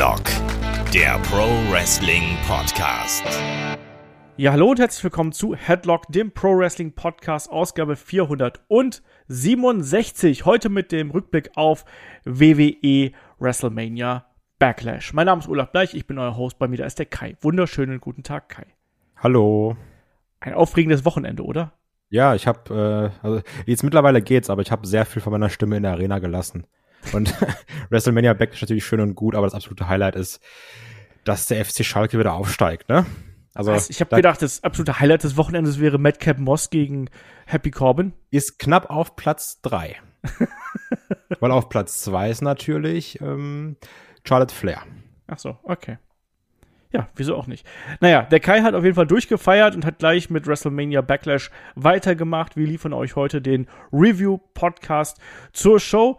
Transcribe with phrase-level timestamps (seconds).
[0.00, 0.24] Headlock,
[0.94, 3.22] der Pro Wrestling Podcast.
[4.38, 10.46] Ja, hallo und herzlich willkommen zu Headlock, dem Pro Wrestling Podcast, Ausgabe 467.
[10.46, 11.84] Heute mit dem Rückblick auf
[12.24, 14.24] WWE WrestleMania
[14.58, 15.12] Backlash.
[15.12, 16.58] Mein Name ist Olaf Bleich, ich bin euer Host.
[16.58, 17.36] Bei mir da ist der Kai.
[17.42, 18.64] Wunderschönen guten Tag, Kai.
[19.16, 19.76] Hallo.
[20.40, 21.74] Ein aufregendes Wochenende, oder?
[22.08, 25.50] Ja, ich habe, äh, also jetzt mittlerweile geht's, aber ich habe sehr viel von meiner
[25.50, 26.64] Stimme in der Arena gelassen.
[27.12, 27.34] Und
[27.90, 30.40] WrestleMania Back ist natürlich schön und gut, aber das absolute Highlight ist,
[31.24, 33.06] dass der FC Schalke wieder aufsteigt, ne?
[33.52, 33.90] Also, Was?
[33.90, 37.10] ich habe gedacht, das absolute Highlight des Wochenendes wäre Madcap Moss gegen
[37.46, 38.12] Happy Corbin.
[38.30, 39.96] Ist knapp auf Platz drei.
[41.40, 43.76] Weil auf Platz zwei ist natürlich ähm,
[44.24, 44.82] Charlotte Flair.
[45.26, 45.98] Ach so, okay.
[46.92, 47.66] Ja, wieso auch nicht.
[48.00, 52.56] Naja, der Kai hat auf jeden Fall durchgefeiert und hat gleich mit WrestleMania Backlash weitergemacht.
[52.56, 55.18] Wir liefern euch heute den Review-Podcast
[55.52, 56.18] zur Show.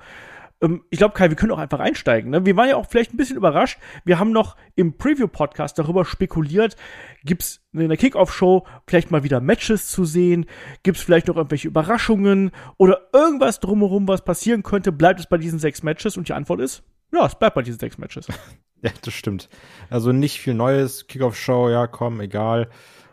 [0.61, 2.31] Ähm, ich glaube, Kai, wir können auch einfach einsteigen.
[2.31, 2.45] Ne?
[2.45, 3.79] Wir waren ja auch vielleicht ein bisschen überrascht.
[4.05, 6.75] Wir haben noch im Preview-Podcast darüber spekuliert,
[7.23, 10.45] gibt es in der Kickoff-Show vielleicht mal wieder Matches zu sehen?
[10.83, 14.91] Gibt es vielleicht noch irgendwelche Überraschungen oder irgendwas drumherum, was passieren könnte?
[14.91, 16.17] Bleibt es bei diesen sechs Matches?
[16.17, 18.27] Und die Antwort ist, ja, es bleibt bei diesen sechs Matches.
[18.83, 19.47] Ja, das stimmt.
[19.91, 22.67] Also nicht viel Neues, Kickoff-Show, ja, komm, egal.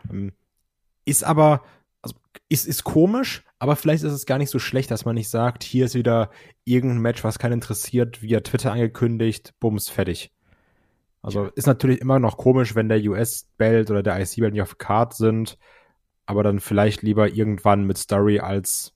[0.09, 0.31] Ähm,
[1.05, 1.61] ist aber,
[2.47, 5.63] ist, ist komisch, aber vielleicht ist es gar nicht so schlecht, dass man nicht sagt,
[5.63, 6.29] hier ist wieder
[6.63, 10.31] irgendein Match, was keinen interessiert, via Twitter angekündigt, bums, fertig.
[11.21, 15.13] Also ist natürlich immer noch komisch, wenn der US-Belt oder der IC-Belt nicht auf Card
[15.13, 15.57] sind,
[16.25, 18.93] aber dann vielleicht lieber irgendwann mit Story als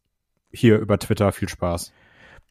[0.52, 1.92] hier über Twitter viel Spaß.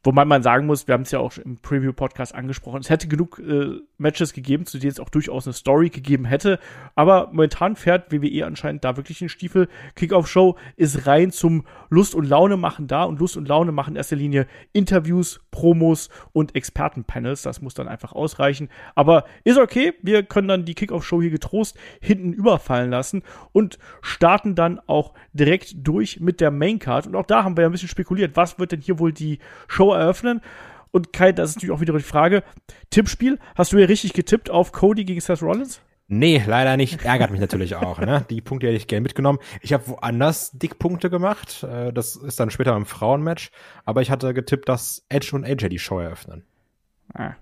[0.05, 3.39] Wobei man sagen muss, wir haben es ja auch im Preview-Podcast angesprochen, es hätte genug
[3.39, 6.59] äh, Matches gegeben, zu denen es auch durchaus eine Story gegeben hätte.
[6.97, 9.69] Aber momentan fährt WWE anscheinend da wirklich den Stiefel.
[9.95, 13.97] Kickoff-Show ist rein zum Lust und Laune machen da und Lust und Laune machen in
[13.97, 17.43] erster Linie Interviews, Promos und Expertenpanels.
[17.43, 18.71] Das muss dann einfach ausreichen.
[18.97, 19.95] Aber ist okay.
[20.03, 25.75] Wir können dann die Kickoff-Show hier getrost hinten überfallen lassen und starten dann auch direkt
[25.77, 27.07] durch mit der Maincard.
[27.07, 29.39] Und auch da haben wir ja ein bisschen spekuliert, was wird denn hier wohl die
[29.69, 30.41] Show eröffnen.
[30.91, 32.43] Und Kai, das ist natürlich auch wieder die Frage.
[32.91, 35.81] Tippspiel, hast du ja richtig getippt auf Cody gegen Seth Rollins?
[36.09, 37.05] Nee, leider nicht.
[37.07, 37.99] Ärgert mich natürlich auch.
[37.99, 38.27] Ne?
[38.29, 39.39] Die Punkte hätte ich gerne mitgenommen.
[39.63, 41.63] Ich habe woanders Dickpunkte gemacht.
[41.63, 43.51] Äh, das ist dann später im Frauenmatch.
[43.87, 46.45] Aber ich hatte getippt, dass Edge und AJ die Show eröffnen.
[47.15, 47.33] Ah.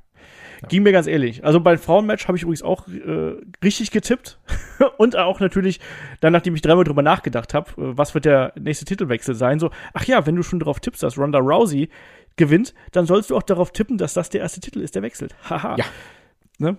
[0.68, 1.44] Ging mir ganz ehrlich.
[1.44, 4.38] Also beim Frauenmatch habe ich übrigens auch äh, richtig getippt.
[4.98, 5.80] und auch natürlich,
[6.20, 9.70] dann nachdem ich dreimal drüber nachgedacht habe, äh, was wird der nächste Titelwechsel sein, so,
[9.94, 11.88] ach ja, wenn du schon darauf tippst, dass Ronda Rousey
[12.36, 15.34] gewinnt, dann sollst du auch darauf tippen, dass das der erste Titel ist, der wechselt.
[15.48, 15.76] Haha.
[15.76, 15.84] ja.
[16.58, 16.76] Ne?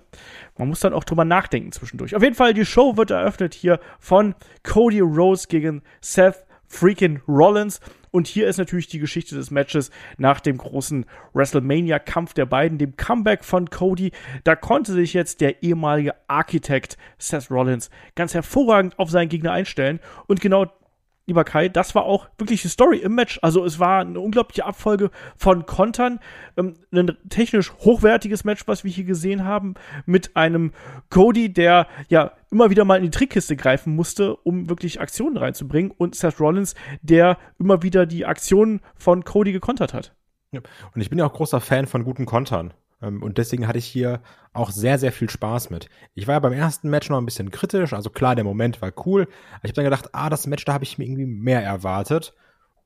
[0.58, 2.16] Man muss dann auch drüber nachdenken zwischendurch.
[2.16, 7.80] Auf jeden Fall, die Show wird eröffnet hier von Cody Rose gegen Seth freaking Rollins.
[8.12, 12.98] Und hier ist natürlich die Geschichte des Matches nach dem großen WrestleMania-Kampf der beiden, dem
[12.98, 14.12] Comeback von Cody.
[14.44, 20.00] Da konnte sich jetzt der ehemalige Architekt Seth Rollins ganz hervorragend auf seinen Gegner einstellen.
[20.28, 20.66] Und genau
[21.31, 23.40] lieber Kai, das war auch wirklich die Story im Match.
[23.42, 26.19] Also es war eine unglaubliche Abfolge von Kontern,
[26.58, 29.75] ähm, ein technisch hochwertiges Match, was wir hier gesehen haben,
[30.06, 30.74] mit einem
[31.09, 35.91] Cody, der ja immer wieder mal in die Trickkiste greifen musste, um wirklich Aktionen reinzubringen
[35.97, 40.14] und Seth Rollins, der immer wieder die Aktionen von Cody gekontert hat.
[40.94, 42.74] Und ich bin ja auch großer Fan von guten Kontern.
[43.02, 44.22] Ähm, und deswegen hatte ich hier
[44.54, 45.90] auch sehr, sehr viel Spaß mit.
[46.14, 47.94] Ich war ja beim ersten Match noch ein bisschen kritisch.
[47.94, 49.24] Also klar, der Moment war cool.
[49.24, 52.34] Aber ich habe dann gedacht, ah, das Match, da habe ich mir irgendwie mehr erwartet.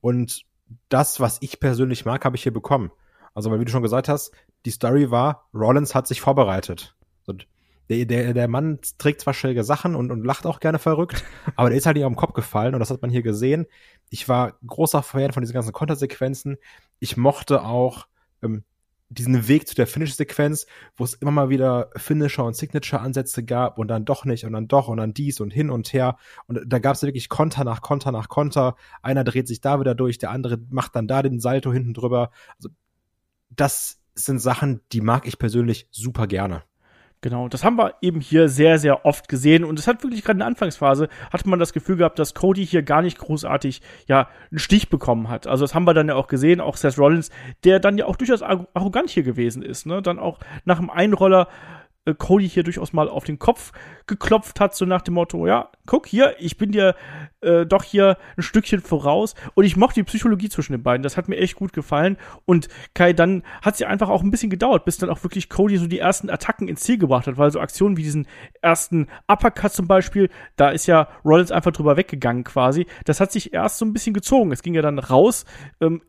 [0.01, 0.45] Und
[0.89, 2.91] das, was ich persönlich mag, habe ich hier bekommen.
[3.33, 4.31] Also, weil wie du schon gesagt hast,
[4.65, 6.95] die Story war, Rollins hat sich vorbereitet.
[7.27, 7.47] Und
[7.89, 11.23] der, der, der Mann trägt zwar schräge Sachen und, und lacht auch gerne verrückt,
[11.55, 13.67] aber der ist halt nicht auf den Kopf gefallen und das hat man hier gesehen.
[14.09, 16.57] Ich war großer Fan von diesen ganzen Kontersequenzen.
[16.99, 18.07] Ich mochte auch
[18.41, 18.63] ähm,
[19.09, 23.87] diesen Weg zu der Finish-Sequenz, wo es immer mal wieder Finisher und Signature-Ansätze gab und
[23.87, 26.17] dann doch nicht und dann doch und dann dies und hin und her.
[26.47, 28.75] Und da gab es wirklich Konter nach Konter nach Konter.
[29.01, 32.31] Einer dreht sich da wieder durch, der andere macht dann da den Salto hinten drüber.
[32.57, 32.69] Also
[33.49, 36.63] das sind Sachen, die mag ich persönlich super gerne.
[37.25, 40.35] Genau, das haben wir eben hier sehr, sehr oft gesehen und es hat wirklich gerade
[40.35, 44.29] in der Anfangsphase, hat man das Gefühl gehabt, dass Cody hier gar nicht großartig, ja,
[44.51, 45.47] einen Stich bekommen hat.
[45.47, 47.31] Also das haben wir dann ja auch gesehen, auch Seth Rollins,
[47.63, 51.47] der dann ja auch durchaus arrogant hier gewesen ist, ne, dann auch nach dem Einroller
[52.13, 53.71] Cody hier durchaus mal auf den Kopf
[54.05, 56.95] geklopft hat, so nach dem Motto, ja, guck hier, ich bin dir
[57.41, 59.33] äh, doch hier ein Stückchen voraus.
[59.55, 62.17] Und ich mochte die Psychologie zwischen den beiden, das hat mir echt gut gefallen.
[62.45, 65.77] Und Kai, dann hat sie einfach auch ein bisschen gedauert, bis dann auch wirklich Cody
[65.77, 68.27] so die ersten Attacken ins Ziel gebracht hat, weil so Aktionen wie diesen
[68.61, 73.53] ersten Uppercut zum Beispiel, da ist ja Rollins einfach drüber weggegangen quasi, das hat sich
[73.53, 75.45] erst so ein bisschen gezogen, es ging ja dann raus,
[75.81, 76.01] ähm,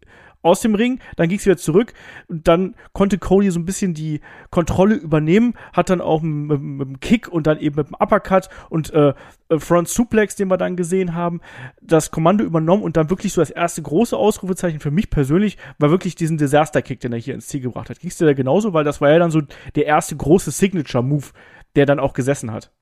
[0.43, 1.93] aus dem Ring, dann ging es wieder zurück
[2.29, 6.89] und dann konnte Cody so ein bisschen die Kontrolle übernehmen, hat dann auch mit, mit
[6.89, 9.15] dem Kick und dann eben mit dem Uppercut und äh,
[9.49, 11.41] äh, Front Suplex, den wir dann gesehen haben,
[11.81, 15.91] das Kommando übernommen und dann wirklich so das erste große Ausrufezeichen für mich persönlich war
[15.91, 18.01] wirklich diesen Disaster Kick, den er hier ins Ziel gebracht hat.
[18.01, 19.43] Ging es dir da genauso, weil das war ja dann so
[19.75, 21.27] der erste große Signature Move,
[21.75, 22.73] der dann auch gesessen hat.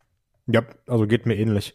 [0.46, 1.74] Ja, also geht mir ähnlich.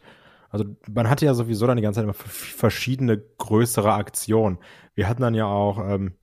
[0.50, 4.58] Also man hatte ja sowieso dann die ganze Zeit immer verschiedene größere Aktionen.
[4.96, 6.16] Wir hatten dann ja auch ähm,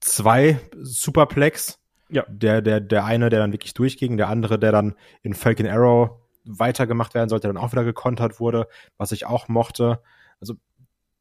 [0.00, 1.78] zwei Superplex.
[2.08, 2.24] Ja.
[2.28, 6.10] Der, der, der eine, der dann wirklich durchging, der andere, der dann in Falcon Arrow
[6.44, 8.68] weitergemacht werden sollte, dann auch wieder gekontert wurde,
[8.98, 10.02] was ich auch mochte.
[10.40, 10.54] Also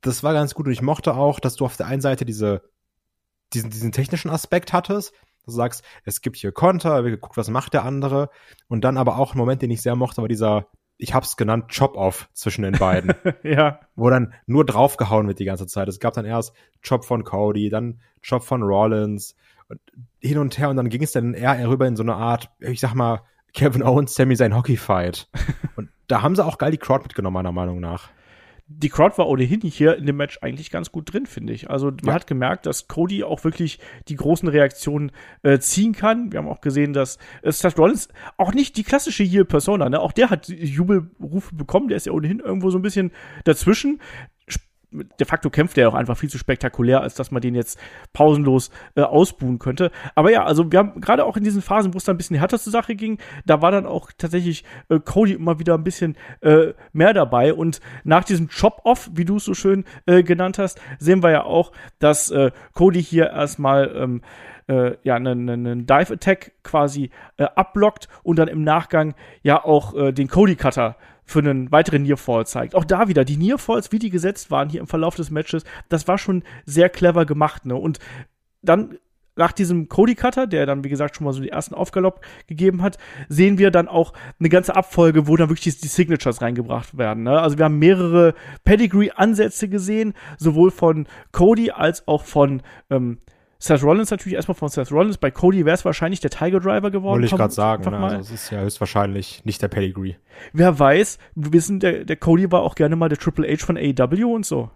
[0.02, 2.64] das war ganz gut und ich mochte auch, dass du auf der einen Seite diese,
[3.54, 5.14] diesen, diesen technischen Aspekt hattest,
[5.46, 8.30] Du sagst, es gibt hier Konter, wir gucken, was macht der andere.
[8.68, 10.68] Und dann aber auch ein Moment, den ich sehr mochte, war dieser
[11.02, 13.14] ich hab's genannt, Chop-Off zwischen den beiden.
[13.44, 13.80] ja.
[13.96, 15.88] Wo dann nur draufgehauen wird die ganze Zeit.
[15.88, 16.54] Es gab dann erst
[16.88, 19.36] Chop von Cody, dann Chop von Rollins
[19.68, 19.80] und
[20.20, 22.80] hin und her und dann ging es dann eher rüber in so eine Art, ich
[22.80, 25.28] sag mal, Kevin Owens, Sammy sein Hockey-Fight.
[25.76, 28.10] und da haben sie auch geil die Crowd mitgenommen, meiner Meinung nach
[28.78, 31.70] die Crowd war ohnehin hier in dem Match eigentlich ganz gut drin, finde ich.
[31.70, 32.14] Also man ja.
[32.14, 35.12] hat gemerkt, dass Cody auch wirklich die großen Reaktionen
[35.44, 36.32] äh, ziehen kann.
[36.32, 40.00] Wir haben auch gesehen, dass äh, Seth Rollins auch nicht die klassische hier Persona, ne?
[40.00, 43.12] Auch der hat Jubelrufe bekommen, der ist ja ohnehin irgendwo so ein bisschen
[43.44, 44.00] dazwischen
[44.92, 47.80] de facto kämpft er auch einfach viel zu spektakulär, als dass man den jetzt
[48.14, 49.92] pausenlos äh, ausbuhen könnte.
[50.16, 52.38] Aber ja, also wir haben gerade auch in diesen Phasen, wo es dann ein bisschen
[52.38, 56.18] härter zur Sache ging, da war dann auch tatsächlich äh, Cody immer wieder ein bisschen
[56.42, 57.54] äh, mehr dabei.
[57.54, 61.44] Und nach diesem Chop-Off, wie du es so schön äh, genannt hast, sehen wir ja
[61.44, 64.22] auch, dass äh, Cody hier erstmal ähm,
[64.68, 70.12] äh, ja, einen, einen Dive-Attack quasi äh, abblockt und dann im Nachgang ja auch äh,
[70.12, 70.96] den Cody-Cutter
[71.26, 72.76] für einen weiteren Nearfall zeigt.
[72.76, 76.08] Auch da wieder, die Nearfalls, wie die gesetzt waren hier im Verlauf des Matches, das
[76.08, 77.66] war schon sehr clever gemacht.
[77.66, 77.76] Ne?
[77.76, 78.00] Und
[78.62, 78.98] dann
[79.36, 82.82] nach diesem Cody Cutter, der dann, wie gesagt, schon mal so die ersten Aufgalopp gegeben
[82.82, 82.98] hat,
[83.30, 87.24] sehen wir dann auch eine ganze Abfolge, wo dann wirklich die, Signatures reingebracht werden.
[87.24, 87.40] Ne?
[87.40, 88.34] Also wir haben mehrere
[88.66, 93.20] Pedigree-Ansätze gesehen, sowohl von Cody als auch von ähm,
[93.62, 95.20] Seth Rollins natürlich erstmal von Seth Rollins.
[95.20, 97.22] Bei Cody wäre es wahrscheinlich der Tiger Driver geworden.
[97.22, 97.88] Wollte ich gerade sagen.
[97.92, 97.98] Ne?
[97.98, 100.16] Also es ist ja höchstwahrscheinlich nicht der Pedigree.
[100.52, 103.78] Wer weiß, wir wissen, der, der Cody war auch gerne mal der Triple H von
[103.78, 104.72] AEW und so.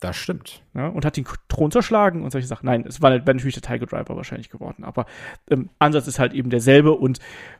[0.00, 0.62] Das stimmt.
[0.74, 2.64] Ja, und hat den Thron zerschlagen und solche Sachen.
[2.64, 4.82] Nein, es war, natürlich der Tiger Driver wahrscheinlich geworden.
[4.82, 5.04] Aber
[5.50, 7.18] ähm, Ansatz ist halt eben derselbe und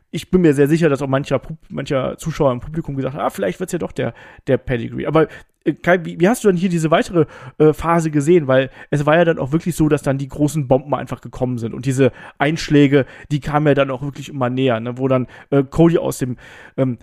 [0.09, 1.39] ich bin mir sehr sicher, dass auch mancher,
[1.69, 4.15] mancher Zuschauer im Publikum gesagt hat, ah, vielleicht wird's ja doch der,
[4.47, 5.05] der Pedigree.
[5.05, 5.27] Aber
[5.65, 7.27] äh, Kai, wie, wie, hast du dann hier diese weitere
[7.59, 8.47] äh, Phase gesehen?
[8.47, 11.59] Weil es war ja dann auch wirklich so, dass dann die großen Bomben einfach gekommen
[11.59, 14.97] sind und diese Einschläge, die kamen ja dann auch wirklich immer näher, ne?
[14.97, 16.37] wo dann äh, Cody aus dem
[16.75, 16.97] ähm,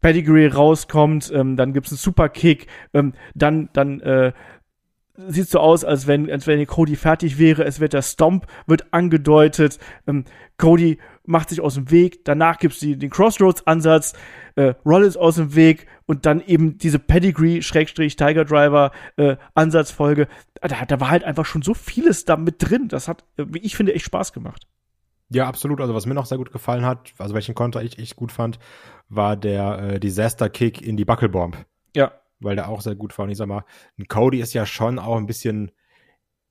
[0.00, 4.32] Pedigree rauskommt, ähm, dann gibt's einen Superkick, ähm, dann, dann äh,
[5.14, 7.64] sieht so aus, als wenn, als wenn Cody fertig wäre.
[7.64, 9.78] Es wird der Stomp, wird angedeutet.
[10.06, 10.24] Ähm,
[10.56, 12.24] Cody macht sich aus dem Weg.
[12.24, 14.14] Danach gibt's die, den Crossroads-Ansatz.
[14.54, 20.28] Äh, Rollins aus dem Weg und dann eben diese Pedigree-Tiger Driver-Ansatzfolge.
[20.60, 22.88] Äh, da, da war halt einfach schon so vieles da mit drin.
[22.88, 24.66] Das hat, äh, wie ich finde, echt Spaß gemacht.
[25.30, 25.80] Ja, absolut.
[25.80, 28.58] Also was mir noch sehr gut gefallen hat, also welchen Konter ich echt gut fand,
[29.08, 31.56] war der äh, Disaster Kick in die Buckelbomb.
[31.96, 32.12] Ja
[32.42, 33.24] weil der auch sehr gut war.
[33.24, 33.64] Und ich sag mal,
[33.98, 35.70] ein Cody ist ja schon auch ein bisschen,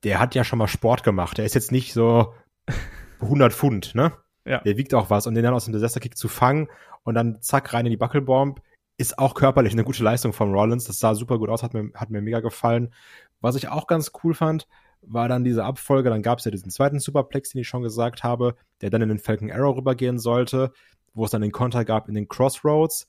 [0.04, 1.38] der hat ja schon mal Sport gemacht.
[1.38, 2.34] Der ist jetzt nicht so
[3.20, 4.12] 100 Pfund, ne?
[4.44, 4.58] Ja.
[4.60, 5.26] Der wiegt auch was.
[5.26, 6.68] Und den dann aus dem Disaster-Kick zu fangen
[7.04, 8.60] und dann zack rein in die Buckelbomb,
[8.98, 10.84] ist auch körperlich eine gute Leistung von Rollins.
[10.84, 12.92] Das sah super gut aus, hat mir, hat mir mega gefallen.
[13.40, 14.66] Was ich auch ganz cool fand,
[15.00, 16.10] war dann diese Abfolge.
[16.10, 19.08] Dann gab es ja diesen zweiten Superplex, den ich schon gesagt habe, der dann in
[19.08, 20.72] den Falcon Arrow rübergehen sollte,
[21.14, 23.08] wo es dann den Konter gab in den Crossroads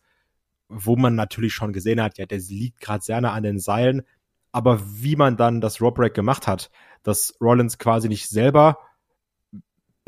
[0.73, 4.03] wo man natürlich schon gesehen hat, ja, der liegt gerade sehr nah an den Seilen,
[4.51, 6.69] aber wie man dann das Rope Break gemacht hat,
[7.03, 8.77] dass Rollins quasi nicht selber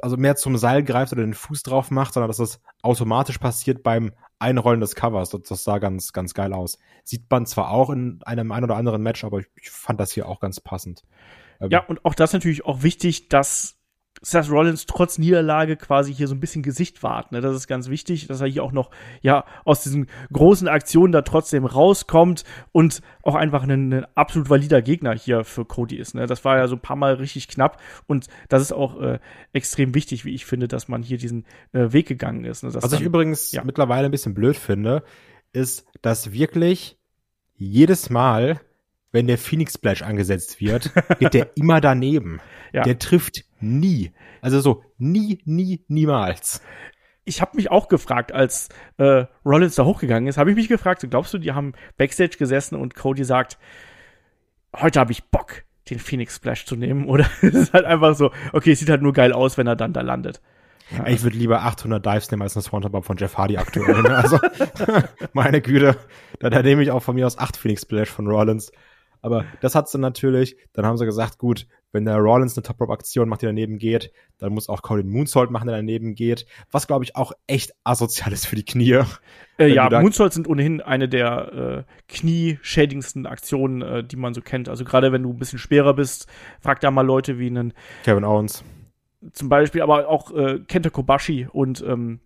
[0.01, 3.83] also mehr zum Seil greift oder den Fuß drauf macht, sondern dass das automatisch passiert
[3.83, 5.29] beim Einrollen des Covers.
[5.29, 6.77] Das, das sah ganz, ganz geil aus.
[7.03, 10.11] Sieht man zwar auch in einem ein oder anderen Match, aber ich, ich fand das
[10.11, 11.03] hier auch ganz passend.
[11.69, 13.77] Ja, und auch das natürlich auch wichtig, dass
[14.21, 17.31] Seth Rollins trotz Niederlage quasi hier so ein bisschen Gesicht wahrt.
[17.31, 17.41] Ne?
[17.41, 18.89] Das ist ganz wichtig, dass er hier auch noch
[19.21, 24.81] ja aus diesen großen Aktionen da trotzdem rauskommt und auch einfach ein, ein absolut valider
[24.81, 26.15] Gegner hier für Cody ist.
[26.15, 26.27] Ne?
[26.27, 29.19] Das war ja so ein paar Mal richtig knapp und das ist auch äh,
[29.53, 32.63] extrem wichtig, wie ich finde, dass man hier diesen äh, Weg gegangen ist.
[32.63, 32.73] Ne?
[32.73, 33.63] Was dann, ich übrigens ja.
[33.63, 35.03] mittlerweile ein bisschen blöd finde,
[35.53, 36.97] ist, dass wirklich
[37.57, 38.59] jedes Mal
[39.15, 42.41] wenn der Phoenix Splash angesetzt wird, geht der immer daneben.
[42.73, 42.83] Ja.
[42.83, 44.13] Der trifft nie.
[44.41, 46.61] Also so nie, nie, niemals.
[47.23, 51.05] Ich habe mich auch gefragt, als äh, Rollins da hochgegangen ist, habe ich mich gefragt,
[51.09, 53.57] glaubst du, die haben Backstage gesessen und Cody sagt,
[54.75, 55.63] heute habe ich Bock.
[55.89, 57.05] den Phoenix Splash zu nehmen.
[57.09, 59.75] Oder es ist halt einfach so, okay, es sieht halt nur geil aus, wenn er
[59.75, 60.41] dann da landet.
[60.91, 61.07] Ja.
[61.07, 64.03] Ich würde lieber 800 Dives nehmen als eine Swanton von Jeff Hardy aktuell.
[64.03, 64.09] Ne?
[64.15, 64.39] Also,
[65.33, 65.97] meine Güte,
[66.39, 68.71] da, da nehme ich auch von mir aus 8 Phoenix Splash von Rollins.
[69.25, 70.55] Aber das hat sie natürlich.
[70.73, 74.53] Dann haben sie gesagt, gut, wenn der Rollins eine Top-Rope-Aktion macht, die daneben geht, dann
[74.53, 76.45] muss auch Colin Moonsault machen, der daneben geht.
[76.69, 79.01] Was, glaube ich, auch echt asozial ist für die Knie.
[79.57, 84.69] Äh, ja, Moonsault sind ohnehin eine der äh, knieschädigendsten Aktionen, äh, die man so kennt.
[84.69, 86.27] Also gerade wenn du ein bisschen schwerer bist,
[86.61, 88.63] frag da mal Leute wie einen Kevin Owens.
[89.33, 92.19] Zum Beispiel, aber auch äh, Kenta Kobashi und ähm,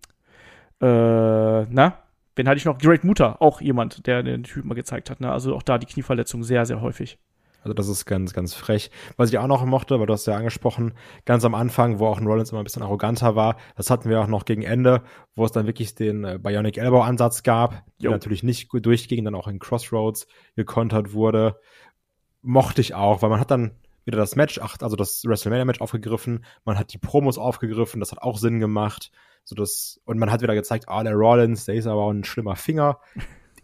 [0.82, 1.96] äh, na,
[2.40, 2.78] Wen hatte ich noch?
[2.78, 5.20] Great Muta, auch jemand, der den Typen mal gezeigt hat.
[5.20, 5.30] Ne?
[5.30, 7.18] Also auch da die Knieverletzung sehr, sehr häufig.
[7.62, 8.90] Also das ist ganz, ganz frech.
[9.18, 10.94] Was ich auch noch mochte, weil du hast ja angesprochen,
[11.26, 14.22] ganz am Anfang, wo auch ein Rollins immer ein bisschen arroganter war, das hatten wir
[14.22, 15.02] auch noch gegen Ende,
[15.34, 19.22] wo es dann wirklich den äh, Bionic Elbow Ansatz gab, der natürlich nicht gut durchging,
[19.26, 21.60] dann auch in Crossroads gekontert wurde.
[22.40, 23.72] Mochte ich auch, weil man hat dann
[24.06, 28.22] wieder das Match, also das WrestleMania Match aufgegriffen, man hat die Promos aufgegriffen, das hat
[28.22, 29.10] auch Sinn gemacht.
[29.50, 32.22] So das, und man hat wieder gezeigt, ah, der Rollins, der ist aber auch ein
[32.22, 33.00] schlimmer Finger.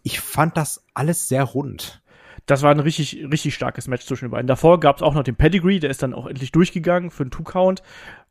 [0.02, 2.02] Ich fand das alles sehr rund.
[2.44, 4.48] Das war ein richtig, richtig starkes Match zwischen den beiden.
[4.48, 7.30] Davor gab es auch noch den Pedigree, der ist dann auch endlich durchgegangen für einen
[7.30, 7.82] Two-Count.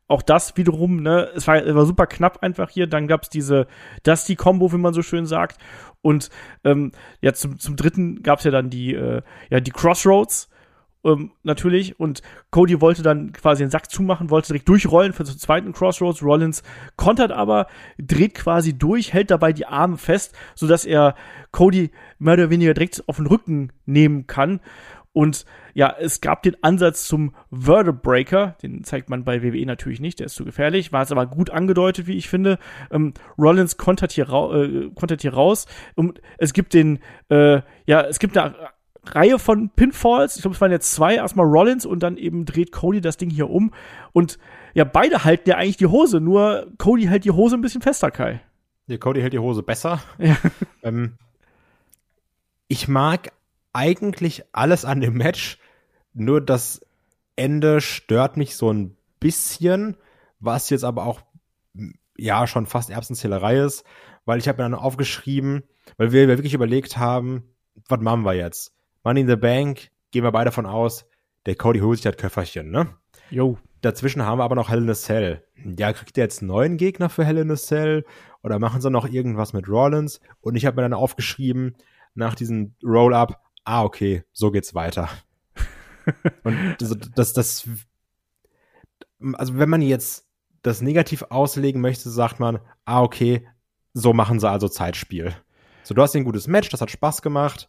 [0.06, 2.86] Auch das wiederum, ne, es war, war super knapp einfach hier.
[2.86, 3.66] Dann gab es diese
[4.02, 5.56] Dusty-Combo, wie man so schön sagt.
[6.02, 6.28] Und
[6.62, 10.50] ähm, ja, zum, zum dritten gab es ja dann die, äh, ja, die Crossroads
[11.06, 11.98] ähm, natürlich.
[11.98, 16.22] Und Cody wollte dann quasi den Sack zumachen, wollte direkt durchrollen für den zweiten Crossroads.
[16.22, 16.62] Rollins
[16.96, 21.14] kontert aber, dreht quasi durch, hält dabei die Arme fest, sodass er
[21.52, 24.60] Cody mehr oder weniger direkt auf den Rücken nehmen kann.
[25.12, 30.18] Und ja, es gab den Ansatz zum Vertebreaker, den zeigt man bei WWE natürlich nicht,
[30.18, 32.58] der ist zu gefährlich, war es aber gut angedeutet, wie ich finde.
[32.90, 36.98] Ähm, Rollins kontert hier, äh, kontert hier raus und es gibt den,
[37.30, 38.54] äh, ja, es gibt eine
[39.14, 40.36] Reihe von Pinfalls.
[40.36, 41.16] Ich glaube, es waren jetzt zwei.
[41.16, 43.72] Erstmal Rollins und dann eben dreht Cody das Ding hier um.
[44.12, 44.38] Und
[44.74, 48.10] ja, beide halten ja eigentlich die Hose, nur Cody hält die Hose ein bisschen fester,
[48.10, 48.40] Kai.
[48.86, 50.00] Ja, Cody hält die Hose besser.
[50.18, 50.36] Ja.
[50.82, 51.14] Ähm,
[52.68, 53.32] ich mag
[53.72, 55.58] eigentlich alles an dem Match,
[56.12, 56.80] nur das
[57.36, 59.96] Ende stört mich so ein bisschen,
[60.40, 61.20] was jetzt aber auch
[62.16, 63.84] ja schon fast Erbsenzählerei ist,
[64.24, 65.62] weil ich habe mir dann aufgeschrieben,
[65.96, 67.44] weil wir wirklich überlegt haben,
[67.88, 68.75] was machen wir jetzt?
[69.06, 71.06] Money in the Bank, gehen wir beide davon aus,
[71.46, 72.88] der Cody holt sich das Köfferchen, ne?
[73.30, 73.56] Jo.
[73.80, 75.44] Dazwischen haben wir aber noch Hell in a Cell.
[75.78, 78.04] Ja, kriegt der jetzt einen neuen Gegner für Hell in a Cell?
[78.42, 80.20] Oder machen sie noch irgendwas mit Rollins?
[80.40, 81.76] Und ich habe mir dann aufgeschrieben,
[82.16, 85.08] nach diesem Roll-Up, ah, okay, so geht's weiter.
[86.42, 87.68] Und das, das, das,
[89.34, 90.26] also wenn man jetzt
[90.62, 93.46] das negativ auslegen möchte, sagt man, ah, okay,
[93.94, 95.32] so machen sie also Zeitspiel.
[95.84, 97.68] So, du hast ein gutes Match, das hat Spaß gemacht.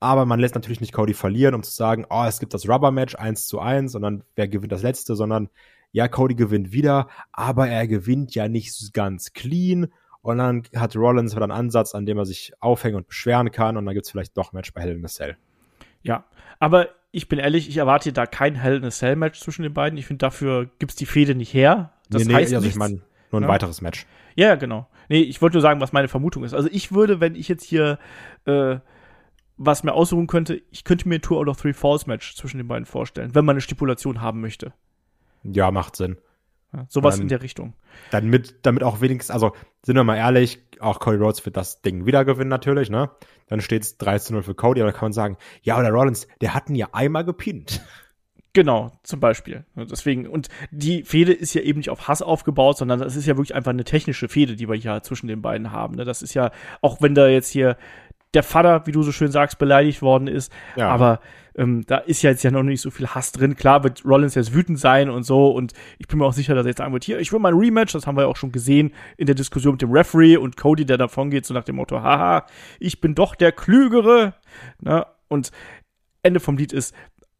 [0.00, 3.16] Aber man lässt natürlich nicht Cody verlieren, um zu sagen, oh, es gibt das Rubber-Match
[3.16, 5.48] 1 zu 1 und dann wer gewinnt das letzte, sondern
[5.90, 9.88] ja, Cody gewinnt wieder, aber er gewinnt ja nicht ganz clean.
[10.20, 13.76] Und dann hat Rollins wieder einen Ansatz, an dem er sich aufhängen und beschweren kann.
[13.76, 15.36] Und dann gibt's vielleicht doch ein Match bei Hell in a Cell.
[16.02, 16.24] Ja,
[16.58, 19.72] aber ich bin ehrlich, ich erwarte da kein Hell in a Cell Match zwischen den
[19.72, 19.98] beiden.
[19.98, 21.92] Ich finde, dafür gibt's die Fehde nicht her.
[22.10, 23.00] Das nee, heißt nee, also ich meine,
[23.30, 23.48] nur ein ja.
[23.48, 24.06] weiteres Match.
[24.34, 24.86] Ja, genau.
[25.08, 26.54] Nee, ich wollte nur sagen, was meine Vermutung ist.
[26.54, 27.98] Also ich würde, wenn ich jetzt hier
[28.44, 28.76] äh,
[29.58, 32.58] was mir aussuchen könnte, ich könnte mir ein Tour Out of Three Falls Match zwischen
[32.58, 34.72] den beiden vorstellen, wenn man eine Stipulation haben möchte.
[35.42, 36.16] Ja, macht Sinn.
[36.72, 37.74] Ja, sowas dann, in der Richtung.
[38.10, 41.80] Dann mit, damit auch wenigstens, also sind wir mal ehrlich, auch Cody Rhodes wird das
[41.80, 43.10] Ding wieder gewinnen natürlich, ne?
[43.48, 46.28] Dann steht's 3 zu 0 für Cody, aber da kann man sagen, ja, oder Rollins,
[46.40, 47.82] der hat ihn ja einmal gepinnt.
[48.54, 49.64] Genau, zum Beispiel.
[49.76, 53.36] Deswegen, und die Fehde ist ja eben nicht auf Hass aufgebaut, sondern das ist ja
[53.36, 55.94] wirklich einfach eine technische Fehde, die wir hier zwischen den beiden haben.
[55.94, 56.04] Ne?
[56.04, 56.50] Das ist ja,
[56.80, 57.76] auch wenn da jetzt hier
[58.34, 60.52] der Vater, wie du so schön sagst, beleidigt worden ist.
[60.76, 60.90] Ja.
[60.90, 61.20] Aber
[61.54, 63.56] ähm, da ist ja jetzt ja noch nicht so viel Hass drin.
[63.56, 65.50] Klar wird Rollins jetzt wütend sein und so.
[65.50, 67.52] Und ich bin mir auch sicher, dass er jetzt sagen wird, hier, ich will mal
[67.52, 67.92] ein Rematch.
[67.92, 70.84] Das haben wir ja auch schon gesehen in der Diskussion mit dem Referee und Cody,
[70.84, 72.46] der davon geht, so nach dem Motto, haha,
[72.78, 74.34] ich bin doch der Klügere.
[74.80, 75.06] Ne?
[75.28, 75.50] Und
[76.22, 76.94] Ende vom Lied ist,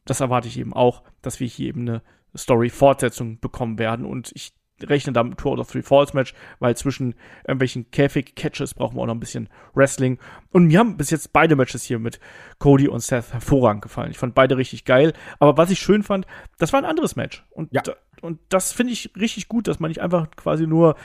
[0.04, 2.02] das erwarte ich eben auch, dass wir hier eben eine
[2.36, 4.06] Story-Fortsetzung bekommen werden.
[4.06, 4.52] Und ich
[4.86, 7.14] rechne da mit Tour oder Three Falls Match, weil zwischen
[7.46, 10.18] irgendwelchen Käfig-Catches brauchen wir auch noch ein bisschen Wrestling.
[10.50, 12.20] Und mir haben bis jetzt beide Matches hier mit
[12.58, 14.10] Cody und Seth hervorragend gefallen.
[14.10, 15.12] Ich fand beide richtig geil.
[15.38, 16.26] Aber was ich schön fand,
[16.58, 17.44] das war ein anderes Match.
[17.50, 17.82] Und, ja.
[18.20, 20.96] und das finde ich richtig gut, dass man nicht einfach quasi nur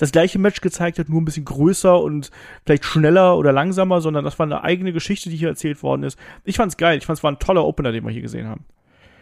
[0.00, 2.30] das gleiche Match gezeigt hat, nur ein bisschen größer und
[2.64, 6.18] vielleicht schneller oder langsamer, sondern das war eine eigene Geschichte, die hier erzählt worden ist.
[6.44, 6.96] Ich fand's geil.
[6.96, 8.64] Ich fand es war ein toller Opener, den wir hier gesehen haben.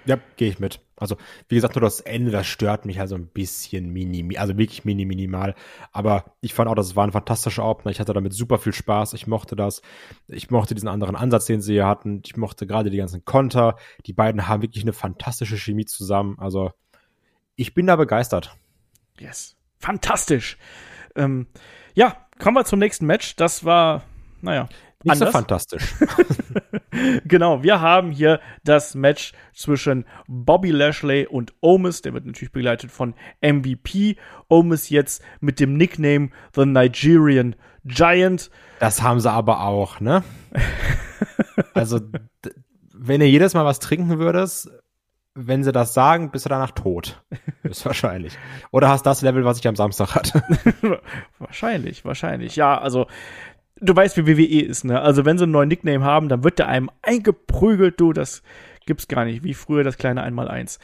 [0.09, 0.81] Ja, gehe ich mit.
[0.97, 4.87] Also, wie gesagt, nur das Ende, das stört mich also ein bisschen mini, also wirklich
[4.87, 5.55] mini, minimal.
[5.93, 7.91] Aber ich fand auch, das war ein fantastischer Opener.
[7.91, 9.13] Ich hatte damit super viel Spaß.
[9.13, 9.83] Ich mochte das.
[10.27, 12.23] Ich mochte diesen anderen Ansatz, den sie hier hatten.
[12.25, 13.77] Ich mochte gerade die ganzen Konter.
[14.07, 16.39] Die beiden haben wirklich eine fantastische Chemie zusammen.
[16.39, 16.73] Also,
[17.55, 18.57] ich bin da begeistert.
[19.19, 19.57] Yes.
[19.79, 20.57] Fantastisch.
[21.17, 21.49] Ähm,
[21.93, 23.37] ja, kommen wir zum nächsten Match.
[23.37, 24.05] Das war,
[24.41, 24.71] naja,
[25.05, 25.29] nicht anders.
[25.29, 25.95] so fantastisch.
[27.25, 32.03] genau, wir haben hier das Match zwischen Bobby Lashley und Omis.
[32.03, 34.17] Der wird natürlich begleitet von MVP.
[34.49, 38.51] Omis jetzt mit dem Nickname The Nigerian Giant.
[38.81, 40.25] Das haben sie aber auch, ne?
[41.75, 42.01] also,
[42.93, 44.71] wenn ihr jedes Mal was trinken würdest,
[45.35, 47.23] wenn sie das sagen, bist du danach tot.
[47.63, 48.37] Ist wahrscheinlich.
[48.73, 50.43] Oder hast das Level, was ich am Samstag hatte.
[51.39, 52.57] wahrscheinlich, wahrscheinlich.
[52.57, 53.07] Ja, also
[53.81, 55.01] du weißt, wie WWE ist, ne?
[55.01, 58.43] Also wenn sie einen neuen Nickname haben, dann wird der einem eingeprügelt, du, das
[58.87, 60.79] gibt's gar nicht, wie früher das kleine Einmaleins.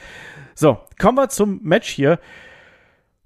[0.55, 2.19] So, kommen wir zum Match hier.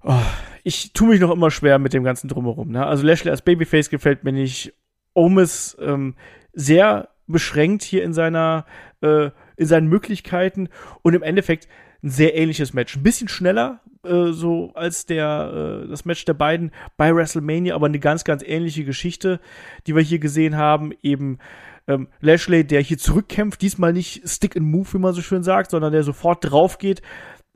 [0.03, 0.15] Oh,
[0.63, 2.85] ich tue mich noch immer schwer mit dem ganzen Drumherum, ne?
[2.85, 4.73] Also Lashley als Babyface gefällt mir nicht.
[5.13, 6.15] Omis ähm,
[6.53, 8.65] sehr beschränkt hier in seiner
[9.01, 10.69] äh, in seinen Möglichkeiten
[11.01, 11.67] und im Endeffekt
[12.01, 12.95] ein sehr ähnliches Match.
[12.95, 17.87] Ein bisschen schneller, äh, so als der, äh, das Match der beiden bei WrestleMania, aber
[17.87, 19.39] eine ganz, ganz ähnliche Geschichte,
[19.87, 20.93] die wir hier gesehen haben.
[21.01, 21.39] Eben
[21.87, 25.71] ähm, Lashley, der hier zurückkämpft, diesmal nicht Stick and Move, wie man so schön sagt,
[25.71, 27.01] sondern der sofort drauf geht.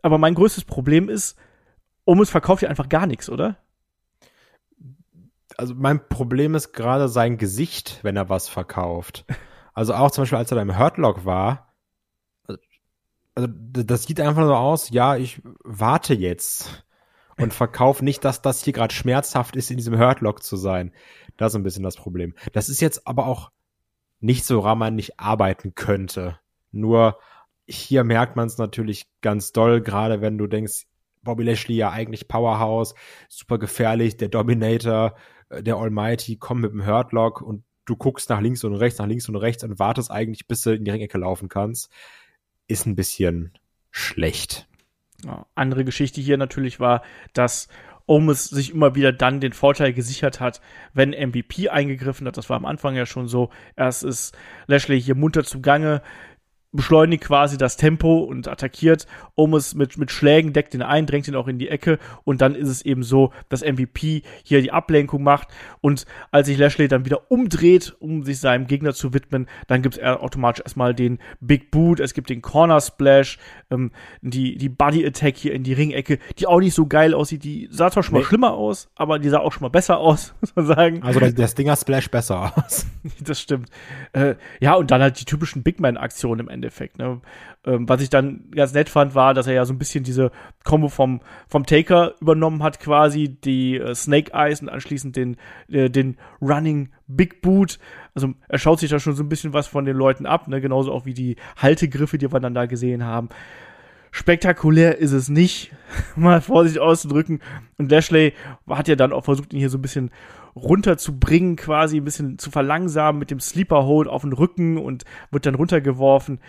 [0.01, 1.37] Aber mein größtes Problem ist,
[2.05, 3.57] Omos verkauft ja einfach gar nichts, oder?
[5.55, 9.25] Also mein Problem ist gerade sein Gesicht, wenn er was verkauft.
[9.73, 11.72] Also auch zum Beispiel, als er da im Hurtlock war,
[13.35, 16.85] also das sieht einfach so aus, ja, ich warte jetzt
[17.37, 20.91] und verkaufe nicht, dass das hier gerade schmerzhaft ist, in diesem Hurtlock zu sein.
[21.37, 22.35] Das ist ein bisschen das Problem.
[22.51, 23.51] Das ist jetzt aber auch
[24.19, 26.39] nicht so, woran man nicht arbeiten könnte.
[26.71, 27.19] Nur
[27.67, 30.85] hier merkt man es natürlich ganz doll, gerade wenn du denkst,
[31.23, 32.93] Bobby Lashley ja eigentlich Powerhouse,
[33.29, 35.15] super gefährlich, der Dominator,
[35.49, 39.07] äh, der Almighty, kommt mit dem Hurtlock und du guckst nach links und rechts, nach
[39.07, 41.89] links und rechts und wartest eigentlich, bis du in die Ringecke laufen kannst
[42.67, 43.53] ist ein bisschen
[43.91, 44.67] schlecht.
[45.23, 47.67] Ja, andere Geschichte hier natürlich war, dass
[48.05, 50.59] Omis sich immer wieder dann den Vorteil gesichert hat,
[50.93, 52.35] wenn MVP eingegriffen hat.
[52.37, 53.49] Das war am Anfang ja schon so.
[53.77, 54.35] Erst ist
[54.67, 56.01] Lashley hier munter zugange,
[56.73, 59.07] beschleunigt quasi das Tempo und attackiert.
[59.35, 62.55] Omus mit, mit Schlägen deckt ihn ein, drängt ihn auch in die Ecke und dann
[62.55, 65.47] ist es eben so, dass MVP hier die Ablenkung macht
[65.81, 69.97] und als sich Lashley dann wieder umdreht, um sich seinem Gegner zu widmen, dann gibt
[69.97, 73.37] es automatisch erstmal den Big Boot, es gibt den Corner Splash,
[73.69, 77.43] ähm, die, die Body Attack hier in die Ringecke, die auch nicht so geil aussieht,
[77.43, 78.21] die sah zwar schon nee.
[78.21, 81.03] mal schlimmer aus, aber die sah auch schon mal besser aus, muss man sagen.
[81.03, 82.85] Also der, der Stinger Splash besser aus.
[83.19, 83.69] das stimmt.
[84.13, 86.62] Äh, ja, und dann halt die typischen Big Man-Aktionen im Endeffekt.
[86.63, 86.97] Endeffekt.
[86.97, 87.21] Ne?
[87.65, 90.31] Ähm, was ich dann ganz nett fand, war, dass er ja so ein bisschen diese
[90.63, 95.37] Combo vom, vom Taker übernommen hat, quasi die äh, Snake Eyes und anschließend den,
[95.69, 97.79] äh, den Running Big Boot.
[98.15, 100.61] Also er schaut sich da schon so ein bisschen was von den Leuten ab, ne?
[100.61, 103.29] genauso auch wie die Haltegriffe, die wir dann da gesehen haben.
[104.11, 105.71] Spektakulär ist es nicht,
[106.15, 107.41] mal vorsichtig auszudrücken.
[107.77, 108.33] Und Lashley
[108.69, 110.11] hat ja dann auch versucht, ihn hier so ein bisschen
[110.55, 115.45] runterzubringen, quasi ein bisschen zu verlangsamen mit dem Sleeper Hold auf den Rücken und wird
[115.45, 116.39] dann runtergeworfen.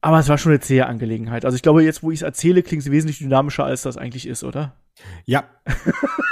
[0.00, 1.44] Aber es war schon eine zähe Angelegenheit.
[1.44, 4.26] Also ich glaube, jetzt, wo ich es erzähle, klingt es wesentlich dynamischer, als das eigentlich
[4.26, 4.74] ist, oder?
[5.24, 5.44] Ja.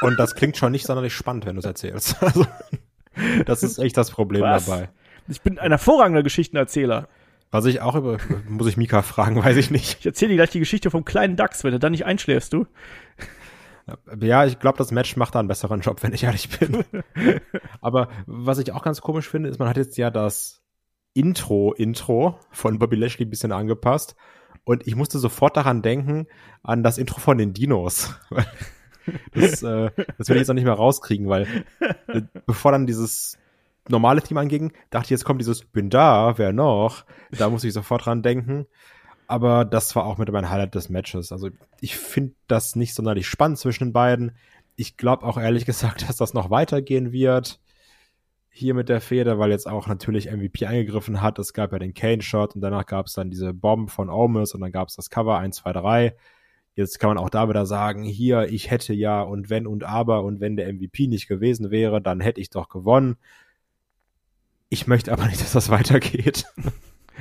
[0.02, 2.16] Und das klingt schon nicht sonderlich spannend, wenn du es erzählst.
[2.22, 2.46] Also,
[3.46, 4.66] das ist echt das Problem Was?
[4.66, 4.90] dabei.
[5.26, 7.08] Ich bin ein hervorragender Geschichtenerzähler.
[7.50, 10.00] Was ich auch über, muss ich Mika fragen, weiß ich nicht.
[10.00, 12.66] Ich erzähle dir gleich die Geschichte vom kleinen Dachs, wenn du dann nicht einschläfst, du.
[14.20, 16.84] Ja, ich glaube, das Match macht da einen besseren Job, wenn ich ehrlich bin.
[17.80, 20.62] Aber was ich auch ganz komisch finde, ist, man hat jetzt ja das
[21.14, 24.16] Intro-Intro von Bobby Lashley ein bisschen angepasst.
[24.64, 26.26] Und ich musste sofort daran denken,
[26.62, 28.18] an das Intro von den Dinos.
[29.32, 31.46] das, äh, das will ich jetzt auch nicht mehr rauskriegen, weil
[32.08, 33.38] äh, bevor dann dieses
[33.88, 37.04] normale Team anging, dachte ich, jetzt kommt dieses Bin da, wer noch?
[37.30, 38.66] Da muss ich sofort dran denken.
[39.28, 41.32] Aber das war auch mit mein Highlight des Matches.
[41.32, 44.32] Also ich finde das nicht sonderlich spannend zwischen den beiden.
[44.76, 47.60] Ich glaube auch ehrlich gesagt, dass das noch weitergehen wird.
[48.48, 51.38] Hier mit der Feder, weil jetzt auch natürlich MVP eingegriffen hat.
[51.38, 54.62] Es gab ja den Kane-Shot und danach gab es dann diese Bomb von Omis und
[54.62, 56.16] dann gab es das Cover 1, 2, 3.
[56.74, 60.22] Jetzt kann man auch da wieder sagen, hier, ich hätte ja und wenn und aber
[60.22, 63.16] und wenn der MVP nicht gewesen wäre, dann hätte ich doch gewonnen.
[64.68, 66.46] Ich möchte aber nicht, dass das weitergeht.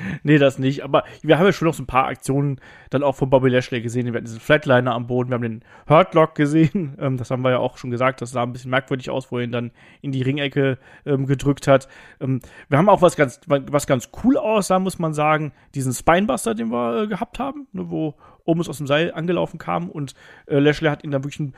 [0.23, 0.83] nee, das nicht.
[0.83, 3.81] Aber wir haben ja schon noch so ein paar Aktionen dann auch von Bobby Lashley
[3.81, 4.05] gesehen.
[4.05, 6.93] Wir hatten diesen Flatliner am Boden, wir haben den Hurtlock gesehen.
[7.05, 8.21] Ähm, das haben wir ja auch schon gesagt.
[8.21, 11.67] Das sah ein bisschen merkwürdig aus, wo er ihn dann in die Ringecke ähm, gedrückt
[11.67, 11.89] hat.
[12.21, 15.51] Ähm, wir haben auch was ganz, was ganz cool aussah, muss man sagen.
[15.73, 19.89] Diesen Spinebuster, den wir äh, gehabt haben, ne, wo Omus aus dem Seil angelaufen kam
[19.89, 20.13] und
[20.45, 21.51] äh, Lashley hat ihn dann wirklich,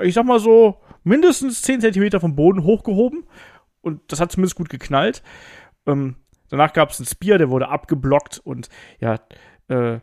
[0.00, 3.24] ich sag mal so, mindestens 10 Zentimeter vom Boden hochgehoben.
[3.82, 5.22] Und das hat zumindest gut geknallt.
[5.86, 6.16] Ähm,
[6.50, 8.68] Danach gab es einen Spear, der wurde abgeblockt und
[9.00, 9.14] ja,
[9.68, 10.00] äh,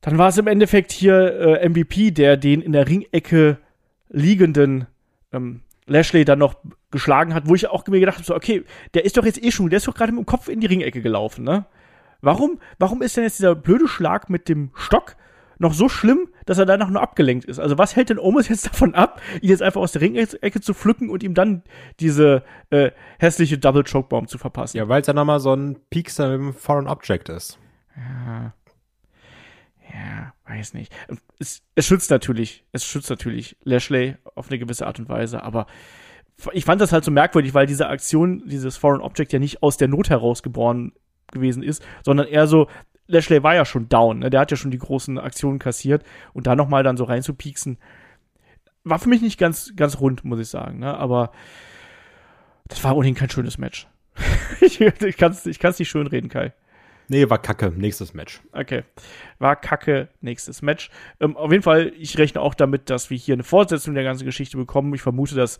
[0.00, 3.58] dann war es im Endeffekt hier äh, MVP, der den in der Ringecke
[4.08, 4.86] liegenden
[5.32, 6.56] ähm, Lashley dann noch
[6.90, 8.64] geschlagen hat, wo ich auch mir gedacht habe, so, okay,
[8.94, 10.66] der ist doch jetzt eh schon, der ist doch gerade mit dem Kopf in die
[10.66, 11.66] Ringecke gelaufen, ne?
[12.20, 15.16] Warum, warum ist denn jetzt dieser blöde Schlag mit dem Stock
[15.58, 17.58] noch so schlimm, dass er danach nur abgelenkt ist.
[17.58, 20.74] Also was hält denn Omos jetzt davon ab, ihn jetzt einfach aus der Ringecke zu
[20.74, 21.62] pflücken und ihm dann
[22.00, 24.78] diese äh, hässliche Double Choke Bomb zu verpassen?
[24.78, 27.58] Ja, weil es ja nochmal so ein Piekser mit dem Foreign Object ist.
[27.96, 28.54] Ja.
[29.92, 30.94] Ja, weiß nicht.
[31.38, 35.66] Es, es schützt natürlich, es schützt natürlich Lashley auf eine gewisse Art und Weise, aber
[36.52, 39.76] ich fand das halt so merkwürdig, weil diese Aktion, dieses Foreign Object ja nicht aus
[39.76, 40.92] der Not heraus geboren
[41.32, 42.68] gewesen ist, sondern eher so,
[43.08, 44.30] Lashley war ja schon down, ne?
[44.30, 47.78] der hat ja schon die großen Aktionen kassiert und da nochmal dann so reinzupieksen,
[48.84, 50.96] war für mich nicht ganz, ganz rund, muss ich sagen, ne?
[50.96, 51.32] aber
[52.68, 53.88] das war ohnehin kein schönes Match.
[54.60, 56.52] ich ich kann es ich kann's nicht schön reden, Kai.
[57.10, 57.72] Nee, war kacke.
[57.74, 58.42] Nächstes Match.
[58.52, 58.84] Okay.
[59.38, 60.08] War kacke.
[60.20, 60.90] Nächstes Match.
[61.20, 64.26] Ähm, auf jeden Fall, ich rechne auch damit, dass wir hier eine Fortsetzung der ganzen
[64.26, 64.92] Geschichte bekommen.
[64.92, 65.58] Ich vermute, dass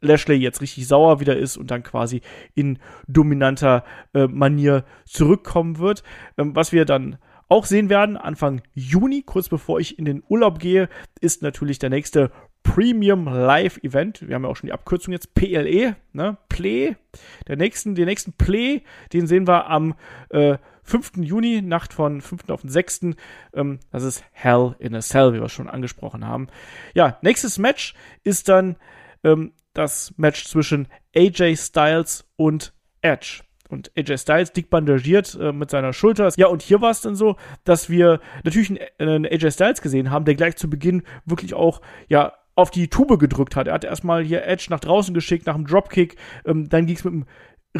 [0.00, 2.22] Lashley jetzt richtig sauer wieder ist und dann quasi
[2.54, 3.84] in dominanter
[4.14, 6.02] äh, Manier zurückkommen wird.
[6.38, 10.60] Ähm, was wir dann auch sehen werden, Anfang Juni, kurz bevor ich in den Urlaub
[10.60, 10.88] gehe,
[11.20, 12.30] ist natürlich der nächste
[12.62, 14.26] Premium Live Event.
[14.26, 16.36] Wir haben ja auch schon die Abkürzung jetzt PLE, ne?
[16.48, 16.96] Play.
[17.48, 18.82] Der nächsten, den nächsten Play,
[19.12, 19.94] den sehen wir am
[20.28, 21.12] äh, 5.
[21.16, 22.50] Juni, Nacht von 5.
[22.50, 23.00] auf den 6.
[23.54, 26.48] Ähm, das ist Hell in a Cell, wie wir schon angesprochen haben.
[26.94, 28.76] Ja, nächstes Match ist dann
[29.24, 33.42] ähm, das Match zwischen AJ Styles und Edge.
[33.68, 36.30] Und AJ Styles dick bandagiert äh, mit seiner Schulter.
[36.36, 40.10] Ja, und hier war es dann so, dass wir natürlich einen, einen AJ Styles gesehen
[40.10, 43.68] haben, der gleich zu Beginn wirklich auch, ja, auf die Tube gedrückt hat.
[43.68, 46.16] Er hat erstmal hier Edge nach draußen geschickt, nach dem Dropkick.
[46.44, 47.26] Ähm, dann ging es mit einem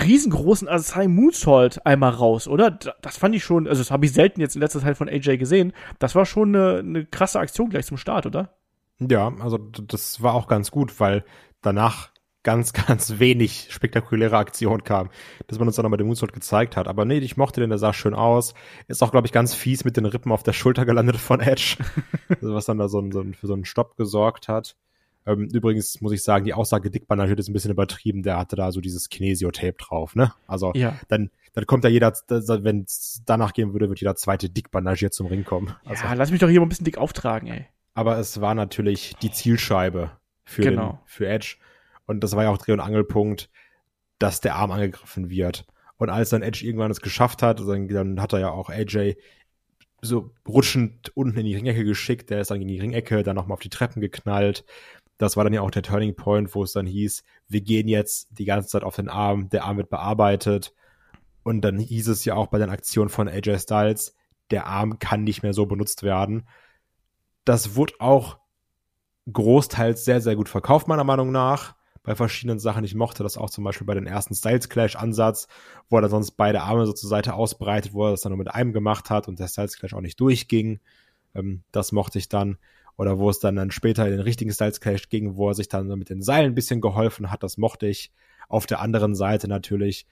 [0.01, 2.71] riesengroßen Asai Moonsault einmal raus, oder?
[2.71, 5.39] Das fand ich schon, also das habe ich selten jetzt in letzter Zeit von AJ
[5.39, 5.73] gesehen.
[5.99, 8.55] Das war schon eine, eine krasse Aktion gleich zum Start, oder?
[9.01, 11.25] Ja, also das war auch ganz gut, weil
[11.63, 12.11] danach
[12.43, 15.11] ganz, ganz wenig spektakuläre Aktion kam,
[15.47, 16.89] dass man uns dann nochmal den Moonsault gezeigt hat.
[16.89, 18.55] Aber nee, ich mochte den, der sah schön aus.
[18.89, 21.77] Ist auch, glaube ich, ganz fies mit den Rippen auf der Schulter gelandet von Edge,
[22.29, 24.77] also was dann da so, so für so einen Stopp gesorgt hat.
[25.27, 28.23] Ähm, übrigens muss ich sagen, die Aussage dick ist ein bisschen übertrieben.
[28.23, 30.33] Der hatte da so dieses Kinesio-Tape drauf, ne?
[30.47, 30.99] Also ja.
[31.09, 35.13] dann, dann kommt da jeder, wenn es danach gehen würde, wird jeder zweite dick bandagiert
[35.13, 35.75] zum Ring kommen.
[35.85, 37.67] Also, ja, lass mich doch hier mal ein bisschen dick auftragen, ey.
[37.93, 40.13] Aber es war natürlich die Zielscheibe
[40.51, 40.91] für, genau.
[40.91, 41.57] den, für Edge.
[42.07, 43.51] Und das war ja auch Dreh- und Angelpunkt,
[44.19, 45.65] dass der Arm angegriffen wird.
[45.97, 49.17] Und als dann Edge irgendwann es geschafft hat, dann, dann hat er ja auch AJ
[50.03, 52.31] so rutschend unten in die Ringecke geschickt.
[52.31, 54.65] Der ist dann gegen die Ringecke, dann nochmal auf die Treppen geknallt.
[55.19, 58.29] Das war dann ja auch der Turning Point, wo es dann hieß, wir gehen jetzt
[58.31, 60.75] die ganze Zeit auf den Arm, der Arm wird bearbeitet.
[61.45, 64.17] Und dann hieß es ja auch bei den Aktionen von AJ Styles,
[64.51, 66.49] der Arm kann nicht mehr so benutzt werden.
[67.45, 68.40] Das wurde auch
[69.33, 72.85] großteils sehr, sehr gut verkauft, meiner Meinung nach bei verschiedenen Sachen.
[72.85, 75.49] Ich mochte das auch zum Beispiel bei den ersten Styles Clash Ansatz,
[75.89, 78.39] wo er dann sonst beide Arme so zur Seite ausbreitet, wo er das dann nur
[78.39, 80.81] mit einem gemacht hat und der Styles Clash auch nicht durchging.
[81.35, 82.59] Ähm, das mochte ich dann.
[82.97, 85.69] Oder wo es dann, dann später in den richtigen Styles Clash ging, wo er sich
[85.69, 88.13] dann mit den Seilen ein bisschen geholfen hat, das mochte ich.
[88.49, 90.07] Auf der anderen Seite natürlich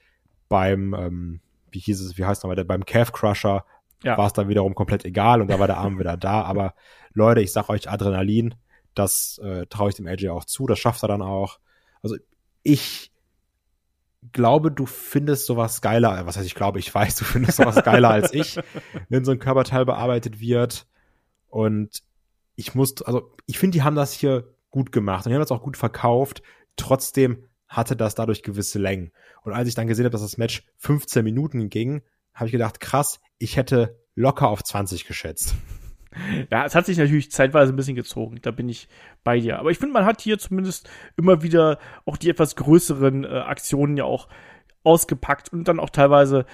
[0.47, 1.41] beim, ähm,
[1.71, 3.65] wie hieß es, wie heißt nochmal, beim Calf Crusher
[4.03, 4.17] ja.
[4.17, 6.41] war es dann wiederum komplett egal und da war der Arm wieder da.
[6.43, 6.73] Aber
[7.13, 8.55] Leute, ich sag euch Adrenalin,
[8.95, 11.59] das äh, traue ich dem AJ auch zu, das schafft er dann auch.
[12.01, 12.17] Also
[12.63, 13.11] ich
[14.31, 18.09] glaube, du findest sowas geiler, was heißt ich glaube, ich weiß, du findest sowas geiler
[18.09, 18.59] als ich,
[19.07, 20.87] wenn so ein Körperteil bearbeitet wird.
[21.47, 22.03] Und
[22.55, 25.51] ich muss, also ich finde, die haben das hier gut gemacht und die haben das
[25.51, 26.41] auch gut verkauft.
[26.75, 29.11] Trotzdem hatte das dadurch gewisse Längen.
[29.43, 32.01] Und als ich dann gesehen habe, dass das Match 15 Minuten ging,
[32.33, 35.55] habe ich gedacht, krass, ich hätte locker auf 20 geschätzt.
[36.49, 38.87] Ja, es hat sich natürlich zeitweise ein bisschen gezogen, da bin ich
[39.23, 39.59] bei dir.
[39.59, 43.95] Aber ich finde, man hat hier zumindest immer wieder auch die etwas größeren äh, Aktionen
[43.95, 44.27] ja auch
[44.83, 46.45] ausgepackt und dann auch teilweise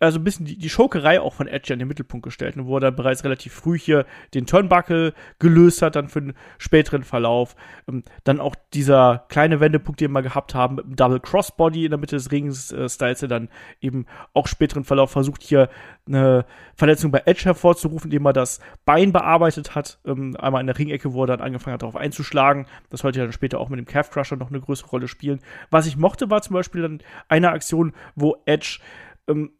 [0.00, 2.76] also ein bisschen die, die Schokerei auch von Edge in den Mittelpunkt gestellt, ne, wo
[2.76, 7.54] er dann bereits relativ früh hier den Turnbuckle gelöst hat, dann für den späteren Verlauf.
[7.88, 11.90] Ähm, dann auch dieser kleine Wendepunkt, den wir gehabt haben, mit dem Double Crossbody in
[11.90, 13.48] der Mitte des Rings, äh, Styles, der dann
[13.80, 15.68] eben auch späteren Verlauf versucht, hier
[16.06, 19.98] eine Verletzung bei Edge hervorzurufen, indem er das Bein bearbeitet hat.
[20.04, 22.66] Ähm, einmal in der Ringecke, wo er dann angefangen hat, darauf einzuschlagen.
[22.90, 25.40] Das sollte ja dann später auch mit dem Calf Crusher noch eine größere Rolle spielen.
[25.70, 28.80] Was ich mochte, war zum Beispiel dann eine Aktion, wo Edge
[29.28, 29.50] ähm,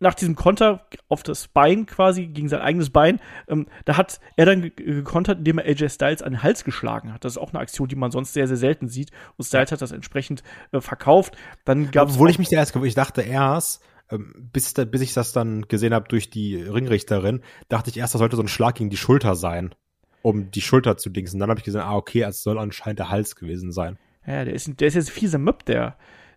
[0.00, 4.46] nach diesem Konter auf das Bein quasi, gegen sein eigenes Bein, ähm, da hat er
[4.46, 7.24] dann gekontert, indem er AJ Styles an den Hals geschlagen hat.
[7.24, 9.10] Das ist auch eine Aktion, die man sonst sehr, sehr selten sieht.
[9.36, 11.36] Und Styles hat das entsprechend äh, verkauft.
[11.64, 15.32] Dann gab Obwohl ich mich da erst, ich dachte erst, ähm, bis, bis ich das
[15.32, 18.90] dann gesehen habe durch die Ringrichterin, dachte ich erst, das sollte so ein Schlag gegen
[18.90, 19.74] die Schulter sein,
[20.22, 21.40] um die Schulter zu dingsen.
[21.40, 23.98] Dann habe ich gesehen, ah, okay, es soll anscheinend der Hals gewesen sein.
[24.26, 25.96] Ja, der ist, der ist jetzt fieser Möb, der,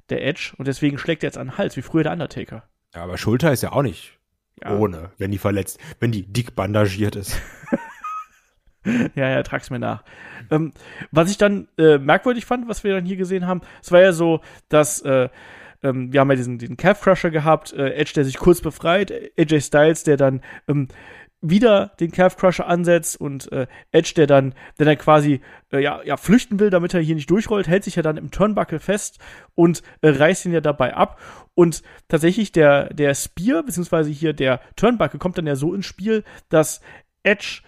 [0.09, 2.63] der Edge, und deswegen schlägt er jetzt an den Hals, wie früher der Undertaker.
[2.97, 4.17] Ja, aber Schulter ist ja auch nicht
[4.59, 4.75] ja.
[4.75, 7.39] ohne, wenn die verletzt, wenn die dick bandagiert ist.
[9.13, 10.03] ja, ja, trag's mir nach.
[10.49, 10.73] Ähm,
[11.11, 14.13] was ich dann äh, merkwürdig fand, was wir dann hier gesehen haben, es war ja
[14.13, 15.29] so, dass äh,
[15.83, 19.13] ähm, wir haben ja diesen, diesen Calf Crusher gehabt, äh, Edge, der sich kurz befreit,
[19.37, 20.87] AJ Styles, der dann ähm,
[21.41, 26.01] wieder den Calf Crusher ansetzt und äh, Edge, der dann, der dann quasi äh, ja,
[26.03, 29.19] ja flüchten will, damit er hier nicht durchrollt, hält sich ja dann im Turnbuckle fest
[29.53, 31.19] und äh, reißt ihn ja dabei ab.
[31.53, 36.23] Und tatsächlich der, der Spear, beziehungsweise hier der Turnbuckle kommt dann ja so ins Spiel,
[36.49, 36.81] dass
[37.23, 37.61] Edge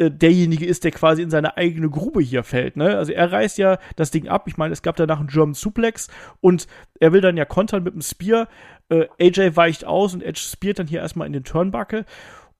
[0.00, 2.76] äh, derjenige ist, der quasi in seine eigene Grube hier fällt.
[2.76, 2.96] Ne?
[2.96, 4.48] Also er reißt ja das Ding ab.
[4.48, 6.08] Ich meine, es gab danach einen German Suplex
[6.40, 6.66] und
[6.98, 8.48] er will dann ja kontern mit dem Spear.
[8.88, 12.06] Äh, AJ weicht aus und Edge speart dann hier erstmal in den Turnbuckle.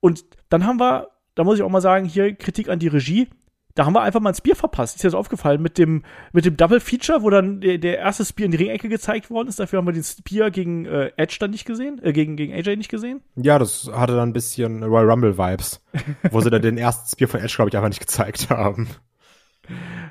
[0.01, 3.29] Und dann haben wir, da muss ich auch mal sagen, hier Kritik an die Regie.
[3.75, 4.97] Da haben wir einfach mal ein Spear verpasst.
[4.97, 5.63] Ist dir das aufgefallen?
[5.63, 8.89] Mit dem, mit dem Double Feature, wo dann der, der erste Spear in die Ringecke
[8.89, 9.61] gezeigt worden ist.
[9.61, 12.77] Dafür haben wir den Spear gegen äh, Edge dann nicht gesehen, äh, gegen, gegen AJ
[12.77, 13.23] nicht gesehen.
[13.37, 15.85] Ja, das hatte dann ein bisschen Royal Rumble Vibes,
[16.31, 18.89] wo sie dann den ersten Spear von Edge, glaube ich, einfach nicht gezeigt haben.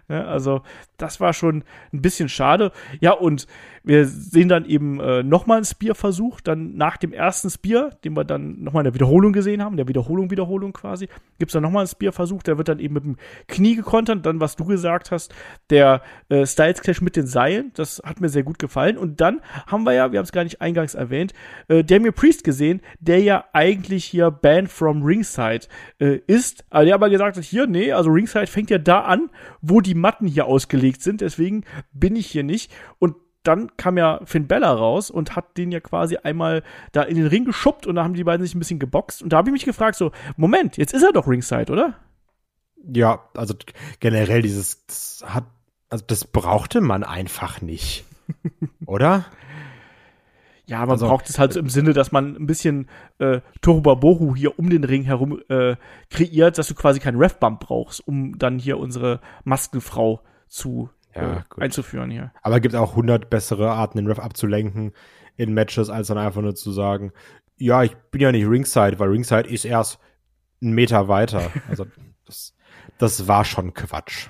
[0.07, 0.61] Ja, also
[0.97, 2.71] das war schon ein bisschen schade.
[2.99, 3.47] Ja, und
[3.83, 8.23] wir sehen dann eben äh, nochmal einen Spear-Versuch, dann nach dem ersten Spear, den wir
[8.23, 11.07] dann nochmal in der Wiederholung gesehen haben, der Wiederholung, Wiederholung quasi,
[11.37, 14.39] gibt es dann nochmal einen Spear-Versuch, der wird dann eben mit dem Knie gekontert, dann,
[14.39, 15.33] was du gesagt hast,
[15.69, 18.97] der äh, Styles Clash mit den Seilen, das hat mir sehr gut gefallen.
[18.97, 21.33] Und dann haben wir ja, wir haben es gar nicht eingangs erwähnt,
[21.67, 25.67] äh, Damien Priest gesehen, der ja eigentlich hier Banned from Ringside
[25.99, 29.29] äh, ist, aber der aber gesagt hat, hier, nee, also Ringside fängt ja da an,
[29.61, 32.71] wo die Matten hier ausgelegt sind, deswegen bin ich hier nicht.
[32.99, 37.15] Und dann kam ja Finn Bella raus und hat den ja quasi einmal da in
[37.15, 39.23] den Ring geschubbt und da haben die beiden sich ein bisschen geboxt.
[39.23, 41.95] Und da habe ich mich gefragt, so, Moment, jetzt ist er doch Ringside, oder?
[42.93, 43.55] Ja, also
[43.99, 45.45] generell dieses, hat,
[45.89, 48.05] also das brauchte man einfach nicht.
[48.85, 49.25] oder?
[50.69, 54.35] Ja, man also, braucht es halt so im Sinne, dass man ein bisschen äh, Turbabohu
[54.35, 55.75] hier um den Ring herum äh,
[56.11, 61.61] kreiert, dass du quasi keinen Ref-Bump brauchst, um dann hier unsere Maskenfrau zu ja, äh,
[61.61, 62.31] einzuführen hier.
[62.43, 64.93] Aber gibt auch hundert bessere Arten, den Ref abzulenken
[65.37, 67.13] in Matches, als dann einfach nur zu sagen,
[67.57, 69.99] ja, ich bin ja nicht Ringside, weil Ringside ist erst
[70.61, 71.49] einen Meter weiter.
[71.67, 71.87] Also
[72.27, 72.55] das,
[72.99, 74.27] das war schon Quatsch.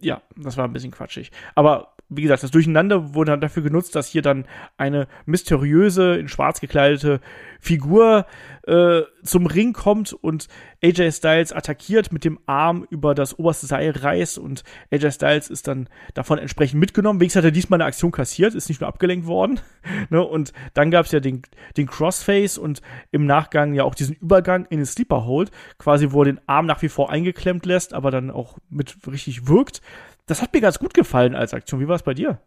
[0.00, 1.30] Ja, das war ein bisschen quatschig.
[1.54, 4.46] Aber wie gesagt, das Durcheinander wurde dann dafür genutzt, dass hier dann
[4.78, 7.20] eine mysteriöse, in schwarz gekleidete
[7.60, 8.26] Figur
[8.66, 10.48] äh, zum Ring kommt und
[10.82, 15.68] AJ Styles attackiert, mit dem Arm über das oberste Seil reißt und AJ Styles ist
[15.68, 17.20] dann davon entsprechend mitgenommen.
[17.20, 19.60] Wenigstens hat er diesmal eine Aktion kassiert, ist nicht nur abgelenkt worden.
[20.10, 20.22] ne?
[20.22, 21.42] Und dann gab es ja den,
[21.76, 26.22] den Crossface und im Nachgang ja auch diesen Übergang in den Sleeper Hold, quasi wo
[26.22, 29.82] er den Arm nach wie vor eingeklemmt lässt, aber dann auch mit richtig wirkt.
[30.28, 31.80] Das hat mir ganz gut gefallen als Aktion.
[31.80, 32.40] Wie war es bei dir?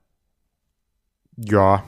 [1.36, 1.84] Ja,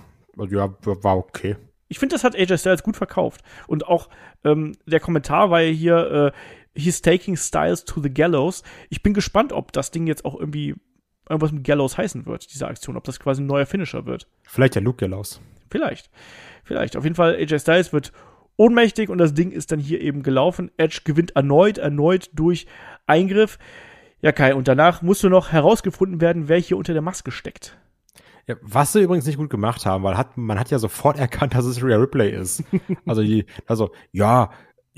[0.49, 1.55] ja, war okay.
[1.87, 3.41] Ich finde, das hat AJ Styles gut verkauft.
[3.67, 4.09] Und auch
[4.43, 6.33] ähm, der Kommentar war ja hier,
[6.75, 8.63] äh, he's taking Styles to the gallows.
[8.89, 10.75] Ich bin gespannt, ob das Ding jetzt auch irgendwie
[11.29, 14.27] irgendwas mit Gallows heißen wird, diese Aktion, ob das quasi ein neuer Finisher wird.
[14.43, 15.39] Vielleicht der Luke Gallows.
[15.69, 16.09] Vielleicht.
[16.63, 16.97] Vielleicht.
[16.97, 18.11] Auf jeden Fall, AJ Styles wird
[18.57, 20.71] ohnmächtig und das Ding ist dann hier eben gelaufen.
[20.77, 22.65] Edge gewinnt erneut, erneut durch
[23.05, 23.59] Eingriff.
[24.23, 27.77] Ja, Kai, und danach musste noch herausgefunden werden, wer hier unter der Maske steckt.
[28.47, 31.55] Ja, was sie übrigens nicht gut gemacht haben, weil hat, man hat ja sofort erkannt,
[31.55, 32.63] dass es Rhea Ripley ist.
[33.05, 34.49] also die, also, ja,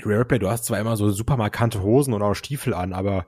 [0.06, 3.26] Rhea Ripley, du hast zwar immer so super markante Hosen und auch Stiefel an, aber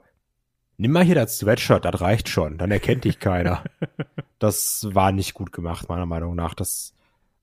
[0.76, 3.64] nimm mal hier das Sweatshirt, das reicht schon, dann erkennt dich keiner.
[4.38, 6.54] das war nicht gut gemacht, meiner Meinung nach.
[6.54, 6.94] Das,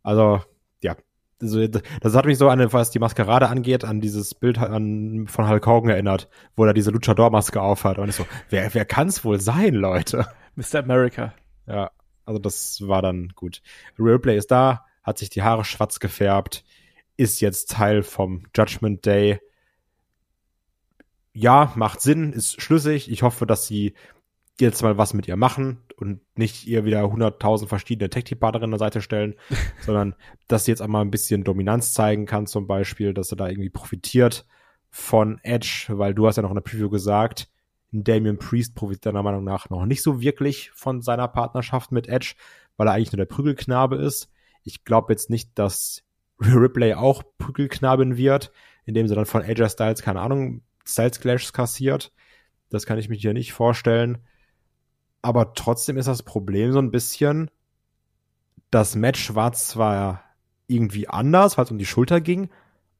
[0.01, 0.41] also,
[0.81, 0.95] ja,
[1.41, 5.49] also, das hat mich so an, was die Maskerade angeht, an dieses Bild an, von
[5.49, 7.99] Hulk Hogan erinnert, wo er diese Luchador-Maske aufhat.
[7.99, 10.27] Und ich so, wer, wer kann's wohl sein, Leute?
[10.55, 10.79] Mr.
[10.79, 11.33] America.
[11.67, 11.91] Ja,
[12.25, 13.61] also das war dann gut.
[13.99, 16.63] Replay ist da, hat sich die Haare schwarz gefärbt.
[17.17, 19.39] ist jetzt Teil vom Judgment Day.
[21.33, 23.11] Ja, macht Sinn, ist schlüssig.
[23.11, 23.93] Ich hoffe, dass sie
[24.59, 28.85] jetzt mal was mit ihr machen und nicht ihr wieder 100.000 verschiedene Tech-Team-Partnerinnen an der
[28.85, 29.35] Seite stellen,
[29.81, 30.15] sondern
[30.47, 33.69] dass sie jetzt einmal ein bisschen Dominanz zeigen kann, zum Beispiel, dass sie da irgendwie
[33.69, 34.45] profitiert
[34.89, 37.49] von Edge, weil du hast ja noch in der Preview gesagt,
[37.91, 42.35] Damian Priest profitiert deiner Meinung nach noch nicht so wirklich von seiner Partnerschaft mit Edge,
[42.77, 44.29] weil er eigentlich nur der Prügelknabe ist.
[44.63, 46.03] Ich glaube jetzt nicht, dass
[46.39, 48.51] Ripley auch Prügelknabin wird,
[48.85, 52.11] indem sie dann von AJ Styles, keine Ahnung, Styles Clash kassiert.
[52.69, 54.19] Das kann ich mir hier nicht vorstellen.
[55.25, 57.49] Aber trotzdem ist das Problem so ein bisschen,
[58.69, 60.21] das Match war zwar
[60.67, 62.51] irgendwie anders, weil es um die Schulter ging,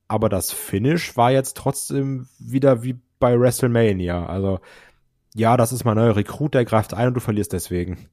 [0.07, 4.25] aber das Finish war jetzt trotzdem wieder wie bei WrestleMania.
[4.25, 4.59] Also,
[5.35, 8.09] ja, das ist mein neuer Rekrut, der greift ein und du verlierst deswegen.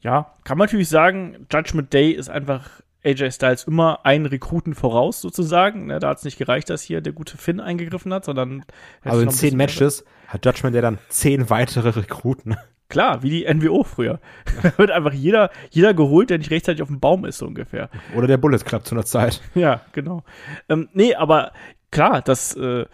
[0.00, 5.20] Ja, kann man natürlich sagen, Judgment Day ist einfach AJ Styles immer einen Rekruten voraus,
[5.20, 5.86] sozusagen.
[5.86, 8.64] Ne, da hat es nicht gereicht, dass hier der gute Finn eingegriffen hat, sondern.
[9.02, 12.56] Also in zehn Matches hat Judgment Day dann zehn weitere Rekruten.
[12.94, 14.20] Klar, wie die NWO früher.
[14.62, 17.90] Da wird einfach jeder, jeder geholt, der nicht rechtzeitig auf dem Baum ist, so ungefähr.
[18.14, 19.42] Oder der Bullet Club zu einer Zeit.
[19.56, 20.22] Ja, genau.
[20.68, 21.50] Ähm, nee, aber
[21.90, 22.84] klar, das äh,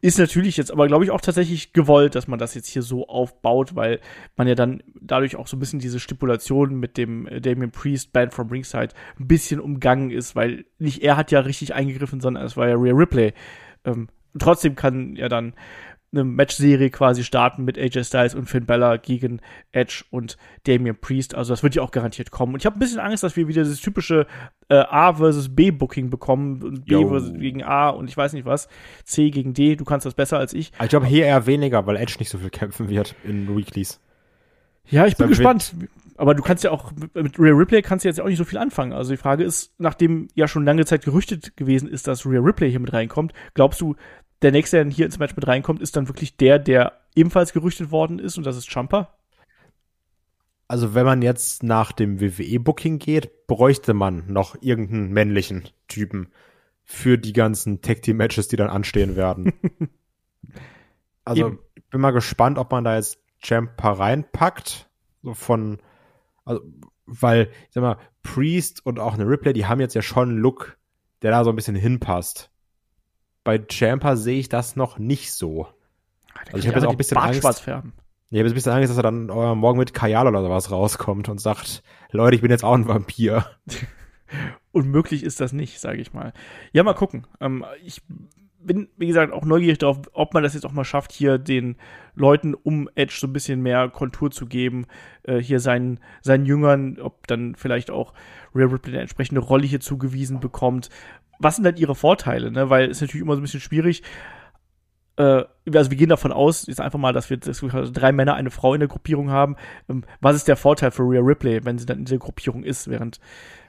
[0.00, 3.06] ist natürlich jetzt aber, glaube ich, auch tatsächlich gewollt, dass man das jetzt hier so
[3.06, 4.00] aufbaut, weil
[4.34, 8.12] man ja dann dadurch auch so ein bisschen diese Stipulation mit dem äh, Damien Priest
[8.12, 8.88] Band from Ringside
[9.20, 12.74] ein bisschen umgangen ist, weil nicht er hat ja richtig eingegriffen, sondern es war ja
[12.74, 13.34] Rhea Ripley.
[13.84, 15.54] Ähm, trotzdem kann ja dann
[16.12, 19.40] eine Matchserie quasi starten mit AJ Styles und Finn Bella gegen
[19.72, 21.34] Edge und Damian Priest.
[21.34, 22.54] Also das wird ja auch garantiert kommen.
[22.54, 24.26] Und ich habe ein bisschen Angst, dass wir wieder dieses typische
[24.68, 28.46] äh, A versus B Booking bekommen und B versus gegen A und ich weiß nicht
[28.46, 28.68] was,
[29.04, 29.76] C gegen D.
[29.76, 30.72] Du kannst das besser als ich.
[30.82, 34.00] Ich glaube hier eher weniger, weil Edge nicht so viel kämpfen wird in Weeklies.
[34.90, 35.74] Ja, ich bin gespannt.
[36.16, 38.44] Aber du kannst ja auch, mit Rhea Ripley kannst du jetzt ja auch nicht so
[38.44, 38.92] viel anfangen.
[38.92, 42.70] Also die Frage ist, nachdem ja schon lange Zeit gerüchtet gewesen ist, dass Rhea Ripley
[42.70, 43.94] hier mit reinkommt, glaubst du,
[44.42, 47.90] der nächste, der hier ins Match mit reinkommt, ist dann wirklich der, der ebenfalls gerüchtet
[47.90, 49.14] worden ist und das ist Jumper?
[50.68, 56.28] Also wenn man jetzt nach dem WWE-Booking geht, bräuchte man noch irgendeinen männlichen Typen
[56.84, 59.52] für die ganzen Tag-Team-Matches, die dann anstehen werden.
[61.24, 61.58] also Eben.
[61.74, 64.90] ich bin mal gespannt, ob man da jetzt Champa reinpackt.
[65.22, 65.78] So von,
[66.44, 66.60] also,
[67.06, 70.38] weil, ich sag mal, Priest und auch eine Ripley, die haben jetzt ja schon einen
[70.38, 70.76] Look,
[71.22, 72.50] der da so ein bisschen hinpasst
[73.48, 75.68] bei Champa sehe ich das noch nicht so.
[76.52, 77.62] Also ich habe jetzt auch ein bisschen Angst.
[77.62, 77.94] Färben.
[78.28, 81.30] Ich habe ein bisschen Angst, dass er dann äh, morgen mit Kajal oder sowas rauskommt
[81.30, 83.46] und sagt, Leute, ich bin jetzt auch ein Vampir.
[84.72, 86.34] Unmöglich ist das nicht, sage ich mal.
[86.74, 87.26] Ja, mal gucken.
[87.40, 88.02] Ähm, ich
[88.60, 91.76] bin, wie gesagt, auch neugierig darauf, ob man das jetzt auch mal schafft, hier den
[92.14, 94.84] Leuten um Edge so ein bisschen mehr Kontur zu geben,
[95.22, 98.12] äh, hier seinen, seinen Jüngern, ob dann vielleicht auch
[98.54, 100.90] Real Ripley eine entsprechende Rolle hier zugewiesen bekommt,
[101.38, 102.70] was sind dann ihre Vorteile, ne?
[102.70, 104.02] Weil es natürlich immer so ein bisschen schwierig.
[105.16, 108.34] Äh, also wir gehen davon aus, jetzt einfach mal, dass wir, dass wir drei Männer,
[108.34, 109.56] eine Frau in der Gruppierung haben.
[109.88, 112.88] Ähm, was ist der Vorteil für Rhea Ripley, wenn sie dann in dieser Gruppierung ist,
[112.88, 113.20] während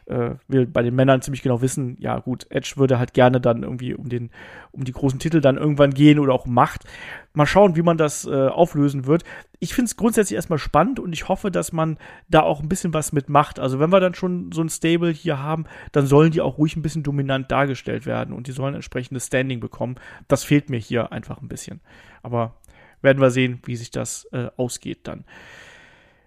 [0.10, 3.64] äh, wir bei den Männern ziemlich genau wissen, ja gut, Edge würde halt gerne dann
[3.64, 4.32] irgendwie um den,
[4.72, 6.84] um die großen Titel dann irgendwann gehen oder auch Macht.
[7.34, 9.24] Mal schauen, wie man das äh, auflösen wird.
[9.60, 12.94] Ich finde es grundsätzlich erstmal spannend und ich hoffe, dass man da auch ein bisschen
[12.94, 13.60] was mitmacht.
[13.60, 16.76] Also wenn wir dann schon so ein Stable hier haben, dann sollen die auch ruhig
[16.76, 19.96] ein bisschen dominant dargestellt werden und die sollen entsprechendes Standing bekommen.
[20.28, 21.82] Das fehlt mir hier einfach ein bisschen.
[22.24, 22.56] Aber
[23.02, 25.24] werden wir sehen, wie sich das äh, ausgeht dann.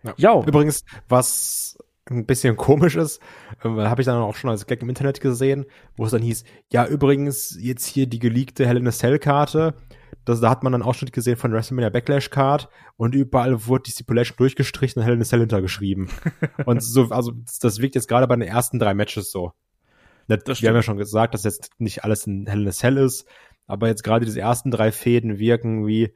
[0.02, 0.14] Ja.
[0.16, 0.42] ja.
[0.44, 1.78] Übrigens, was
[2.10, 3.20] ein bisschen komisch ist,
[3.62, 6.44] äh, habe ich dann auch schon als Gag im Internet gesehen, wo es dann hieß,
[6.70, 9.74] ja, übrigens, jetzt hier die geleakte Hell in a Cell Karte,
[10.24, 13.92] das, da hat man dann Ausschnitt gesehen von WrestleMania Backlash Card und überall wurde die
[13.92, 16.08] Stipulation durchgestrichen und Hell in a Cell hintergeschrieben.
[16.66, 19.52] und so, also das wirkt jetzt gerade bei den ersten drei Matches so.
[20.28, 23.26] Wir haben ja schon gesagt, dass jetzt nicht alles in Hell in a Cell ist,
[23.66, 26.14] aber jetzt gerade diese ersten drei Fäden wirken wie,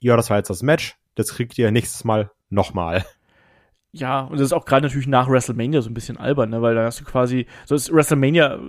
[0.00, 3.04] ja, das war jetzt das Match, das kriegt ihr nächstes Mal nochmal.
[3.94, 6.60] Ja, und das ist auch gerade natürlich nach WrestleMania so ein bisschen albern, ne?
[6.62, 8.60] weil da hast du quasi, so ist WrestleMania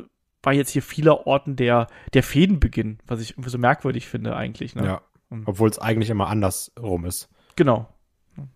[0.44, 4.76] war jetzt hier vieler Orten der, der Fädenbeginn, was ich irgendwie so merkwürdig finde eigentlich.
[4.76, 4.86] Ne?
[4.86, 5.02] Ja,
[5.46, 7.30] obwohl es eigentlich immer andersrum ist.
[7.56, 7.90] Genau.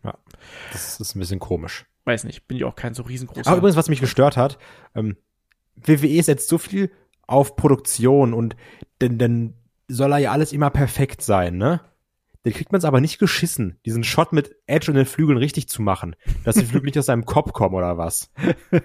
[0.04, 0.14] Ja,
[0.72, 1.88] das ist ein bisschen komisch.
[2.06, 3.48] Weiß nicht, bin ich auch kein so riesengroßer.
[3.48, 4.60] Aber übrigens, was mich gestört hat,
[4.94, 5.18] ähm,
[5.76, 6.92] WWE setzt so viel
[7.26, 8.56] auf Produktion und
[9.02, 9.56] denn, denn
[9.88, 11.82] soll er ja alles immer perfekt sein, ne?
[12.45, 15.67] Den kriegt man es aber nicht geschissen, diesen Shot mit Edge und den Flügeln richtig
[15.67, 18.32] zu machen, dass die Flügel nicht aus seinem Kopf kommen oder was.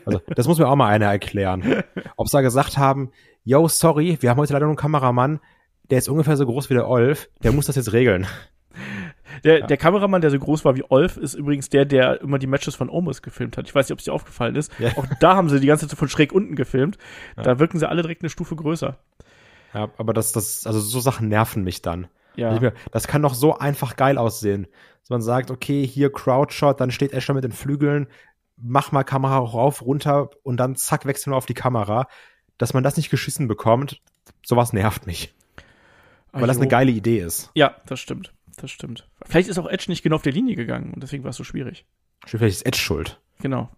[0.04, 1.82] Also, das muss mir auch mal einer erklären.
[2.16, 3.12] Ob sie da gesagt haben,
[3.44, 5.38] yo, sorry, wir haben heute leider nur einen Kameramann,
[5.90, 8.26] der ist ungefähr so groß wie der Olf, der muss das jetzt regeln.
[9.44, 9.66] Der, Ja.
[9.66, 12.74] der Kameramann, der so groß war wie Olf, ist übrigens der, der immer die Matches
[12.74, 13.66] von Omos gefilmt hat.
[13.68, 14.72] Ich weiß nicht, ob es dir aufgefallen ist.
[14.78, 14.90] Ja.
[14.96, 16.98] Auch da haben sie die ganze Zeit von schräg unten gefilmt.
[17.36, 17.42] Ja.
[17.44, 18.98] Da wirken sie alle direkt eine Stufe größer.
[19.74, 22.08] Ja, aber das, das, also so Sachen nerven mich dann.
[22.36, 22.58] Ja.
[22.58, 24.66] Mir, das kann doch so einfach geil aussehen.
[25.00, 28.06] Dass man sagt, okay, hier Crowdshot, dann steht Asher mit den Flügeln,
[28.56, 32.08] mach mal Kamera rauf, runter und dann zack, wechseln wir auf die Kamera.
[32.58, 34.00] Dass man das nicht geschissen bekommt,
[34.44, 35.34] sowas nervt mich.
[36.32, 36.62] Weil das Ajo.
[36.62, 37.50] eine geile Idee ist.
[37.54, 38.32] Ja, das stimmt.
[38.56, 39.08] Das stimmt.
[39.26, 41.44] Vielleicht ist auch Edge nicht genau auf der Linie gegangen und deswegen war es so
[41.44, 41.86] schwierig.
[42.24, 43.20] Vielleicht ist Edge schuld.
[43.40, 43.68] Genau.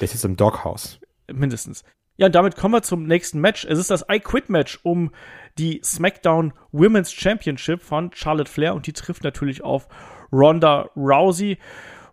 [0.00, 1.00] Der ist jetzt im Doghouse.
[1.32, 1.84] Mindestens.
[2.18, 3.66] Ja, und damit kommen wir zum nächsten Match.
[3.66, 5.10] Es ist das I Quit Match um
[5.58, 9.88] die SmackDown Women's Championship von Charlotte Flair und die trifft natürlich auf
[10.32, 11.58] Ronda Rousey.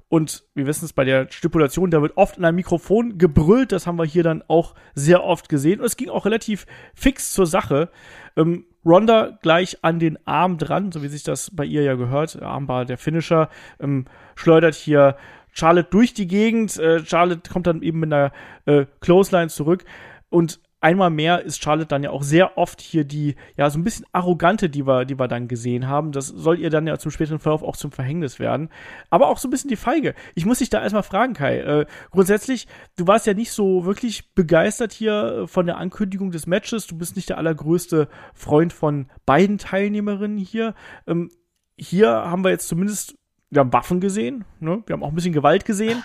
[0.09, 3.71] Und wir wissen es bei der Stipulation, da wird oft in einem Mikrofon gebrüllt.
[3.71, 5.79] Das haben wir hier dann auch sehr oft gesehen.
[5.79, 7.89] Und es ging auch relativ fix zur Sache.
[8.35, 12.39] Ähm, Ronda gleich an den Arm dran, so wie sich das bei ihr ja gehört.
[12.41, 13.49] Armbar der Finisher.
[13.79, 15.15] Ähm, schleudert hier
[15.53, 16.77] Charlotte durch die Gegend.
[16.77, 18.31] Äh, Charlotte kommt dann eben mit einer
[18.65, 19.85] äh, Clothesline zurück.
[20.29, 23.85] Und einmal mehr ist Charlotte dann ja auch sehr oft hier die, ja, so ein
[23.85, 26.11] bisschen arrogante, die wir, die wir dann gesehen haben.
[26.11, 28.69] Das soll ihr dann ja zum späteren Verlauf auch zum Verhängnis werden.
[29.09, 30.13] Aber auch so ein bisschen die Feige.
[30.35, 31.59] Ich muss dich da erstmal fragen, Kai.
[31.59, 36.47] Äh, grundsätzlich, du warst ja nicht so wirklich begeistert hier äh, von der Ankündigung des
[36.47, 36.85] Matches.
[36.85, 40.75] Du bist nicht der allergrößte Freund von beiden Teilnehmerinnen hier.
[41.07, 41.31] Ähm,
[41.77, 43.15] hier haben wir jetzt zumindest,
[43.53, 44.83] wir haben Waffen gesehen, ne?
[44.85, 46.03] wir haben auch ein bisschen Gewalt gesehen.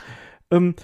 [0.51, 0.74] Ähm,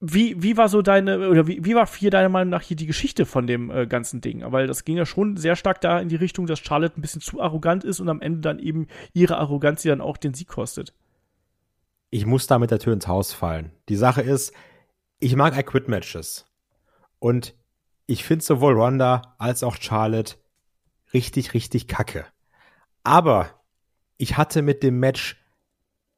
[0.00, 2.86] wie, wie war so deine, oder wie, wie war hier deiner Meinung nach hier die
[2.86, 4.44] Geschichte von dem äh, ganzen Ding?
[4.46, 7.20] Weil das ging ja schon sehr stark da in die Richtung, dass Charlotte ein bisschen
[7.20, 10.48] zu arrogant ist und am Ende dann eben ihre Arroganz, die dann auch den Sieg
[10.48, 10.94] kostet.
[12.10, 13.72] Ich muss da mit der Tür ins Haus fallen.
[13.88, 14.54] Die Sache ist,
[15.18, 16.46] ich mag I Quit Matches.
[17.18, 17.54] Und
[18.06, 20.36] ich finde sowohl Ronda als auch Charlotte
[21.12, 22.24] richtig, richtig kacke.
[23.02, 23.50] Aber
[24.16, 25.36] ich hatte mit dem Match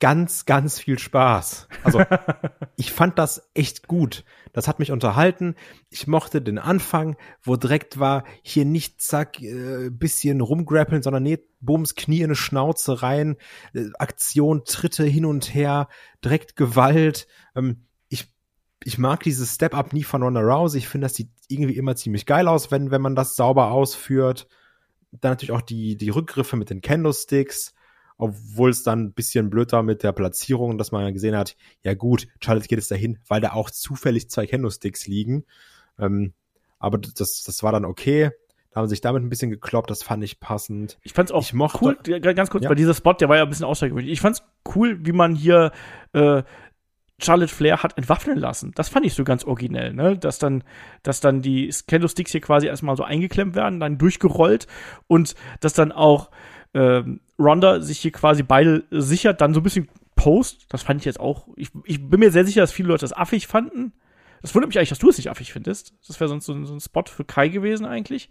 [0.01, 1.69] ganz, ganz viel Spaß.
[1.85, 2.03] Also
[2.77, 4.25] ich fand das echt gut.
[4.53, 5.55] Das hat mich unterhalten.
[5.91, 11.39] Ich mochte den Anfang, wo direkt war, hier nicht zack, äh, bisschen rumgrappeln, sondern nee,
[11.61, 13.37] Bums, Knie in eine Schnauze rein,
[13.75, 15.89] äh, Aktion, Tritte hin und her,
[16.25, 17.29] direkt Gewalt.
[17.55, 18.35] Ähm, ich,
[18.83, 20.79] ich mag dieses Step-Up nie von Ronda Rousey.
[20.79, 24.49] Ich finde, das sieht irgendwie immer ziemlich geil aus, wenn, wenn man das sauber ausführt.
[25.13, 27.75] Dann natürlich auch die, die Rückgriffe mit den Candlesticks
[28.21, 31.95] obwohl es dann ein bisschen blöd war mit der Platzierung, dass man gesehen hat, ja
[31.95, 35.45] gut, Charlotte geht es dahin, weil da auch zufällig zwei Candlesticks liegen.
[35.99, 36.33] Ähm,
[36.79, 38.31] aber das, das war dann okay.
[38.71, 40.99] Da haben sie sich damit ein bisschen gekloppt, das fand ich passend.
[41.03, 42.71] Ich fand's auch Ich mochte- cool, ganz kurz, Ja.
[42.71, 44.13] weil dieser Spot, der war ja ein bisschen außergewöhnlich.
[44.13, 44.45] Ich fand's
[44.75, 45.73] cool, wie man hier
[46.13, 46.43] äh,
[47.23, 48.73] Charlotte Flair hat entwaffnen lassen.
[48.77, 50.17] Das fand ich so ganz originell, ne?
[50.17, 50.65] Dass dann,
[51.03, 54.67] dass dann die Candlesticks hier quasi erstmal so eingeklemmt werden, dann durchgerollt
[55.07, 56.31] und dass dann auch
[56.73, 60.67] ähm, Ronda sich hier quasi beide sichert, dann so ein bisschen post.
[60.69, 61.49] Das fand ich jetzt auch.
[61.57, 63.93] Ich, ich bin mir sehr sicher, dass viele Leute das affig fanden.
[64.43, 65.95] Das wundert mich eigentlich, dass du es nicht affig findest.
[66.07, 68.29] Das wäre sonst so, ein- so ein Spot für Kai gewesen eigentlich.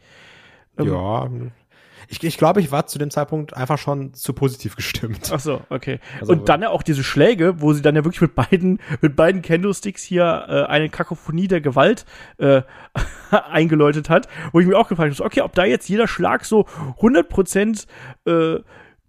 [0.77, 1.29] Ähm, ja.
[2.07, 5.29] Ich, ich glaube, ich war zu dem Zeitpunkt einfach schon zu positiv gestimmt.
[5.33, 5.99] Ach so, okay.
[6.19, 9.15] Also- und dann ja auch diese Schläge, wo sie dann ja wirklich mit beiden, mit
[9.15, 12.05] beiden Candlesticks hier äh, eine Kakophonie der Gewalt
[12.37, 12.61] äh,
[13.51, 16.65] eingeläutet hat, wo ich mir auch gefragt habe, okay, ob da jetzt jeder Schlag so
[17.01, 17.85] 100%
[18.25, 18.59] äh,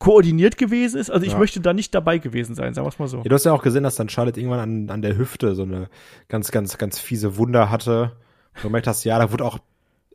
[0.00, 1.10] koordiniert gewesen ist.
[1.10, 1.38] Also ich Ja.
[1.38, 3.18] möchte da nicht dabei gewesen sein, sagen wir es mal so.
[3.18, 5.62] Ja, du hast ja auch gesehen, dass dann Charlotte irgendwann an, an der Hüfte so
[5.62, 5.88] eine
[6.28, 8.16] ganz, ganz, ganz fiese Wunde hatte.
[8.56, 9.58] Du gemerkt hast, ja, da wurde auch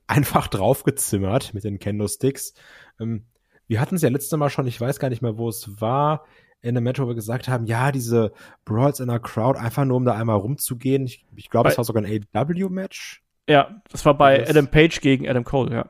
[0.08, 2.54] einfach draufgezimmert mit den Kendo-Sticks.
[3.00, 3.24] Ähm,
[3.68, 6.26] wir hatten es ja letztes Mal schon, ich weiß gar nicht mehr, wo es war,
[6.62, 8.32] in der Match, wo wir gesagt haben, ja, diese
[8.66, 11.06] Brawls in der Crowd, einfach nur um da einmal rumzugehen.
[11.06, 13.22] Ich, ich glaube, es war sogar ein AW-Match.
[13.48, 15.86] Ja, das war bei Das- Adam Page gegen Adam Cole, ja.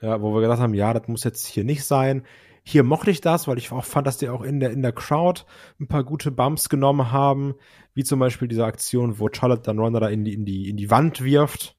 [0.00, 2.24] Ja, wo wir gesagt haben, ja, das muss jetzt hier nicht sein.
[2.68, 4.90] Hier mochte ich das, weil ich auch fand, dass die auch in der, in der
[4.90, 5.42] Crowd
[5.78, 7.54] ein paar gute Bumps genommen haben,
[7.94, 10.76] wie zum Beispiel diese Aktion, wo Charlotte dann Ronda da in die, in die, in
[10.76, 11.76] die Wand wirft.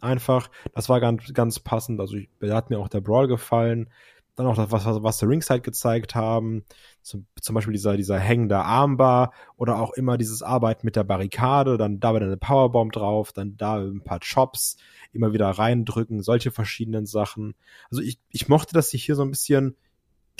[0.00, 0.48] Einfach.
[0.74, 2.00] Das war ganz, ganz passend.
[2.00, 3.90] Also, ich, da hat mir auch der Brawl gefallen.
[4.34, 6.64] Dann auch das, was, was, der Ringside gezeigt haben.
[7.02, 11.76] Zum, zum Beispiel dieser, dieser hängende Armbar oder auch immer dieses Arbeiten mit der Barrikade,
[11.76, 14.78] dann da wieder eine Powerbomb drauf, dann da ein paar Chops,
[15.12, 17.54] immer wieder reindrücken, solche verschiedenen Sachen.
[17.90, 19.76] Also ich, ich mochte, dass sie hier so ein bisschen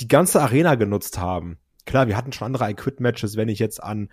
[0.01, 1.59] die ganze Arena genutzt haben.
[1.85, 4.09] Klar, wir hatten schon andere I-Quit-Matches, wenn ich jetzt an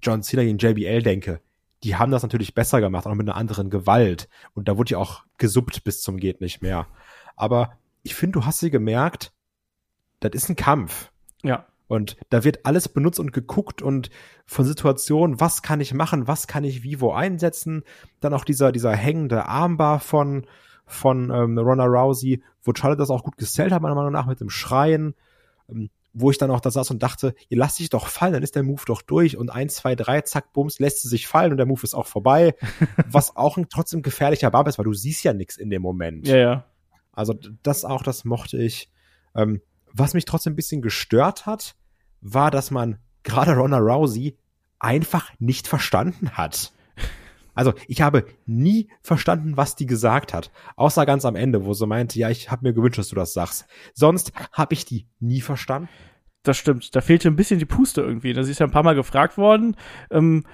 [0.00, 1.40] John Cena gegen JBL denke.
[1.84, 4.28] Die haben das natürlich besser gemacht, auch mit einer anderen Gewalt.
[4.54, 6.86] Und da wurde ja auch gesuppt bis zum geht nicht mehr.
[7.36, 7.72] Aber
[8.02, 9.32] ich finde, du hast sie gemerkt,
[10.20, 11.10] das ist ein Kampf.
[11.42, 11.66] Ja.
[11.88, 14.10] Und da wird alles benutzt und geguckt und
[14.46, 17.82] von Situationen, was kann ich machen, was kann ich wie wo einsetzen.
[18.20, 20.46] Dann auch dieser, dieser hängende Armbar von,
[20.92, 24.40] von ähm, Ronda Rousey, wo Charlotte das auch gut gestellt hat, meiner Meinung nach, mit
[24.40, 25.14] dem Schreien.
[25.68, 28.42] Ähm, wo ich dann auch da saß und dachte, ihr lasst dich doch fallen, dann
[28.42, 31.52] ist der Move doch durch und eins, zwei, drei, zack, bums, lässt sie sich fallen
[31.52, 32.54] und der Move ist auch vorbei.
[33.10, 36.28] was auch ein trotzdem gefährlicher Bump ist, weil du siehst ja nichts in dem Moment.
[36.28, 36.64] Ja, ja.
[37.12, 38.90] Also das auch, das mochte ich.
[39.34, 39.60] Ähm,
[39.92, 41.76] was mich trotzdem ein bisschen gestört hat,
[42.20, 44.36] war, dass man gerade Ronda Rousey
[44.78, 46.72] einfach nicht verstanden hat.
[47.54, 50.50] Also ich habe nie verstanden, was die gesagt hat.
[50.76, 53.32] Außer ganz am Ende, wo sie meinte, ja, ich habe mir gewünscht, dass du das
[53.32, 53.66] sagst.
[53.94, 55.88] Sonst habe ich die nie verstanden.
[56.42, 56.94] Das stimmt.
[56.96, 58.32] Da fehlte ein bisschen die Puste irgendwie.
[58.32, 59.76] Das ist ja ein paar Mal gefragt worden.
[60.10, 60.44] Ähm,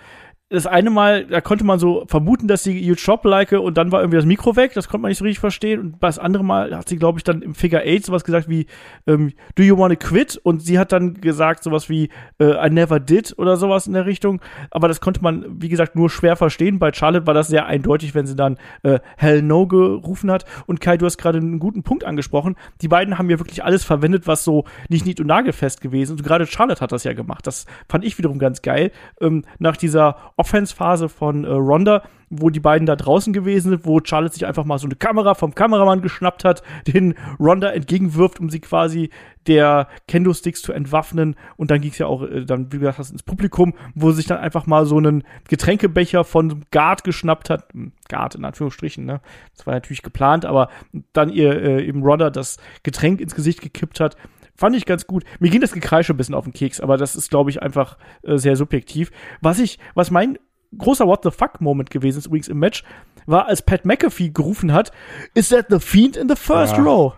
[0.50, 3.92] das eine Mal, da konnte man so vermuten, dass sie huge Shop like und dann
[3.92, 5.80] war irgendwie das Mikro weg, das konnte man nicht so richtig verstehen.
[5.80, 8.66] Und das andere Mal hat sie, glaube ich, dann im Figure 8 sowas gesagt wie,
[9.06, 10.40] ähm, do you wanna quit?
[10.42, 12.08] Und sie hat dann gesagt sowas wie,
[12.40, 14.40] äh, I never did oder sowas in der Richtung.
[14.70, 16.78] Aber das konnte man, wie gesagt, nur schwer verstehen.
[16.78, 20.46] Bei Charlotte war das sehr eindeutig, wenn sie dann äh, Hell No gerufen hat.
[20.66, 22.56] Und Kai, du hast gerade einen guten Punkt angesprochen.
[22.80, 26.12] Die beiden haben ja wirklich alles verwendet, was so nicht nied- und nagelfest gewesen.
[26.12, 27.46] Und gerade Charlotte hat das ja gemacht.
[27.46, 28.92] Das fand ich wiederum ganz geil.
[29.20, 34.00] Ähm, nach dieser Offense-Phase von äh, Ronda, wo die beiden da draußen gewesen sind, wo
[34.02, 38.48] Charlotte sich einfach mal so eine Kamera vom Kameramann geschnappt hat, den Ronda entgegenwirft, um
[38.48, 39.10] sie quasi
[39.46, 41.36] der Kendo-Sticks zu entwaffnen.
[41.56, 44.38] Und dann ging es ja auch äh, dann, wie gesagt, ins Publikum, wo sich dann
[44.38, 47.72] einfach mal so einen Getränkebecher von Guard geschnappt hat.
[47.72, 49.20] Hm, Guard in Anführungsstrichen, ne?
[49.56, 50.68] Das war natürlich geplant, aber
[51.12, 54.16] dann ihr äh, eben Ronda das Getränk ins Gesicht gekippt hat.
[54.58, 55.22] Fand ich ganz gut.
[55.38, 57.96] Mir ging das Gekreische ein bisschen auf den Keks, aber das ist, glaube ich, einfach
[58.24, 59.12] äh, sehr subjektiv.
[59.40, 60.36] Was ich, was mein
[60.76, 62.82] großer What the fuck-Moment gewesen ist übrigens im Match,
[63.26, 64.90] war, als Pat McAfee gerufen hat,
[65.34, 66.82] Is that the Fiend in the first Ja.
[66.82, 67.14] row?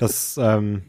[0.00, 0.82] Das ähm,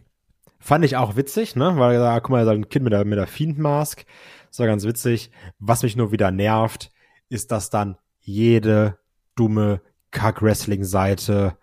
[0.59, 1.73] fand ich auch witzig, ne?
[1.77, 4.05] Weil da, guck mal, da ist ein Kind mit der, mit der Fiend-Mask.
[4.49, 5.29] Das war ganz witzig.
[5.59, 6.91] Was mich nur wieder nervt,
[7.29, 8.97] ist, dass dann jede
[9.35, 11.57] dumme Kack-Wrestling-Seite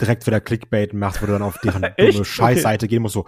[0.00, 3.26] direkt wieder Clickbait macht, wo du dann auf deren dumme Scheißseite gehen musst, so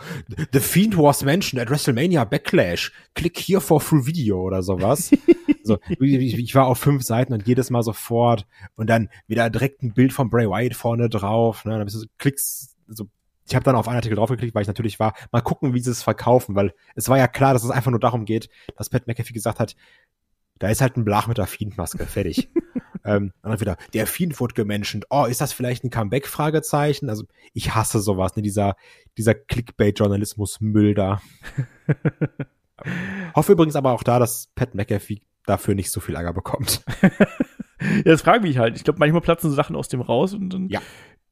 [0.53, 2.93] The Fiend was mentioned at WrestleMania Backlash.
[3.15, 5.11] Click here for full video oder sowas.
[5.63, 9.83] so, ich, ich war auf fünf Seiten und jedes Mal sofort und dann wieder direkt
[9.83, 11.65] ein Bild von Bray Wyatt vorne drauf.
[11.65, 11.73] Ne?
[11.73, 13.07] Dann bist du so, klickst, so
[13.49, 15.91] ich habe dann auf einen Artikel draufgeklickt, weil ich natürlich war, mal gucken, wie sie
[15.91, 19.07] es verkaufen, weil es war ja klar, dass es einfach nur darum geht, dass Pat
[19.07, 19.77] McAfee gesagt hat,
[20.59, 22.49] da ist halt ein Blach mit der Fiend-Maske, fertig.
[23.05, 25.07] ähm, dann wieder, der Fiend wurde gemenschent.
[25.11, 26.27] Oh, ist das vielleicht ein Comeback?
[26.27, 27.09] Fragezeichen.
[27.09, 28.43] Also ich hasse sowas, ne?
[28.43, 28.77] dieser,
[29.17, 31.21] dieser Clickbait-Journalismus-Müll da.
[33.35, 36.83] Hoffe übrigens aber auch da, dass Pat McAfee dafür nicht so viel Ärger bekommt.
[37.79, 38.75] Ja, das frage mich halt.
[38.77, 40.81] Ich glaube, manchmal platzen so Sachen aus dem raus und dann Ja.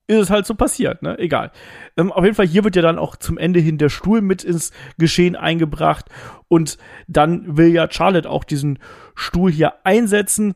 [0.06, 1.18] ist es halt so passiert, ne?
[1.18, 1.52] Egal.
[1.96, 4.44] Ähm, auf jeden Fall, hier wird ja dann auch zum Ende hin der Stuhl mit
[4.44, 6.10] ins Geschehen eingebracht
[6.48, 6.76] und
[7.08, 8.78] dann will ja Charlotte auch diesen
[9.14, 10.54] Stuhl hier einsetzen.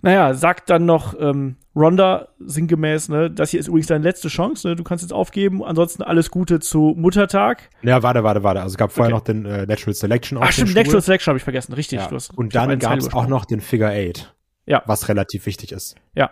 [0.00, 4.68] Naja, sagt dann noch ähm, Ronda sinngemäß, ne, das hier ist übrigens deine letzte Chance,
[4.68, 7.68] ne, du kannst jetzt aufgeben, ansonsten alles Gute zu Muttertag.
[7.82, 8.60] Ja, warte, warte, warte.
[8.60, 9.34] Also es gab vorher Okay.
[9.34, 10.74] noch den äh, Natural Selection auf Ach stimmt.
[10.74, 11.98] Natural Selection habe ich vergessen, richtig.
[11.98, 12.10] Ja.
[12.12, 14.32] Hast, Und dann gab es auch noch den Figure Eight.
[14.66, 14.82] Ja.
[14.86, 15.96] Was relativ wichtig ist.
[16.14, 16.30] Ja.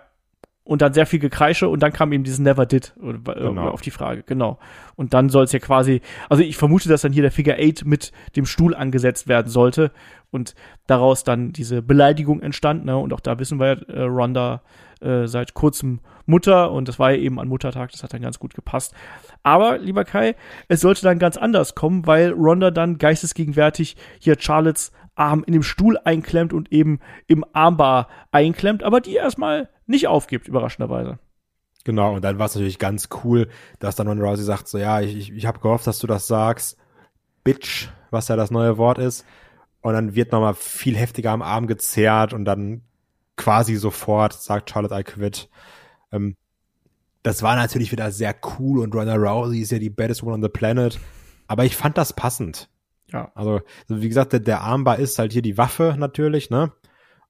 [0.66, 3.68] Und dann sehr viel Gekreische und dann kam eben dieses Never Did oder, äh, Genau.
[3.68, 4.58] auf die Frage, genau.
[4.96, 7.84] Und dann soll es ja quasi, also ich vermute, dass dann hier der Figure 8
[7.84, 9.92] mit dem Stuhl angesetzt werden sollte
[10.32, 10.56] und
[10.88, 12.96] daraus dann diese Beleidigung entstand, ne?
[12.96, 14.62] Und auch da wissen wir, ja, äh, Ronda
[15.00, 18.40] äh, seit kurzem Mutter und das war ja eben an Muttertag, das hat dann ganz
[18.40, 18.92] gut gepasst.
[19.44, 20.34] Aber, lieber Kai,
[20.66, 25.62] es sollte dann ganz anders kommen, weil Ronda dann geistesgegenwärtig hier Charlottes Arm in dem
[25.62, 31.18] Stuhl einklemmt und eben im Armbar einklemmt, aber die erstmal nicht aufgibt, überraschenderweise.
[31.84, 33.48] Genau, und dann war es natürlich ganz cool,
[33.78, 36.26] dass dann Ronda Rousey sagt, so ja, ich, ich, ich habe gehofft, dass du das
[36.26, 36.76] sagst.
[37.44, 39.24] Bitch, was ja das neue Wort ist.
[39.82, 42.82] Und dann wird nochmal viel heftiger am Arm gezerrt und dann
[43.36, 45.48] quasi sofort sagt Charlotte I quit.
[46.10, 46.36] Ähm,
[47.22, 50.42] das war natürlich wieder sehr cool und Ronda Rousey ist ja die baddest woman on
[50.42, 50.98] the planet.
[51.46, 52.68] Aber ich fand das passend.
[53.12, 53.30] Ja.
[53.34, 56.72] Also, wie gesagt, der, der Armbar ist halt hier die Waffe natürlich, ne?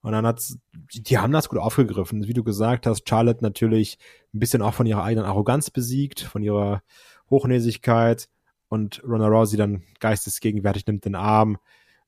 [0.01, 0.59] Und dann hat's,
[0.95, 2.29] die, haben das gut aufgegriffen.
[2.29, 3.99] Wie du gesagt hast, Charlotte natürlich
[4.33, 6.83] ein bisschen auch von ihrer eigenen Arroganz besiegt, von ihrer
[7.29, 8.29] Hochnäsigkeit
[8.69, 11.59] und Ronda Rousey dann geistesgegenwärtig nimmt den Arm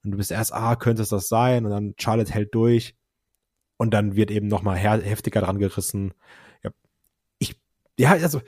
[0.05, 1.64] und du bist erst, ah, könnte es das sein?
[1.64, 2.95] Und dann Charlotte hält durch
[3.79, 6.14] und dann wird eben noch mal her heftiger dran gerissen.
[6.62, 6.71] Ja,
[7.39, 7.61] ich,
[7.99, 8.41] ja, also,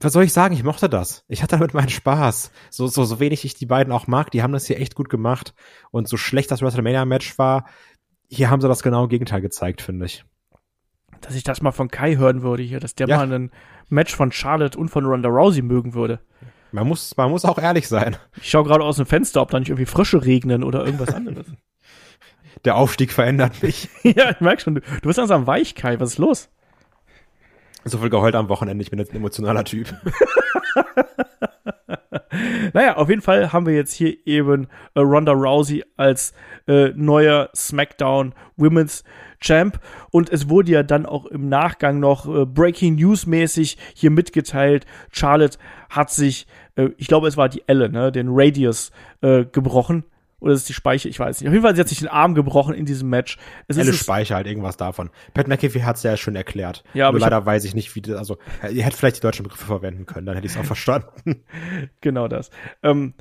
[0.00, 0.54] was soll ich sagen?
[0.54, 1.24] Ich mochte das.
[1.28, 2.52] Ich hatte damit meinen Spaß.
[2.70, 5.08] So, so, so wenig ich die beiden auch mag, die haben das hier echt gut
[5.08, 5.54] gemacht.
[5.90, 7.66] Und so schlecht das WrestleMania-Match war,
[8.28, 10.24] hier haben sie das genaue Gegenteil gezeigt, finde ich.
[11.20, 13.16] Dass ich das mal von Kai hören würde hier, dass der Ja.
[13.16, 13.50] mal ein
[13.88, 16.20] Match von Charlotte und von Ronda Rousey mögen würde.
[16.70, 18.16] Man muss, man muss auch ehrlich sein.
[18.36, 21.46] Ich schaue gerade aus dem Fenster, ob da nicht irgendwie Frösche regnen oder irgendwas anderes.
[22.64, 23.88] Der Aufstieg verändert mich.
[24.02, 25.98] ja, ich merk schon, du, du bist langsam weich, Kai.
[25.98, 26.50] Was ist los?
[27.88, 28.82] So viel geheult am Wochenende.
[28.82, 29.94] Ich bin jetzt ein emotionaler Typ.
[32.72, 36.32] naja, auf jeden Fall haben wir jetzt hier eben äh, Ronda Rousey als
[36.66, 39.04] äh, neuer SmackDown Women's
[39.40, 39.78] Champ.
[40.10, 44.86] Und es wurde ja dann auch im Nachgang noch äh, Breaking News mäßig hier mitgeteilt.
[45.12, 45.58] Charlotte
[45.88, 50.04] hat sich, äh, ich glaube, es war die Elle, ne, den Radius äh, gebrochen.
[50.40, 51.08] Oder ist es die Speiche?
[51.08, 51.48] Ich weiß nicht.
[51.48, 53.38] Auf jeden Fall, sie hat sich den Arm gebrochen in diesem Match.
[53.66, 55.10] Es Elle ist Speiche, halt irgendwas davon.
[55.34, 56.84] Pat McAfee hat es ja schon erklärt.
[56.94, 58.38] Ja, aber leider hab, weiß ich nicht, wie das, also,
[58.70, 61.42] ihr hättet vielleicht die deutschen Begriffe verwenden können, dann hätte ich es auch verstanden.
[62.00, 62.50] genau das.
[62.84, 63.14] Ähm,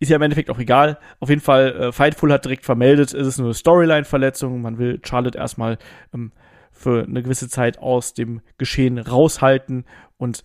[0.00, 0.98] ist ja im Endeffekt auch egal.
[1.20, 4.60] Auf jeden Fall, äh, Fightful hat direkt vermeldet, es ist eine Storyline-Verletzung.
[4.60, 5.78] Man will Charlotte erstmal
[6.12, 6.32] ähm,
[6.72, 9.84] für eine gewisse Zeit aus dem Geschehen raushalten
[10.16, 10.42] und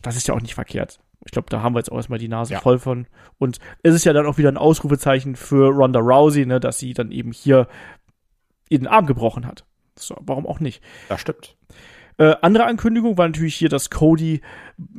[0.00, 0.98] das ist ja auch nicht verkehrt.
[1.24, 2.60] Ich glaube, da haben wir jetzt auch erstmal die Nase ja.
[2.60, 3.06] voll von.
[3.38, 6.94] Und es ist ja dann auch wieder ein Ausrufezeichen für Ronda Rousey, ne, dass sie
[6.94, 7.66] dann eben hier
[8.68, 9.64] ihren Arm gebrochen hat.
[9.98, 10.82] So, warum auch nicht?
[11.08, 11.56] Das stimmt.
[12.18, 14.40] Äh, andere Ankündigung war natürlich hier, dass Cody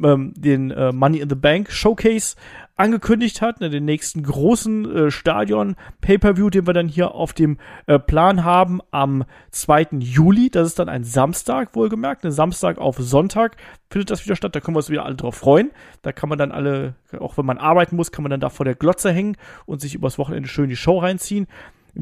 [0.01, 2.35] ähm, den äh, Money in the Bank Showcase
[2.79, 7.57] angekündigt hat, ne, den nächsten großen äh, Stadion Pay-per-View, den wir dann hier auf dem
[7.87, 9.87] äh, Plan haben am 2.
[9.99, 10.49] Juli.
[10.49, 13.57] Das ist dann ein Samstag, wohlgemerkt, ne, Samstag auf Sonntag
[13.89, 14.55] findet das wieder statt.
[14.55, 15.71] Da können wir uns wieder alle drauf freuen.
[16.01, 18.65] Da kann man dann alle, auch wenn man arbeiten muss, kann man dann da vor
[18.65, 21.47] der Glotze hängen und sich übers Wochenende schön die Show reinziehen.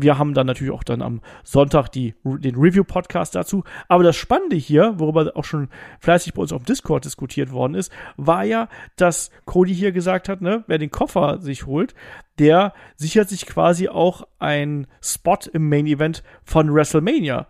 [0.02, 3.64] Wir haben dann natürlich auch dann am Sonntag die, den Review-Podcast dazu.
[3.88, 5.70] Aber das Spannende hier, worüber auch schon
[6.00, 10.42] fleißig bei uns auf Discord diskutiert worden ist, war ja, dass Cody hier gesagt hat,
[10.42, 11.94] ne, wer den Koffer sich holt,
[12.40, 17.48] der sichert sich quasi auch einen Spot im Main Event von WrestleMania.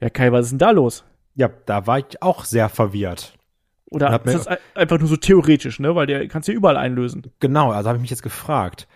[0.00, 1.04] Ja, Kai, was ist denn da los?
[1.34, 3.38] Ja, da war ich auch sehr verwirrt.
[3.92, 5.94] Oder ist das einfach nur so theoretisch, ne?
[5.94, 7.30] Weil der kannst du ja überall einlösen.
[7.40, 8.88] Genau, also habe ich mich jetzt gefragt.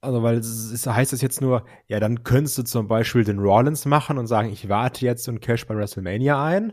[0.00, 3.38] Also, weil es ist, heißt es jetzt nur, ja, dann könntest du zum Beispiel den
[3.38, 6.72] Rollins machen und sagen, ich warte jetzt und cash bei WrestleMania ein.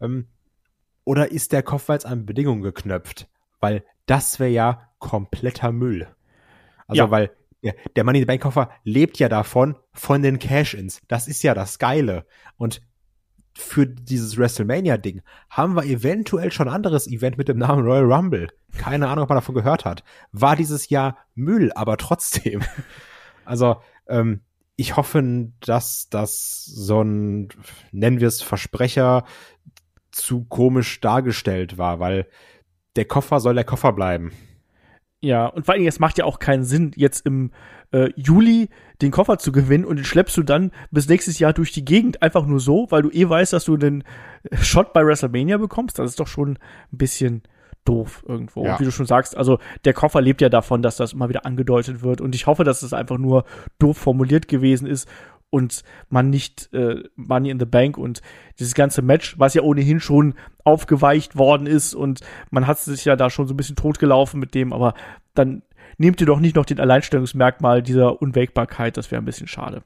[0.00, 0.28] Ähm,
[1.04, 3.28] oder ist der Kopf jetzt an Bedingungen geknöpft?
[3.60, 6.06] Weil das wäre ja kompletter Müll.
[6.86, 7.10] Also, ja.
[7.10, 7.30] weil
[7.62, 11.02] der, der Money in the Bank Koffer lebt ja davon, von den Cash-Ins.
[11.08, 12.26] Das ist ja das Geile.
[12.56, 12.82] Und
[13.58, 18.48] für dieses WrestleMania-Ding haben wir eventuell schon ein anderes Event mit dem Namen Royal Rumble.
[18.76, 20.04] Keine Ahnung, ob man davon gehört hat.
[20.30, 22.62] War dieses Jahr Müll, aber trotzdem.
[23.44, 24.42] Also, ähm,
[24.76, 27.48] ich hoffe, dass das so ein,
[27.92, 29.24] nennen wir es Versprecher,
[30.10, 32.28] zu komisch dargestellt war, weil
[32.96, 34.32] der Koffer soll der Koffer bleiben.
[35.22, 37.52] Ja, und vor allem, es macht ja auch keinen Sinn, jetzt im
[37.92, 38.68] äh, Juli
[39.00, 42.22] den Koffer zu gewinnen und den schleppst du dann bis nächstes Jahr durch die Gegend
[42.22, 44.04] einfach nur so, weil du eh weißt, dass du den
[44.60, 45.98] Shot bei WrestleMania bekommst.
[45.98, 46.58] Das ist doch schon
[46.92, 47.42] ein bisschen
[47.84, 48.64] doof irgendwo.
[48.64, 48.72] Ja.
[48.72, 51.46] Und wie du schon sagst, also der Koffer lebt ja davon, dass das immer wieder
[51.46, 52.20] angedeutet wird.
[52.20, 53.44] Und ich hoffe, dass es einfach nur
[53.78, 55.08] doof formuliert gewesen ist
[55.50, 58.20] und man nicht äh, Money in the Bank und
[58.58, 60.34] dieses ganze Match, was ja ohnehin schon
[60.64, 62.20] aufgeweicht worden ist und
[62.50, 64.92] man hat sich ja da schon so ein bisschen totgelaufen mit dem, aber
[65.34, 65.62] dann
[65.98, 69.82] nehmt ihr doch nicht noch den Alleinstellungsmerkmal dieser Unwägbarkeit, das wäre ein bisschen schade.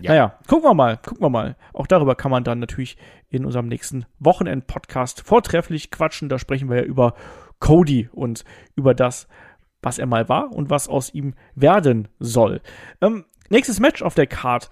[0.00, 0.12] Ja.
[0.12, 1.56] Naja, gucken wir mal, gucken wir mal.
[1.72, 2.96] Auch darüber kann man dann natürlich
[3.30, 6.28] in unserem nächsten Wochenend-Podcast vortrefflich quatschen.
[6.28, 7.14] Da sprechen wir ja über
[7.58, 8.44] Cody und
[8.76, 9.26] über das,
[9.82, 12.60] was er mal war und was aus ihm werden soll.
[13.00, 14.70] Ähm, nächstes Match auf der Card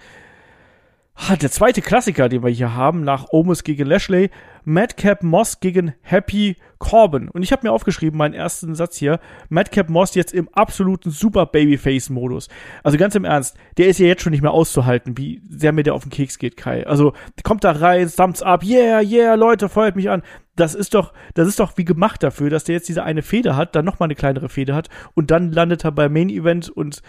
[1.41, 4.31] der zweite Klassiker, den wir hier haben, nach Omus gegen Lashley,
[4.65, 7.29] Madcap Moss gegen Happy Corbin.
[7.29, 11.47] Und ich habe mir aufgeschrieben, meinen ersten Satz hier, Madcap Moss jetzt im absoluten Super
[11.47, 12.49] Babyface-Modus.
[12.83, 15.83] Also ganz im Ernst, der ist ja jetzt schon nicht mehr auszuhalten, wie sehr mir
[15.83, 16.87] der auf den Keks geht, Kai.
[16.87, 17.13] Also
[17.43, 20.23] kommt da rein, thumbs up, yeah, yeah, Leute, feuert mich an.
[20.55, 23.57] Das ist doch, das ist doch wie gemacht dafür, dass der jetzt diese eine Feder
[23.57, 27.03] hat, dann nochmal eine kleinere Feder hat und dann landet er beim Main Event und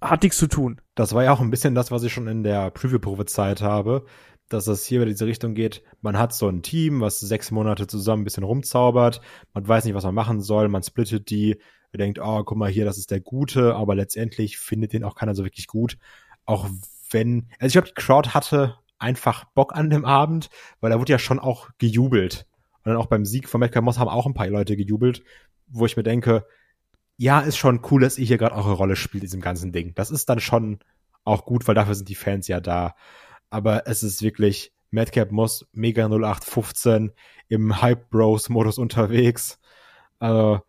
[0.00, 0.80] hat nichts zu tun.
[0.98, 4.04] Das war ja auch ein bisschen das, was ich schon in der Preview prophezeit habe,
[4.48, 5.84] dass es hier in diese Richtung geht.
[6.00, 9.20] Man hat so ein Team, was sechs Monate zusammen ein bisschen rumzaubert.
[9.54, 10.66] Man weiß nicht, was man machen soll.
[10.66, 11.60] Man splittet die.
[11.92, 13.76] Man denkt, oh, guck mal hier, das ist der Gute.
[13.76, 15.98] Aber letztendlich findet den auch keiner so wirklich gut.
[16.46, 16.68] Auch
[17.12, 21.12] wenn, also ich glaube, die Crowd hatte einfach Bock an dem Abend, weil da wurde
[21.12, 22.44] ja schon auch gejubelt.
[22.82, 25.22] Und dann auch beim Sieg von Metcalf Moss haben auch ein paar Leute gejubelt,
[25.68, 26.44] wo ich mir denke,
[27.18, 29.92] ja, ist schon cool, dass ihr hier gerade eure Rolle spielt in diesem ganzen Ding.
[29.94, 30.78] Das ist dann schon
[31.24, 32.94] auch gut, weil dafür sind die Fans ja da.
[33.50, 37.12] Aber es ist wirklich Madcap Moss mega 0815
[37.48, 39.58] im Hype Bros Modus unterwegs.
[40.20, 40.60] Also,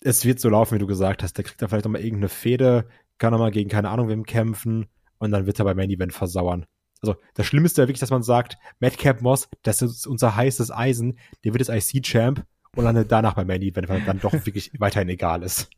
[0.00, 1.36] es wird so laufen, wie du gesagt hast.
[1.36, 2.88] Der kriegt da vielleicht nochmal irgendeine Fehde,
[3.18, 4.88] kann nochmal gegen keine Ahnung wem kämpfen
[5.18, 6.64] und dann wird er beim Main Event versauern.
[7.02, 10.70] Also, das Schlimmste ist ja wirklich, dass man sagt, Madcap Moss, das ist unser heißes
[10.70, 12.44] Eisen, der wird jetzt IC-Champ
[12.76, 15.70] und landet danach bei Main Event, weil dann doch wirklich weiterhin egal ist.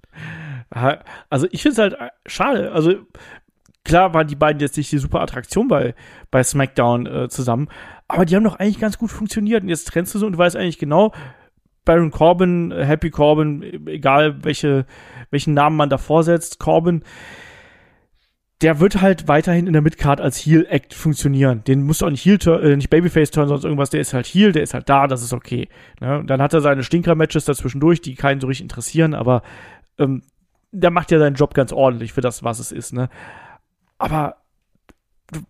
[1.31, 2.73] Also ich finde es halt äh, schade.
[2.73, 2.95] Also
[3.85, 5.95] klar waren die beiden jetzt nicht die super Attraktion bei,
[6.31, 7.69] bei SmackDown äh, zusammen,
[8.09, 9.63] aber die haben doch eigentlich ganz gut funktioniert.
[9.63, 11.13] Und jetzt trennst du so und du weißt eigentlich genau,
[11.85, 14.87] Baron Corbin, Happy Corbin, egal welche,
[15.31, 17.03] welchen Namen man davor setzt, Corbin,
[18.63, 21.65] der wird halt weiterhin in der Midcard als Heel-Act funktionieren.
[21.65, 23.91] Den musst du auch nicht Heel, äh, nicht Babyface turn, sonst irgendwas.
[23.91, 25.69] Der ist halt Heel, der ist halt da, das ist okay.
[26.01, 26.23] Ne?
[26.27, 29.43] Dann hat er seine Stinker-Matches dazwischendurch, die keinen so richtig interessieren, aber
[29.99, 30.23] ähm,
[30.71, 32.93] der macht ja seinen Job ganz ordentlich für das, was es ist.
[32.93, 33.09] Ne?
[33.99, 34.37] Aber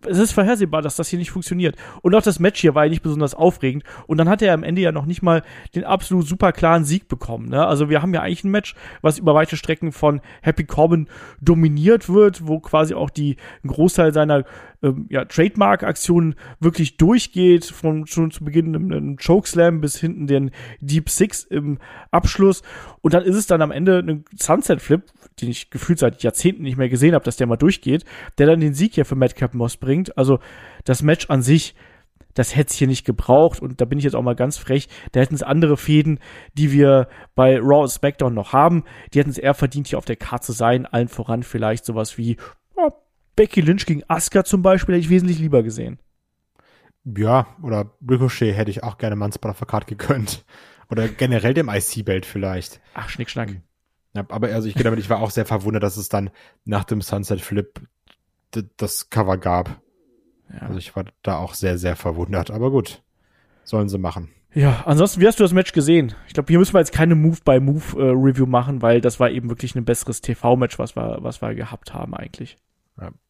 [0.07, 1.75] es ist vorhersehbar, dass das hier nicht funktioniert.
[2.01, 3.83] Und auch das Match hier war ja nicht besonders aufregend.
[4.07, 5.43] Und dann hat er am Ende ja noch nicht mal
[5.75, 7.49] den absolut super klaren Sieg bekommen.
[7.49, 7.65] Ne?
[7.65, 11.07] Also wir haben ja eigentlich ein Match, was über weite Strecken von Happy Corbin
[11.41, 14.45] dominiert wird, wo quasi auch die ein Großteil seiner
[14.83, 21.09] ähm, ja, Trademark-Aktionen wirklich durchgeht, von schon zu Beginn einem Chokeslam bis hinten den Deep
[21.09, 21.79] Six im
[22.11, 22.61] Abschluss.
[23.01, 25.03] Und dann ist es dann am Ende ein Sunset Flip,
[25.41, 28.05] den ich gefühlt seit Jahrzehnten nicht mehr gesehen habe, dass der mal durchgeht,
[28.37, 30.17] der dann den Sieg hier für Madcap Moss bringt.
[30.17, 30.39] Also
[30.83, 31.75] das Match an sich,
[32.33, 33.61] das hätte es hier nicht gebraucht.
[33.61, 34.89] Und da bin ich jetzt auch mal ganz frech.
[35.11, 36.19] Da hätten es andere Fäden,
[36.55, 38.83] die wir bei Raw und SmackDown noch haben.
[39.13, 40.85] Die hätten es eher verdient, hier auf der Karte zu sein.
[40.85, 42.37] Allen voran vielleicht sowas wie
[43.35, 45.99] Becky Lynch gegen Asuka zum Beispiel, hätte ich wesentlich lieber gesehen.
[47.05, 50.45] Ja, oder Ricochet hätte ich auch gerne auf der Karte gegönnt.
[50.89, 52.79] Oder generell dem IC-Belt vielleicht.
[52.93, 53.49] Ach, Schnickschnack.
[54.13, 56.29] Ja, aber also ich gehe damit, ich war auch sehr verwundert, dass es dann
[56.65, 57.81] nach dem Sunset Flip
[58.77, 59.81] das Cover gab.
[60.53, 60.67] Ja.
[60.67, 62.51] Also ich war da auch sehr, sehr verwundert.
[62.51, 63.01] Aber gut,
[63.63, 64.29] sollen sie machen.
[64.53, 66.13] Ja, ansonsten, wie hast du das Match gesehen?
[66.27, 69.73] Ich glaube, hier müssen wir jetzt keine Move-by-Move-Review äh, machen, weil das war eben wirklich
[69.75, 72.57] ein besseres TV-Match, was wir, was wir gehabt haben eigentlich.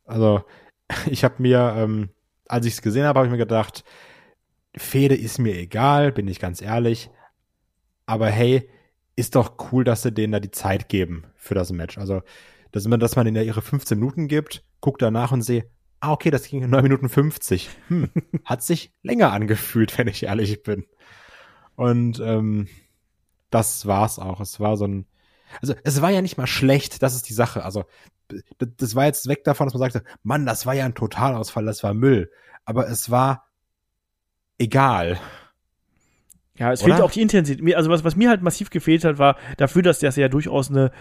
[0.06, 0.44] Also
[1.10, 2.10] ich habe mir, ähm,
[2.48, 3.84] als ich es gesehen habe, habe ich mir gedacht,
[4.76, 7.10] Fede ist mir egal, bin ich ganz ehrlich.
[8.06, 8.70] Aber hey,
[9.16, 11.98] ist doch cool, dass sie denen da die Zeit geben für das Match.
[11.98, 12.22] Also,
[12.72, 16.12] dass man, dass man ihnen ja ihre 15 Minuten gibt, guckt danach und sehe, ah,
[16.12, 17.70] okay, das ging in 9 Minuten 50.
[17.88, 18.10] Hm,
[18.46, 20.86] hat sich länger angefühlt, wenn ich ehrlich bin.
[21.76, 22.68] Und ähm,
[23.50, 24.42] das war's auch.
[24.42, 25.06] Es war so ein,
[25.62, 27.64] also es war ja nicht mal schlecht, das ist die Sache.
[27.64, 27.86] Also
[28.78, 31.84] das war jetzt weg davon, dass man sagte, Mann, das war ja ein Totalausfall, das
[31.84, 32.32] war Müll.
[32.66, 33.48] Aber es war
[34.58, 35.20] egal.
[36.58, 37.76] Ja, es fehlt auch die Intensität.
[37.76, 40.92] Also was, was mir halt massiv gefehlt hat, war dafür, dass das ja durchaus eine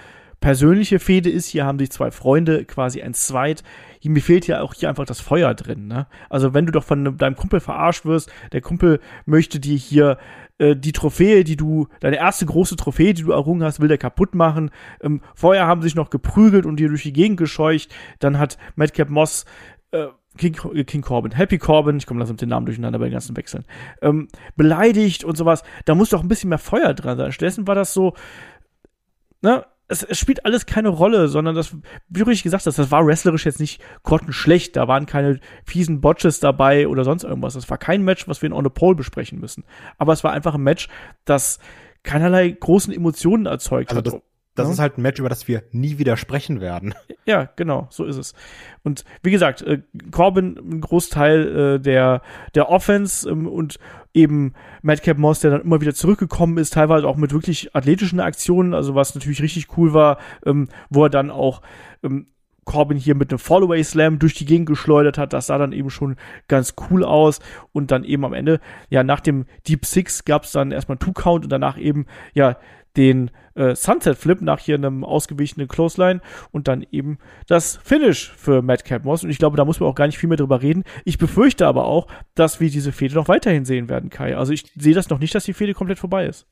[0.40, 1.46] persönliche Fehde ist.
[1.46, 3.62] Hier haben sich zwei Freunde quasi ein Zweit.
[4.02, 5.86] Mir fehlt ja auch hier einfach das Feuer drin.
[5.86, 6.06] Ne?
[6.30, 10.18] Also wenn du doch von deinem Kumpel verarscht wirst, der Kumpel möchte dir hier
[10.58, 13.98] äh, die Trophäe, die du, deine erste große Trophäe, die du errungen hast, will der
[13.98, 14.70] kaputt machen.
[15.00, 17.94] Ähm, vorher haben sie sich noch geprügelt und dir durch die Gegend gescheucht.
[18.18, 19.44] Dann hat Madcap Moss
[19.92, 20.06] äh,
[20.38, 20.54] King,
[20.86, 23.64] King Corbin, Happy Corbin, ich komme langsam mit den Namen durcheinander bei den ganzen Wechseln,
[24.00, 25.62] ähm, beleidigt und sowas.
[25.84, 27.32] Da muss doch ein bisschen mehr Feuer dran sein.
[27.32, 28.14] Stattdessen war das so,
[29.42, 31.76] ne, es, es spielt alles keine Rolle, sondern das,
[32.08, 34.74] wie du richtig gesagt hast, das war wrestlerisch jetzt nicht grottenschlecht.
[34.74, 37.54] Da waren keine fiesen Botches dabei oder sonst irgendwas.
[37.54, 39.64] Das war kein Match, was wir in On the Pole besprechen müssen.
[39.98, 40.88] Aber es war einfach ein Match,
[41.26, 41.58] das
[42.02, 44.06] keinerlei großen Emotionen erzeugt also hat.
[44.06, 44.31] Das
[44.66, 44.72] ja.
[44.72, 46.94] ist halt ein Match, über das wir nie wieder sprechen werden.
[47.24, 48.34] Ja, genau, so ist es.
[48.82, 52.20] Und wie gesagt, äh, Corbin ein Großteil äh, der
[52.56, 53.78] der Offense ähm, und
[54.12, 58.74] eben Madcap Moss, der dann immer wieder zurückgekommen ist, teilweise auch mit wirklich athletischen Aktionen,
[58.74, 61.62] also was natürlich richtig cool war, ähm, wo er dann auch
[62.02, 62.26] ähm,
[62.64, 65.32] Corbin hier mit einem Fallaway Slam durch die Gegend geschleudert hat.
[65.32, 66.16] Das sah dann eben schon
[66.48, 67.40] ganz cool aus.
[67.72, 71.12] Und dann eben am Ende, ja, nach dem Deep Six gab es dann erstmal Two
[71.12, 72.56] Count und danach eben, ja,
[72.96, 76.20] den äh, Sunset Flip nach hier einem ausgewichenen Clothesline
[76.50, 79.24] und dann eben das Finish für Madcap Moss.
[79.24, 80.84] Und ich glaube, da muss man auch gar nicht viel mehr drüber reden.
[81.04, 84.36] Ich befürchte aber auch, dass wir diese Fehde noch weiterhin sehen werden, Kai.
[84.36, 86.46] Also ich sehe das noch nicht, dass die Fehde komplett vorbei ist.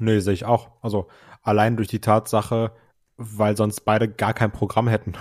[0.00, 0.70] Nee, sehe ich auch.
[0.80, 1.08] Also
[1.42, 2.72] allein durch die Tatsache,
[3.16, 5.14] weil sonst beide gar kein Programm hätten.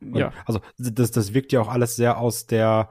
[0.00, 0.32] Ja.
[0.44, 2.90] Also das, das wirkt ja auch alles sehr aus der,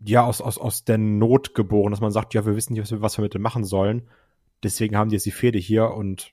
[0.00, 2.90] ja, aus, aus, aus der Not geboren, dass man sagt, ja, wir wissen nicht, was
[2.90, 4.08] wir, was wir mit dem machen sollen.
[4.62, 6.32] Deswegen haben die jetzt die Fehde hier und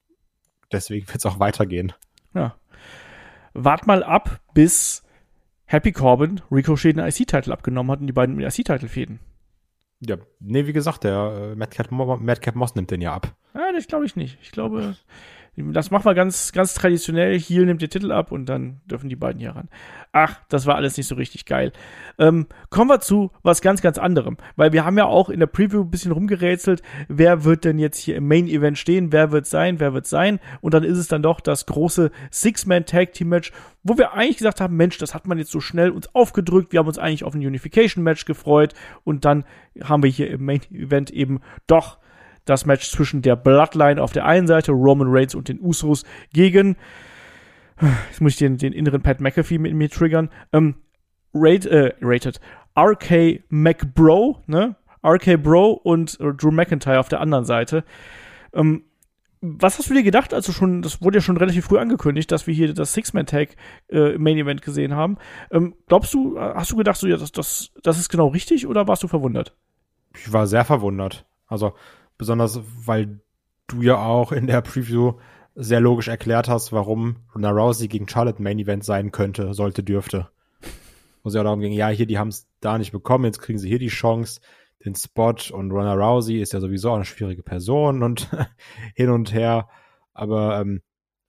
[0.72, 1.94] deswegen wird es auch weitergehen.
[2.34, 2.56] Ja.
[3.54, 5.04] Wart mal ab, bis
[5.66, 9.20] Happy Corbin Ricochet den IC-Titel abgenommen hat und die beiden IC-Titel fäden.
[10.00, 13.36] Ja, nee, wie gesagt, der äh, Madcap, Madcap Moss nimmt den ja ab.
[13.56, 14.38] Ja, das glaube ich nicht.
[14.42, 14.96] Ich glaube,
[15.58, 17.40] das machen wir ganz, ganz traditionell.
[17.40, 19.70] Heel nimmt den Titel ab und dann dürfen die beiden hier ran.
[20.12, 21.74] Ach, das war alles nicht so richtig geil.
[22.20, 24.38] Ähm, kommen wir zu was ganz, ganz anderem.
[24.56, 27.98] Weil wir haben ja auch in der Preview ein bisschen rumgerätselt, wer wird denn jetzt
[27.98, 30.40] hier im Main Event stehen, wer wird sein, wer wird sein.
[30.62, 33.52] Und dann ist es dann doch das große Six-Man-Tag-Team-Match,
[33.82, 36.72] wo wir eigentlich gesagt haben, Mensch, das hat man jetzt so schnell uns aufgedrückt.
[36.72, 38.76] Wir haben uns eigentlich auf ein Unification-Match gefreut.
[39.04, 39.44] Und dann
[39.84, 41.98] haben wir hier im Main Event eben doch
[42.50, 46.76] das Match zwischen der Bloodline auf der einen Seite, Roman Reigns und den Usos gegen,
[48.10, 50.76] jetzt muss ich den, den inneren Pat McAfee mit mir triggern, ähm,
[51.34, 52.40] rate, äh, rated,
[52.78, 54.76] RK McBro, ne?
[55.06, 57.84] RK Bro und Drew McIntyre auf der anderen Seite.
[58.54, 58.84] Ähm,
[59.42, 62.48] was hast du dir gedacht, also schon, das wurde ja schon relativ früh angekündigt, dass
[62.48, 63.56] wir hier das Six-Man-Tag
[63.90, 65.18] äh, Main-Event gesehen haben.
[65.52, 68.88] Ähm, glaubst du, hast du gedacht, so, ja, das, das, das ist genau richtig oder
[68.88, 69.56] warst du verwundert?
[70.16, 71.26] Ich war sehr verwundert.
[71.46, 71.74] Also
[72.18, 73.20] besonders, weil
[73.68, 75.14] du ja auch in der Preview
[75.56, 80.30] sehr logisch erklärt hast, warum Ronda Rousey gegen Charlotte Main Event sein könnte, sollte, dürfte.
[81.24, 83.60] Wo es ja darum ging, ja, hier, die haben es da nicht bekommen, jetzt kriegen
[83.60, 84.40] sie hier die Chance
[84.86, 88.30] den Spot und Ronda Rousey ist ja sowieso eine schwierige Person und
[88.96, 89.68] hin und her.
[90.14, 90.82] Aber ähm,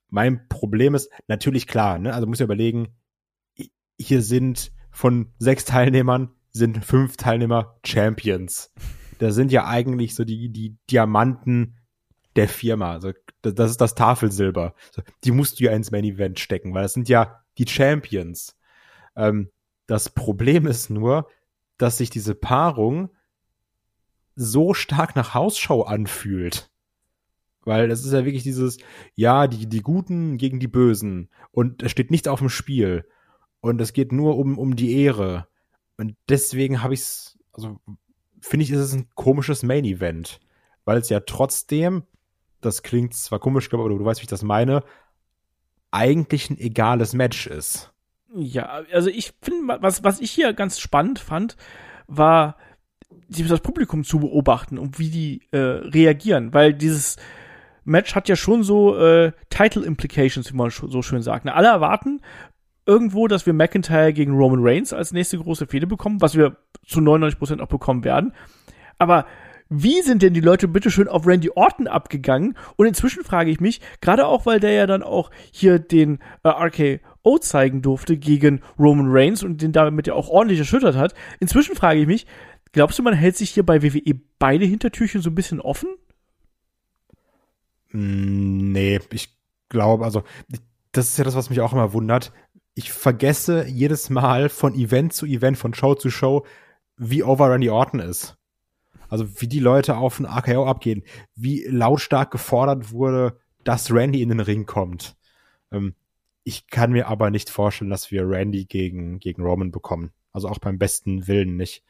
[0.08, 2.14] mein Problem ist natürlich klar, ne?
[2.14, 2.88] Also muss ja überlegen,
[3.98, 8.72] hier sind von sechs Teilnehmern sind fünf Teilnehmer Champions.
[9.18, 11.76] Da sind ja eigentlich so die, die Diamanten
[12.36, 12.92] der Firma.
[12.92, 13.12] Also
[13.42, 14.74] das ist das Tafelsilber.
[15.24, 18.56] Die musst du ja ins Main Event stecken, weil das sind ja die Champions.
[19.16, 19.50] Ähm,
[19.86, 21.28] das Problem ist nur,
[21.78, 23.10] dass sich diese Paarung
[24.36, 26.70] so stark nach Hausshow anfühlt.
[27.62, 28.78] Weil das ist ja wirklich dieses,
[29.14, 31.28] ja, die, die Guten gegen die Bösen.
[31.50, 33.04] Und es steht nichts auf dem Spiel.
[33.60, 35.48] Und es geht nur um, um die Ehre.
[35.96, 37.80] Und deswegen habe ich es, also
[38.40, 40.40] finde ich, ist es ein komisches Main-Event.
[40.84, 42.04] Weil es ja trotzdem,
[42.60, 44.82] das klingt zwar komisch, aber du, du weißt, wie ich das meine,
[45.90, 47.92] eigentlich ein egales Match ist.
[48.34, 51.56] Ja, also ich finde, was, was ich hier ganz spannend fand,
[52.06, 52.56] war,
[53.28, 57.16] das Publikum zu beobachten und wie die äh, reagieren, weil dieses
[57.84, 61.46] Match hat ja schon so äh, Title Implications, wie man so schön sagt.
[61.46, 61.54] Ne?
[61.54, 62.20] Alle erwarten
[62.88, 67.00] irgendwo, dass wir McIntyre gegen Roman Reigns als nächste große Fehde bekommen, was wir zu
[67.00, 68.32] 99% auch bekommen werden.
[68.98, 69.26] Aber
[69.68, 72.56] wie sind denn die Leute bitteschön auf Randy Orton abgegangen?
[72.76, 76.48] Und inzwischen frage ich mich, gerade auch, weil der ja dann auch hier den äh,
[76.48, 81.14] RKO zeigen durfte gegen Roman Reigns und den damit ja auch ordentlich erschüttert hat.
[81.38, 82.26] Inzwischen frage ich mich,
[82.72, 85.88] Glaubst du, man hält sich hier bei WWE beide Hintertürchen so ein bisschen offen?
[87.90, 89.36] Mm, nee, ich
[89.68, 90.24] glaube, also
[90.92, 92.32] das ist ja das, was mich auch immer wundert.
[92.78, 96.46] Ich vergesse jedes Mal von Event zu Event, von Show zu Show,
[96.96, 98.36] wie over Randy Orton ist.
[99.08, 101.02] Also wie die Leute auf den AKO abgehen,
[101.34, 105.16] wie lautstark gefordert wurde, dass Randy in den Ring kommt.
[105.72, 105.96] Ähm,
[106.44, 110.12] ich kann mir aber nicht vorstellen, dass wir Randy gegen, gegen Roman bekommen.
[110.32, 111.82] Also auch beim besten Willen nicht.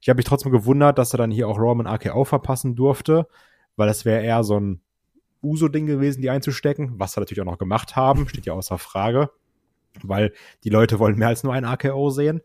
[0.00, 3.26] Ich habe mich trotzdem gewundert, dass er dann hier auch Roman AKO verpassen durfte,
[3.74, 4.80] weil das wäre eher so ein
[5.42, 9.28] Uso-Ding gewesen, die einzustecken, was sie natürlich auch noch gemacht haben, steht ja außer Frage,
[10.02, 10.32] weil
[10.64, 12.42] die Leute wollen mehr als nur ein AKO sehen.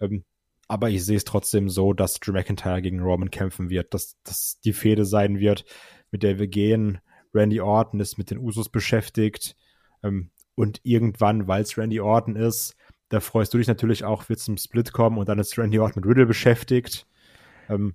[0.00, 0.24] Ähm,
[0.68, 4.60] aber ich sehe es trotzdem so, dass Drew McIntyre gegen Roman kämpfen wird, dass das
[4.60, 5.64] die Fehde sein wird,
[6.10, 6.98] mit der wir gehen.
[7.34, 9.56] Randy Orton ist mit den Usos beschäftigt
[10.02, 12.76] ähm, und irgendwann, weil es Randy Orton ist,
[13.08, 16.02] da freust du dich natürlich auch, wird zum Split kommen und dann ist Randy Orton
[16.02, 17.06] mit Riddle beschäftigt.
[17.68, 17.94] Ähm,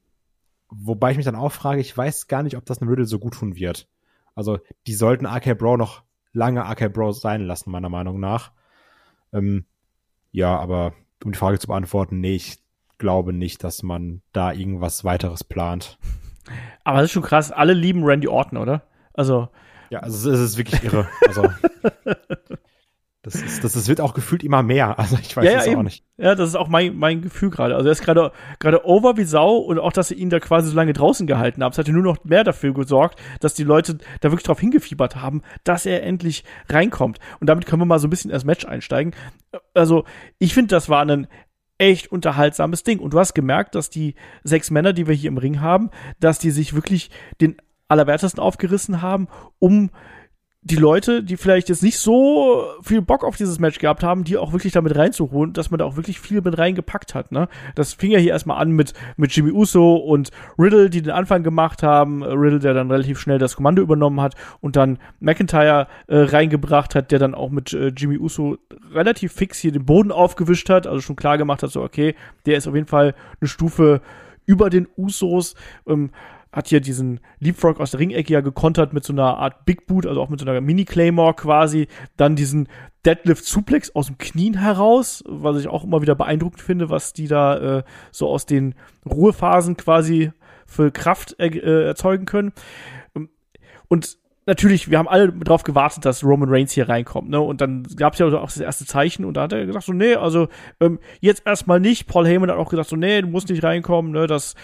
[0.69, 3.19] wobei ich mich dann auch frage, ich weiß gar nicht, ob das einem Riddle so
[3.19, 3.87] gut tun wird.
[4.35, 8.51] Also, die sollten RK Bro noch lange RK Bro sein lassen, meiner Meinung nach.
[9.33, 9.65] Ähm,
[10.31, 12.57] ja, aber um die Frage zu beantworten, nee, ich
[12.97, 15.97] glaube nicht, dass man da irgendwas weiteres plant.
[16.83, 17.51] Aber das ist schon krass.
[17.51, 18.83] Alle lieben Randy Orton, oder?
[19.13, 19.49] Also.
[19.89, 21.07] Ja, also es ist wirklich irre.
[21.27, 21.49] Also.
[23.23, 24.99] Das, ist, das, das wird auch gefühlt immer mehr.
[24.99, 25.83] Also ich weiß ja, es ja, auch eben.
[25.83, 26.03] nicht.
[26.17, 27.73] Ja, das ist auch mein, mein Gefühl gerade.
[27.75, 30.69] Also er ist gerade gerade over wie Sau und auch, dass sie ihn da quasi
[30.69, 31.71] so lange draußen gehalten haben.
[31.71, 35.15] Es hat ja nur noch mehr dafür gesorgt, dass die Leute da wirklich drauf hingefiebert
[35.15, 37.19] haben, dass er endlich reinkommt.
[37.39, 39.15] Und damit können wir mal so ein bisschen ins Match einsteigen.
[39.73, 40.03] Also
[40.37, 41.27] ich finde, das war ein
[41.77, 42.99] echt unterhaltsames Ding.
[42.99, 46.39] Und du hast gemerkt, dass die sechs Männer, die wir hier im Ring haben, dass
[46.39, 47.09] die sich wirklich
[47.39, 47.55] den
[47.87, 49.91] Allerwertesten aufgerissen haben, um
[50.65, 54.37] die Leute, die vielleicht jetzt nicht so viel Bock auf dieses Match gehabt haben, die
[54.37, 57.33] auch wirklich damit reinzuholen, dass man da auch wirklich viel mit reingepackt hat.
[57.33, 57.49] Ne?
[57.75, 61.43] Das fing ja hier erstmal an mit, mit Jimmy Uso und Riddle, die den Anfang
[61.43, 62.23] gemacht haben.
[62.23, 67.11] Riddle, der dann relativ schnell das Kommando übernommen hat und dann McIntyre äh, reingebracht hat,
[67.11, 68.57] der dann auch mit äh, Jimmy Uso
[68.93, 72.57] relativ fix hier den Boden aufgewischt hat, also schon klar gemacht hat, so okay, der
[72.57, 74.01] ist auf jeden Fall eine Stufe
[74.45, 75.55] über den Usos.
[75.87, 76.11] Ähm,
[76.53, 80.05] hat hier diesen Leapfrog aus der Ringecke ja gekontert mit so einer Art Big Boot,
[80.05, 81.87] also auch mit so einer Mini-Claymore quasi.
[82.15, 82.69] Dann diesen
[83.05, 87.27] Deadlift Suplex aus dem Knien heraus, was ich auch immer wieder beeindruckend finde, was die
[87.27, 88.75] da äh, so aus den
[89.05, 90.31] Ruhephasen quasi
[90.65, 92.53] für Kraft äh, erzeugen können.
[93.89, 97.39] Und natürlich, wir haben alle darauf gewartet, dass Roman Reigns hier reinkommt, ne?
[97.39, 99.93] Und dann gab es ja auch das erste Zeichen und da hat er gesagt, so,
[99.93, 100.47] nee, also
[100.79, 102.07] ähm, jetzt erstmal nicht.
[102.07, 104.27] Paul Heyman hat auch gesagt, so, nee, du musst nicht reinkommen, ne?
[104.27, 104.55] Das,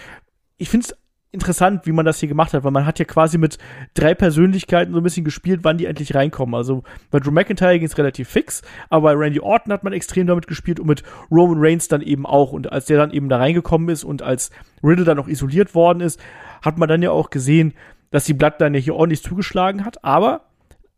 [0.56, 0.96] ich finde es
[1.32, 3.58] interessant, wie man das hier gemacht hat, weil man hat ja quasi mit
[3.94, 6.54] drei Persönlichkeiten so ein bisschen gespielt, wann die endlich reinkommen.
[6.54, 10.26] Also bei Drew McIntyre ging es relativ fix, aber bei Randy Orton hat man extrem
[10.26, 12.52] damit gespielt und mit Roman Reigns dann eben auch.
[12.52, 14.50] Und als der dann eben da reingekommen ist und als
[14.82, 16.20] Riddle dann noch isoliert worden ist,
[16.62, 17.74] hat man dann ja auch gesehen,
[18.10, 20.46] dass die Bloodline ja hier ordentlich zugeschlagen hat, aber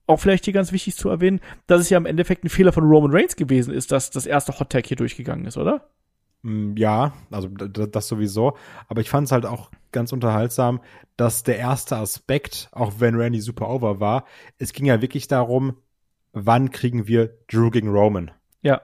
[0.07, 2.85] auch vielleicht hier ganz wichtig zu erwähnen, dass es ja im Endeffekt ein Fehler von
[2.85, 5.89] Roman Reigns gewesen ist, dass das erste Hot Tag hier durchgegangen ist, oder?
[6.43, 8.57] Mm, ja, also das sowieso.
[8.89, 10.81] Aber ich fand es halt auch ganz unterhaltsam,
[11.17, 14.25] dass der erste Aspekt, auch wenn Randy super over war,
[14.59, 15.77] es ging ja wirklich darum,
[16.33, 18.31] wann kriegen wir Drew gegen Roman.
[18.63, 18.81] Ja.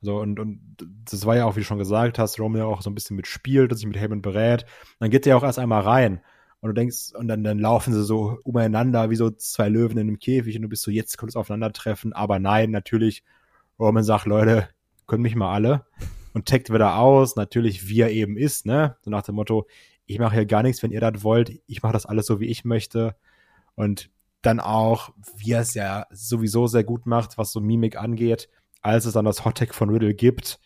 [0.00, 2.82] So, und, und das war ja auch, wie du schon gesagt hast, Roman ja auch
[2.82, 4.66] so ein bisschen mitspielt und sich mit Heyman berät.
[5.00, 6.20] Dann geht er auch erst einmal rein.
[6.60, 10.08] Und du denkst, und dann, dann laufen sie so umeinander wie so zwei Löwen in
[10.08, 12.12] einem Käfig und du bist so, jetzt kommt es aufeinandertreffen.
[12.12, 13.22] Aber nein, natürlich,
[13.78, 14.68] Roman sagt, Leute,
[15.06, 15.84] können mich mal alle.
[16.34, 18.96] Und taggt wieder aus, natürlich, wie er eben ist, ne?
[19.02, 19.66] So nach dem Motto,
[20.04, 21.62] ich mache hier gar nichts, wenn ihr das wollt.
[21.66, 23.16] Ich mache das alles so, wie ich möchte.
[23.76, 24.10] Und
[24.42, 28.50] dann auch, wie er es ja sowieso sehr gut macht, was so Mimik angeht,
[28.82, 30.60] als es dann das Hottag von Riddle gibt,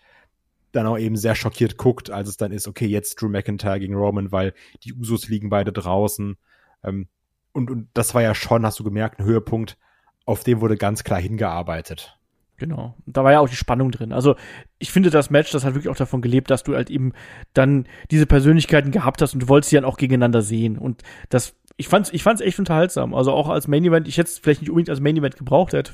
[0.73, 3.95] dann auch eben sehr schockiert guckt, als es dann ist, okay, jetzt Drew McIntyre gegen
[3.95, 6.37] Roman, weil die Usos liegen beide draußen.
[6.83, 7.09] Ähm,
[7.53, 9.79] und, und das war ja schon, hast du gemerkt, ein Höhepunkt,
[10.25, 12.18] auf dem wurde ganz klar hingearbeitet.
[12.59, 12.97] Genau.
[13.07, 14.13] Da war ja auch die Spannung drin.
[14.13, 14.35] Also
[14.79, 17.13] ich finde, das Match, das hat wirklich auch davon gelebt, dass du halt eben
[17.55, 20.77] dann diese Persönlichkeiten gehabt hast und du wolltest sie dann auch gegeneinander sehen.
[20.77, 23.15] Und das ich fand's, ich fand's echt unterhaltsam.
[23.15, 25.73] Also auch als Main Event, ich hätte es vielleicht nicht unbedingt als Main Event gebraucht,
[25.73, 25.93] hätte,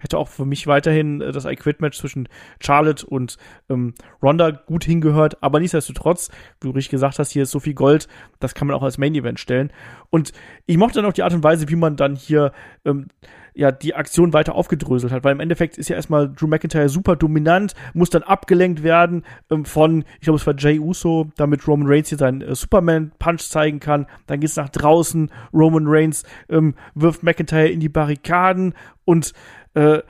[0.00, 2.28] hätte auch für mich weiterhin äh, das I Quit Match zwischen
[2.60, 3.36] Charlotte und
[3.68, 5.40] ähm, Ronda gut hingehört.
[5.40, 6.30] Aber nichtsdestotrotz,
[6.60, 8.08] wie du richtig gesagt hast, hier ist so viel Gold,
[8.40, 9.72] das kann man auch als Main Event stellen.
[10.10, 10.32] Und
[10.66, 12.50] ich mochte dann auch die Art und Weise, wie man dann hier
[12.84, 13.06] ähm,
[13.54, 17.16] ja die Aktion weiter aufgedröselt hat, weil im Endeffekt ist ja erstmal Drew McIntyre super
[17.16, 21.88] dominant, muss dann abgelenkt werden ähm, von, ich glaube es war Jay Uso, damit Roman
[21.88, 24.06] Reigns hier seinen äh, Superman Punch zeigen kann.
[24.26, 28.74] Dann geht's nach draußen, Roman Reigns ähm, wirft McIntyre in die Barrikaden
[29.04, 29.32] und
[29.74, 30.00] äh,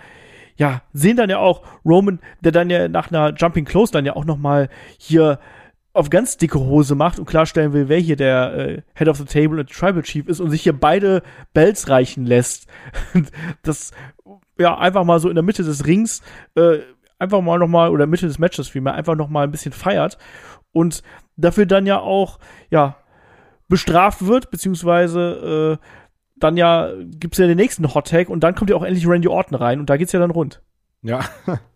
[0.56, 4.14] ja, sehen dann ja auch Roman, der dann ja nach einer Jumping Close dann ja
[4.14, 4.68] auch noch mal
[4.98, 5.38] hier
[5.92, 9.24] auf ganz dicke Hose macht und klarstellen will, wer hier der äh, Head of the
[9.24, 11.22] Table und Tribal Chief ist und sich hier beide
[11.52, 12.68] Bells reichen lässt.
[13.62, 13.90] das
[14.58, 16.22] ja einfach mal so in der Mitte des Rings
[16.54, 16.78] äh,
[17.18, 20.18] einfach mal noch mal oder Mitte des Matches vielmehr einfach noch mal ein bisschen feiert
[20.72, 21.02] und
[21.36, 22.38] dafür dann ja auch
[22.70, 22.96] ja
[23.68, 25.86] bestraft wird beziehungsweise äh,
[26.36, 29.28] dann ja gibt's ja den nächsten Hot Tag und dann kommt ja auch endlich Randy
[29.28, 30.62] Orton rein und da geht's ja dann rund.
[31.02, 31.20] Ja,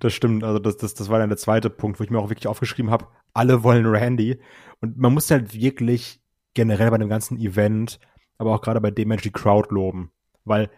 [0.00, 0.44] das stimmt.
[0.44, 2.90] Also das, das, das war dann der zweite Punkt, wo ich mir auch wirklich aufgeschrieben
[2.90, 4.40] habe, alle wollen Randy.
[4.80, 6.20] Und man muss halt wirklich
[6.54, 7.98] generell bei dem ganzen Event,
[8.38, 10.10] aber auch gerade bei dem Match die Crowd loben.
[10.44, 10.70] Weil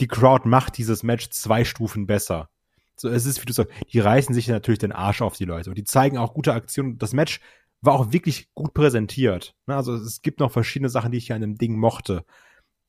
[0.00, 2.48] die Crowd macht dieses Match zwei Stufen besser.
[2.96, 5.70] So, es ist, wie du sagst, die reißen sich natürlich den Arsch auf die Leute
[5.70, 6.98] und die zeigen auch gute Aktionen.
[6.98, 7.40] Das Match
[7.80, 9.54] war auch wirklich gut präsentiert.
[9.66, 12.24] Ne, also es gibt noch verschiedene Sachen, die ich hier an dem Ding mochte.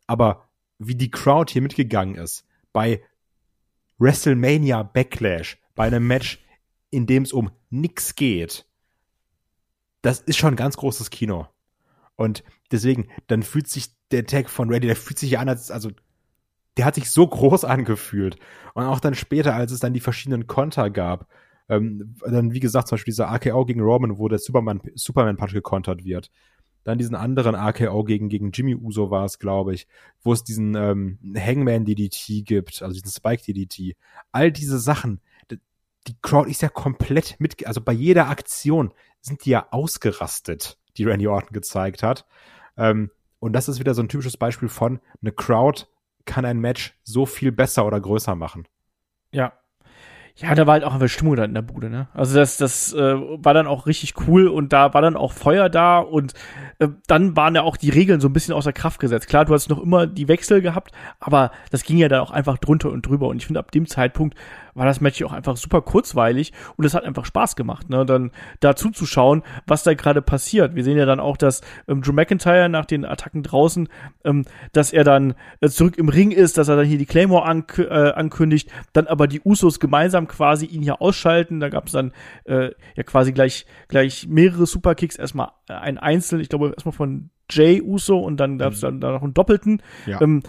[0.07, 3.01] Aber wie die Crowd hier mitgegangen ist, bei
[3.99, 6.43] WrestleMania Backlash, bei einem Match,
[6.89, 8.65] in dem es um nix geht,
[10.01, 11.47] das ist schon ein ganz großes Kino.
[12.15, 15.71] Und deswegen, dann fühlt sich der Tag von Ready, der fühlt sich ja an, als,
[15.71, 15.89] also,
[16.77, 18.37] der hat sich so groß angefühlt.
[18.73, 21.27] Und auch dann später, als es dann die verschiedenen Konter gab,
[21.69, 25.53] ähm, dann, wie gesagt, zum Beispiel dieser AKO gegen Roman, wo der Superman, Superman Punch
[25.53, 26.29] gekontert wird.
[26.83, 29.87] Dann diesen anderen AKO gegen, gegen Jimmy Uso war es, glaube ich,
[30.21, 33.95] wo es diesen ähm, Hangman DDT gibt, also diesen Spike DDT.
[34.31, 35.21] All diese Sachen,
[36.07, 41.05] die Crowd ist ja komplett mit, also bei jeder Aktion sind die ja ausgerastet, die
[41.05, 42.25] Randy Orton gezeigt hat.
[42.77, 45.85] Ähm, und das ist wieder so ein typisches Beispiel von, eine Crowd
[46.25, 48.67] kann ein Match so viel besser oder größer machen.
[49.31, 49.53] Ja,
[50.35, 52.07] ja, da war halt auch einfach Stimmung da in der Bude, ne?
[52.13, 55.69] Also das, das äh, war dann auch richtig cool und da war dann auch Feuer
[55.69, 56.33] da und
[56.79, 59.27] äh, dann waren ja auch die Regeln so ein bisschen außer Kraft gesetzt.
[59.27, 62.57] Klar, du hast noch immer die Wechsel gehabt, aber das ging ja dann auch einfach
[62.57, 64.35] drunter und drüber und ich finde, ab dem Zeitpunkt
[64.73, 68.05] war das Match auch einfach super kurzweilig und es hat einfach Spaß gemacht, ne?
[68.05, 70.75] Dann da zuzuschauen, was da gerade passiert.
[70.75, 73.89] Wir sehen ja dann auch, dass ähm, Drew McIntyre nach den Attacken draußen,
[74.23, 77.45] ähm, dass er dann äh, zurück im Ring ist, dass er dann hier die Claymore
[77.45, 81.59] ank äh, ankündigt, dann aber die Usos gemeinsam quasi ihn hier ausschalten.
[81.59, 82.11] Da gab es dann
[82.45, 85.15] äh, ja quasi gleich gleich mehrere Superkicks.
[85.15, 88.85] Erstmal äh, ein Einzel, ich glaube erstmal von Jay Uso und dann gab es mhm.
[88.85, 89.81] dann da noch einen doppelten.
[90.05, 90.21] Ja.
[90.21, 90.43] Ähm,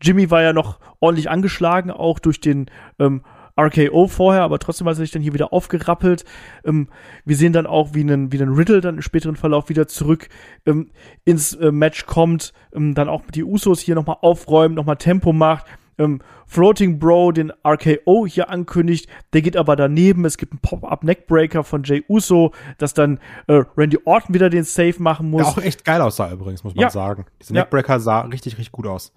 [0.00, 2.66] Jimmy war ja noch ordentlich angeschlagen, auch durch den
[2.98, 3.22] ähm,
[3.58, 6.24] RKO vorher, aber trotzdem hat er sich dann hier wieder aufgerappelt.
[6.64, 6.88] Ähm,
[7.24, 10.28] wir sehen dann auch, wie ein, wie ein Riddle dann im späteren Verlauf wieder zurück
[10.66, 10.90] ähm,
[11.24, 15.66] ins äh, Match kommt, ähm, dann auch die Usos hier nochmal aufräumen, nochmal Tempo macht.
[15.98, 20.24] Ähm, Floating Bro den RKO hier ankündigt, der geht aber daneben.
[20.24, 24.62] Es gibt einen Pop-Up Neckbreaker von Jay Uso, dass dann äh, Randy Orton wieder den
[24.62, 25.42] Save machen muss.
[25.42, 26.90] Der auch echt geil aussah übrigens, muss man ja.
[26.90, 27.26] sagen.
[27.42, 27.62] Dieser ja.
[27.62, 29.12] Neckbreaker sah richtig, richtig gut aus.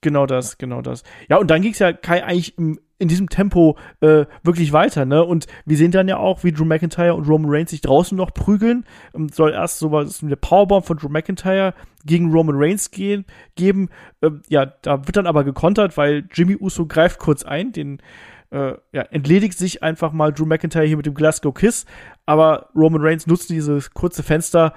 [0.00, 1.02] Genau das, genau das.
[1.28, 5.04] Ja, und dann ging es ja Kai eigentlich im in diesem Tempo äh, wirklich weiter,
[5.04, 5.24] ne?
[5.24, 8.34] Und wir sehen dann ja auch, wie Drew McIntyre und Roman Reigns sich draußen noch
[8.34, 8.84] prügeln.
[9.14, 11.74] Ähm, soll erst so was eine Powerbomb von Drew McIntyre
[12.04, 13.24] gegen Roman Reigns gehen,
[13.54, 13.88] geben.
[14.20, 18.02] Ähm, ja, da wird dann aber gekontert, weil Jimmy Uso greift kurz ein, den
[18.50, 21.86] äh, ja, entledigt sich einfach mal Drew McIntyre hier mit dem Glasgow Kiss,
[22.26, 24.74] aber Roman Reigns nutzt dieses kurze Fenster,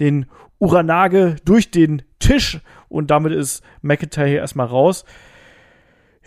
[0.00, 0.26] den
[0.58, 5.04] Uranage durch den Tisch und damit ist McIntyre hier erstmal raus.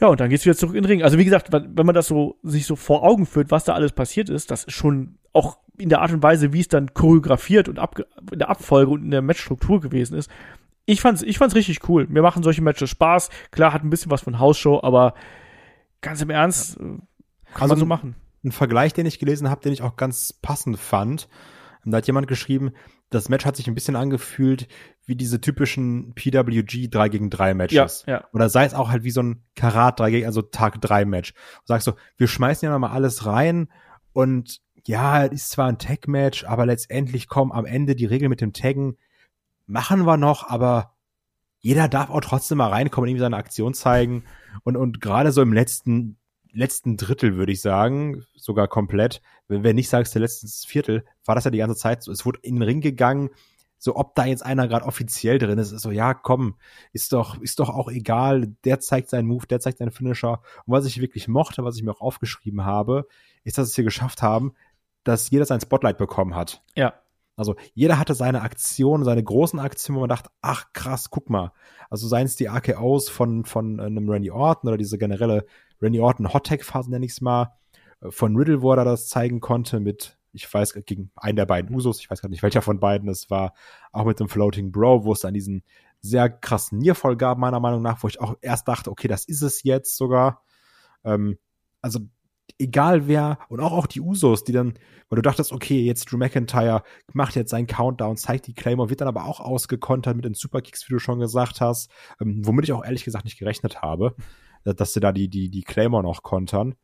[0.01, 1.03] Ja, und dann geht's wieder zurück in den Ring.
[1.03, 3.91] Also wie gesagt, wenn man das so sich so vor Augen führt, was da alles
[3.91, 7.69] passiert ist, das ist schon auch in der Art und Weise, wie es dann choreografiert
[7.69, 10.29] und ab, in der Abfolge und in der Matchstruktur gewesen ist.
[10.85, 12.07] Ich fand's, ich fand's richtig cool.
[12.09, 13.29] Mir machen solche Matches Spaß.
[13.51, 15.13] Klar, hat ein bisschen was von Hausshow, aber
[16.01, 16.77] ganz im Ernst.
[16.77, 16.83] Äh,
[17.53, 18.15] kann also man so machen.
[18.43, 21.29] Ein Vergleich, den ich gelesen habe, den ich auch ganz passend fand.
[21.85, 22.71] Da hat jemand geschrieben,
[23.11, 24.67] das Match hat sich ein bisschen angefühlt
[25.05, 28.03] wie diese typischen PWG 3 gegen 3 Matches.
[28.07, 28.27] Ja, ja.
[28.33, 31.33] Oder sei es auch halt wie so ein Karat 3 gegen, also Tag 3 Match.
[31.33, 33.67] Du sagst so, wir schmeißen ja mal alles rein
[34.13, 38.53] und ja, ist zwar ein Tag-Match, aber letztendlich kommen am Ende die Regeln mit dem
[38.53, 38.97] Taggen,
[39.67, 40.95] machen wir noch, aber
[41.59, 44.23] jeder darf auch trotzdem mal reinkommen und ihm seine Aktion zeigen.
[44.63, 46.17] Und, und gerade so im letzten,
[46.53, 51.35] letzten Drittel, würde ich sagen, sogar komplett, wenn, wenn nicht sagst, der letzte Viertel, war
[51.35, 52.11] das ja die ganze Zeit so.
[52.11, 53.29] Es wurde in den Ring gegangen,
[53.77, 56.55] so ob da jetzt einer gerade offiziell drin ist, ist so, ja, komm,
[56.93, 60.41] ist doch, ist doch auch egal, der zeigt seinen Move, der zeigt seinen Finisher.
[60.65, 63.07] Und was ich wirklich mochte, was ich mir auch aufgeschrieben habe,
[63.43, 64.53] ist, dass es hier geschafft haben,
[65.03, 66.61] dass jeder sein Spotlight bekommen hat.
[66.75, 66.93] Ja.
[67.35, 71.51] Also jeder hatte seine Aktion, seine großen Aktionen, wo man dachte, ach krass, guck mal.
[71.89, 75.47] Also seien es die AKOs von, von einem Randy Orton oder diese generelle
[75.81, 77.53] Randy Orton Hot Tag Phase, nenne ich es mal,
[78.09, 81.99] von Riddle, wo er das zeigen konnte mit ich weiß, gegen einen der beiden Usos,
[81.99, 83.53] ich weiß gar nicht, welcher von beiden es war,
[83.91, 85.63] auch mit dem Floating Bro, wo es dann diesen
[86.01, 89.41] sehr krassen Nierfall gab, meiner Meinung nach, wo ich auch erst dachte, okay, das ist
[89.41, 90.43] es jetzt sogar.
[91.03, 91.37] Ähm,
[91.81, 91.99] also
[92.59, 94.73] egal wer und auch auch die Usos, die dann,
[95.09, 99.01] weil du dachtest, okay, jetzt Drew McIntyre macht jetzt seinen Countdown, zeigt die Claimer, wird
[99.01, 102.73] dann aber auch ausgekontert mit den Superkicks, wie du schon gesagt hast, ähm, womit ich
[102.73, 104.15] auch ehrlich gesagt nicht gerechnet habe,
[104.63, 106.75] dass sie da die die die Claimer noch kontern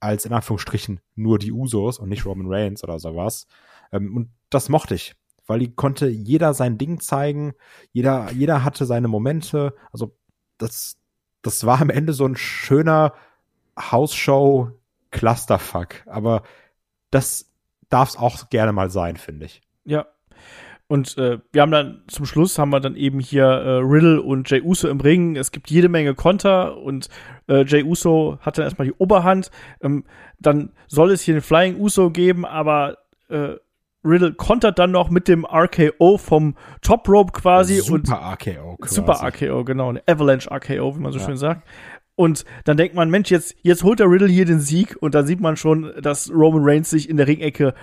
[0.00, 3.46] als in Anführungsstrichen nur die Usos und nicht Roman Reigns oder sowas.
[3.92, 5.14] Ähm, und das mochte ich,
[5.46, 7.54] weil die konnte jeder sein Ding zeigen,
[7.92, 9.74] jeder, jeder hatte seine Momente.
[9.92, 10.16] Also
[10.58, 10.98] das,
[11.42, 13.14] das war am Ende so ein schöner
[13.78, 14.70] Hausshow
[15.10, 16.06] Clusterfuck.
[16.06, 16.42] Aber
[17.10, 17.52] das
[17.88, 19.62] darf es auch gerne mal sein, finde ich.
[19.84, 20.06] Ja,
[20.88, 24.48] und äh, wir haben dann zum Schluss haben wir dann eben hier äh, Riddle und
[24.48, 25.36] Jay Uso im Ring.
[25.36, 27.08] Es gibt jede Menge Konter und
[27.48, 29.50] äh, Jay Uso hat dann erstmal die Oberhand.
[29.80, 30.04] Ähm,
[30.38, 33.56] dann soll es hier den Flying Uso geben, aber äh,
[34.04, 37.80] Riddle kontert dann noch mit dem RKO vom Top Rope quasi.
[37.80, 38.76] Super und RKO.
[38.76, 38.94] Quasi.
[38.94, 39.88] Super RKO, genau.
[39.88, 41.24] Eine Avalanche RKO, wie man so ja.
[41.24, 41.66] schön sagt.
[42.14, 45.24] Und dann denkt man, Mensch, jetzt, jetzt holt der Riddle hier den Sieg und da
[45.24, 47.74] sieht man schon, dass Roman Reigns sich in der Ringecke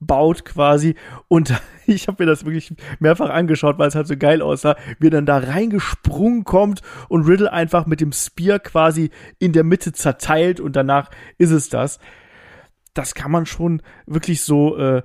[0.00, 0.94] aufbaut quasi.
[1.28, 1.54] Und
[1.86, 5.10] ich habe mir das wirklich mehrfach angeschaut, weil es halt so geil aussah, wie er
[5.10, 10.60] dann da reingesprungen kommt und Riddle einfach mit dem Spear quasi in der Mitte zerteilt
[10.60, 11.98] und danach ist es das.
[12.94, 15.02] Das kann man schon wirklich so äh,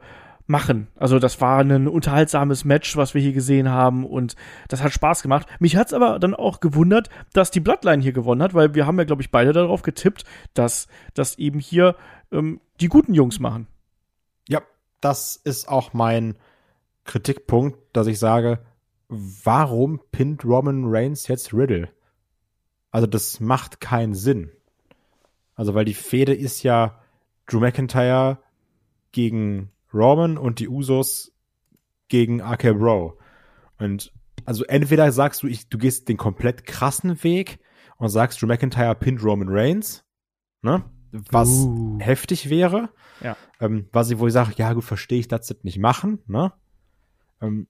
[0.48, 0.88] machen.
[0.96, 4.36] Also das war ein unterhaltsames Match, was wir hier gesehen haben und
[4.70, 5.48] das hat Spaß gemacht.
[5.60, 8.98] Mich hat's aber dann auch gewundert, dass die Bloodline hier gewonnen hat, weil wir haben
[8.98, 10.24] ja, glaube ich, beide darauf getippt,
[10.54, 11.96] dass das eben hier
[12.32, 13.68] ähm, die guten Jungs machen.
[15.02, 16.38] Das ist auch mein
[17.04, 18.60] Kritikpunkt, dass ich sage,
[19.10, 21.90] warum pinnt Roman Reigns jetzt Riddle?
[22.92, 24.52] Also das macht keinen Sinn.
[25.56, 27.00] Also weil die Fehde ist ja
[27.48, 28.40] Drew McIntyre
[29.12, 31.34] gegen Roman und die Usos
[32.08, 33.18] gegen RK Bro.
[33.78, 34.14] Und
[34.46, 37.60] also entweder sagst du, ich, du gehst den komplett krassen Weg
[37.98, 40.04] und sagst, Drew McIntyre pinnt Roman Reigns,
[40.62, 40.84] ne?
[41.12, 41.98] Was uh.
[42.00, 42.90] heftig wäre.
[43.22, 43.36] Ja.
[43.60, 46.54] Ähm, was ich, wo ich sage, ja gut, verstehe ich, das nicht machen, ne?
[47.42, 47.68] Ähm,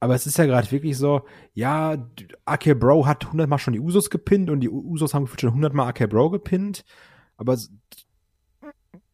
[0.00, 2.08] aber es ist ja gerade wirklich so, ja,
[2.46, 6.08] AK Bro hat hundertmal schon die Usos gepinnt und die Usos haben schon hundertmal AK
[6.08, 6.84] Bro gepinnt.
[7.36, 7.58] Aber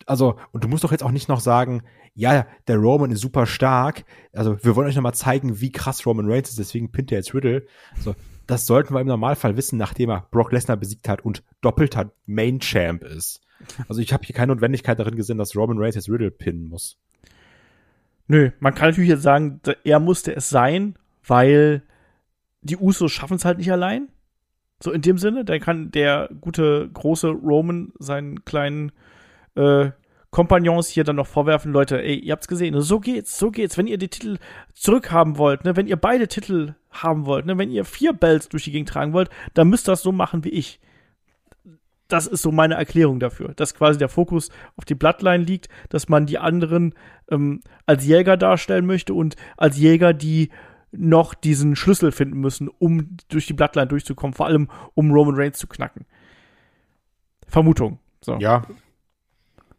[0.06, 1.82] also, und du musst doch jetzt auch nicht noch sagen,
[2.14, 4.04] ja, der Roman ist super stark.
[4.32, 7.34] Also, wir wollen euch nochmal zeigen, wie krass Roman Reigns ist, deswegen pinnt er jetzt
[7.34, 7.66] Riddle.
[7.96, 8.14] Also,
[8.46, 12.60] das sollten wir im Normalfall wissen, nachdem er Brock Lesnar besiegt hat und doppelter Main
[12.60, 13.42] Champ ist.
[13.88, 16.98] Also, ich habe hier keine Notwendigkeit darin gesehen, dass Roman Reigns jetzt Riddle pinnen muss.
[18.28, 20.96] Nö, man kann natürlich jetzt sagen, er musste es sein,
[21.26, 21.82] weil
[22.62, 24.08] die Usos schaffen es halt nicht allein.
[24.82, 28.92] So in dem Sinne, der kann der gute große Roman seinen kleinen
[29.56, 29.90] äh,
[30.30, 33.78] Kompagnons hier dann noch vorwerfen, Leute, ey, ihr habt's gesehen, so geht's, so geht's.
[33.78, 34.38] Wenn ihr die Titel
[34.74, 38.64] zurückhaben wollt, ne, wenn ihr beide Titel haben wollt, ne, wenn ihr vier Bells durch
[38.64, 40.80] die Gegend tragen wollt, dann müsst ihr das so machen wie ich.
[42.08, 46.08] das ist so meine Erklärung dafür, dass quasi der Fokus auf die Bloodline liegt, dass
[46.08, 46.94] man die anderen
[47.30, 50.50] ähm, als Jäger darstellen möchte und als Jäger, die
[50.92, 55.58] noch diesen Schlüssel finden müssen, um durch die Bloodline durchzukommen, vor allem um Roman Reigns
[55.58, 56.04] zu knacken.
[57.46, 57.98] Vermutung.
[58.20, 58.36] So.
[58.38, 58.64] Ja.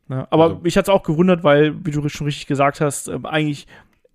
[0.10, 3.26] Ja, aber Also- mich hat's auch gewundert, weil, wie du schon richtig gesagt hast, ähm,
[3.26, 3.68] eigentlich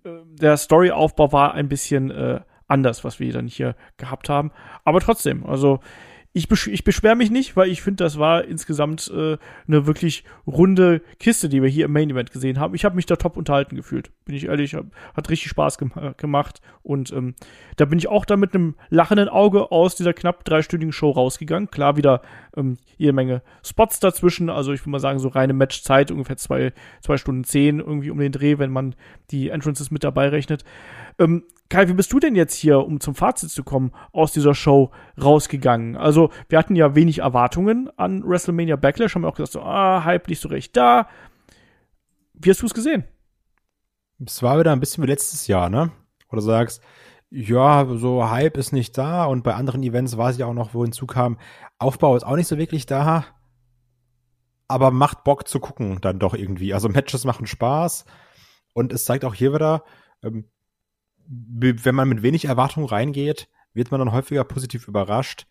[0.05, 4.51] äh, der Storyaufbau war ein bisschen äh, anders, was wir dann hier gehabt haben.
[4.83, 5.79] Aber trotzdem, also
[6.35, 9.37] ich, besch ich beschwere mich nicht, weil ich finde, das war insgesamt äh,
[9.67, 12.73] eine wirklich runde Kiste, die wir hier im Main Event gesehen haben.
[12.73, 14.73] Ich habe mich da top unterhalten gefühlt, bin ich ehrlich.
[14.73, 16.59] Hab, hat richtig Spaß gem gemacht.
[16.81, 17.35] Und ähm,
[17.77, 21.69] da bin ich auch dann mit einem lachenden Auge aus dieser knapp dreistündigen Show rausgegangen.
[21.69, 22.23] Klar, wieder
[22.57, 24.49] ähm, jede Menge Spots dazwischen.
[24.49, 28.17] Also ich würde mal sagen, so reine Matchzeit, ungefähr zwei, zwei Stunden zehn irgendwie um
[28.17, 28.95] den Dreh, wenn man
[29.29, 30.65] die Entrances mit dabei rechnet.
[31.19, 34.53] Ähm, Kai, wie bist du denn jetzt hier, um zum Fazit zu kommen, aus dieser
[34.53, 34.91] Show
[35.21, 35.95] rausgegangen?
[35.97, 40.03] Also, wir hatten ja wenig Erwartungen an WrestleMania Backlash, haben wir auch gesagt, so, ah,
[40.03, 41.07] Hype nicht so recht da.
[42.33, 43.05] Wie hast du es gesehen?
[44.23, 45.91] Es war wieder ein bisschen wie letztes Jahr, ne?
[46.29, 46.81] Du sagst,
[47.29, 50.83] ja, so Hype ist nicht da und bei anderen Events weiß ich auch noch, wo
[50.83, 51.37] hinzukam,
[51.79, 53.25] Aufbau ist auch nicht so wirklich da,
[54.67, 56.73] aber macht Bock zu gucken dann doch irgendwie.
[56.73, 58.05] Also Matches machen Spaß
[58.73, 59.83] und es zeigt auch hier wieder,
[60.23, 60.45] ähm,
[61.27, 65.47] wenn man mit wenig Erwartung reingeht, wird man dann häufiger positiv überrascht,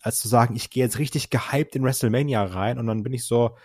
[0.00, 3.24] als zu sagen, ich gehe jetzt richtig gehypt in WrestleMania rein und dann bin ich
[3.24, 3.56] so,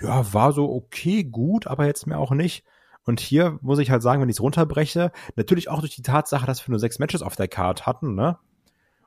[0.00, 2.64] ja, war so okay, gut, aber jetzt mehr auch nicht.
[3.04, 6.46] Und hier muss ich halt sagen, wenn ich es runterbreche, natürlich auch durch die Tatsache,
[6.46, 8.38] dass wir nur sechs Matches auf der Card hatten, ne?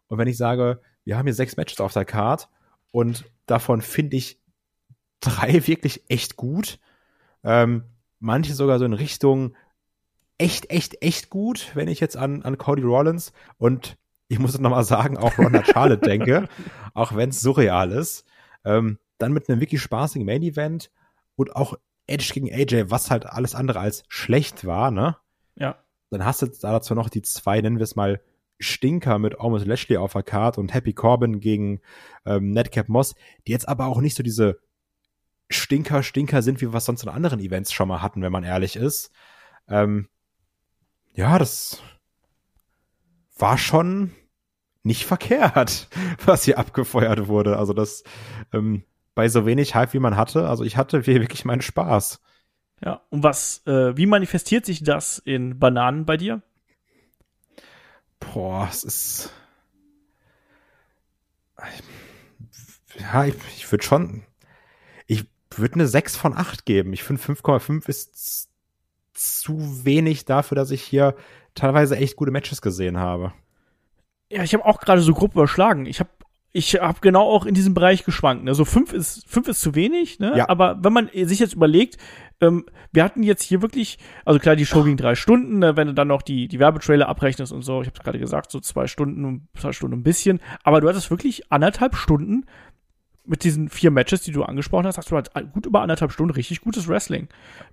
[0.07, 2.49] Und wenn ich sage, wir haben hier sechs Matches auf der Card
[2.91, 4.41] und davon finde ich
[5.19, 6.79] drei wirklich echt gut,
[7.43, 7.83] ähm,
[8.19, 9.55] manche sogar so in Richtung
[10.41, 13.97] echt, echt, echt gut, wenn ich jetzt an, an Cody Rollins und
[14.27, 16.49] ich muss noch mal sagen, auch Ronda Charlotte denke,
[16.95, 18.25] auch wenn es surreal ist,
[18.65, 20.89] ähm, dann mit einem wirklich spaßigen Main Event
[21.35, 21.77] und auch
[22.07, 25.15] Edge gegen AJ, was halt alles andere als schlecht war, ne?
[25.55, 25.77] Ja.
[26.09, 28.19] Dann hast du da dazu noch die zwei, nennen wir es mal,
[28.57, 31.81] Stinker mit Almost Lashley auf der Card und Happy Corbin gegen
[32.25, 33.15] ähm, Netcap Moss,
[33.47, 34.59] die jetzt aber auch nicht so diese
[35.49, 38.43] Stinker, Stinker sind, wie wir was sonst in anderen Events schon mal hatten, wenn man
[38.43, 39.11] ehrlich ist.
[39.67, 40.07] Ähm,
[41.13, 41.81] ja, das
[43.37, 44.11] war schon
[44.83, 45.89] nicht verkehrt,
[46.25, 47.57] was hier abgefeuert wurde.
[47.57, 48.03] Also das
[48.53, 48.83] ähm,
[49.15, 50.47] bei so wenig Hype, wie man hatte.
[50.47, 52.21] Also ich hatte hier wirklich meinen Spaß.
[52.83, 53.01] Ja.
[53.09, 56.41] Und was, äh, wie manifestiert sich das in Bananen bei dir?
[58.19, 59.33] Boah, es ist.
[62.99, 64.23] Ja, ich, ich würde schon.
[65.07, 65.25] Ich
[65.55, 66.93] würde eine 6 von 8 geben.
[66.93, 68.50] Ich finde 5,5 ist
[69.29, 71.15] zu wenig dafür, dass ich hier
[71.55, 73.33] teilweise echt gute Matches gesehen habe.
[74.31, 75.85] Ja, ich habe auch gerade so grob überschlagen.
[75.85, 76.09] Ich habe
[76.53, 78.43] ich habe genau auch in diesem Bereich geschwankt.
[78.43, 78.53] Ne?
[78.53, 80.33] So fünf ist fünf ist zu wenig, ne?
[80.35, 80.49] Ja.
[80.49, 81.97] Aber wenn man sich jetzt überlegt,
[82.41, 85.77] ähm, wir hatten jetzt hier wirklich, also klar, die Show ging drei Stunden, ne?
[85.77, 87.81] wenn du dann noch die die Werbetrailer abrechnest und so.
[87.81, 90.41] Ich habe gerade gesagt, so zwei Stunden, und zwei Stunden ein bisschen.
[90.63, 92.45] Aber du hattest wirklich anderthalb Stunden
[93.25, 96.33] mit diesen vier Matches, die du angesprochen hast, hast du halt gut über anderthalb Stunden
[96.33, 97.29] richtig gutes Wrestling.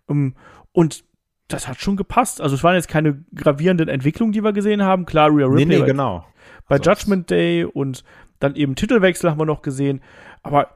[0.08, 0.34] Ähm,
[0.72, 1.04] und
[1.48, 2.40] das hat schon gepasst.
[2.40, 5.06] Also es waren jetzt keine gravierenden Entwicklungen, die wir gesehen haben.
[5.06, 6.24] Klar, Rhea Ripley Nee, nee, genau.
[6.68, 8.04] bei Also, Judgment Day und
[8.38, 10.00] dann eben Titelwechsel haben wir noch gesehen.
[10.42, 10.68] Aber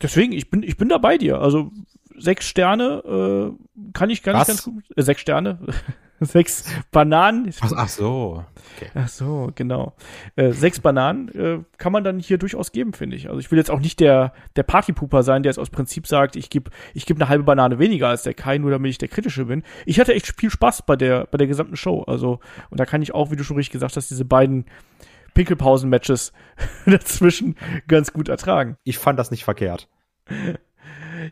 [0.00, 1.40] deswegen, ich bin, ich bin da bei dir.
[1.40, 1.72] Also
[2.16, 4.48] sechs Sterne äh, kann ich gar nicht Was?
[4.48, 4.84] ganz gut.
[4.96, 5.58] Äh, sechs Sterne.
[6.20, 7.52] sechs Bananen.
[7.60, 8.44] Ach, ach so.
[8.76, 8.90] Okay.
[8.94, 9.94] Ach so, genau.
[10.36, 13.28] Äh, sechs Bananen äh, kann man dann hier durchaus geben, finde ich.
[13.28, 16.36] Also ich will jetzt auch nicht der, der Partypooper sein, der jetzt aus Prinzip sagt,
[16.36, 19.08] ich gebe ich geb eine halbe Banane weniger als der Kai, nur damit ich der
[19.08, 19.62] Kritische bin.
[19.86, 22.02] Ich hatte echt viel Spaß bei der, bei der gesamten Show.
[22.02, 22.40] Also,
[22.70, 24.66] und da kann ich auch, wie du schon richtig gesagt hast, diese beiden
[25.34, 26.32] Pinkelpausen-Matches
[26.86, 27.56] dazwischen
[27.88, 28.76] ganz gut ertragen.
[28.84, 29.88] Ich fand das nicht verkehrt.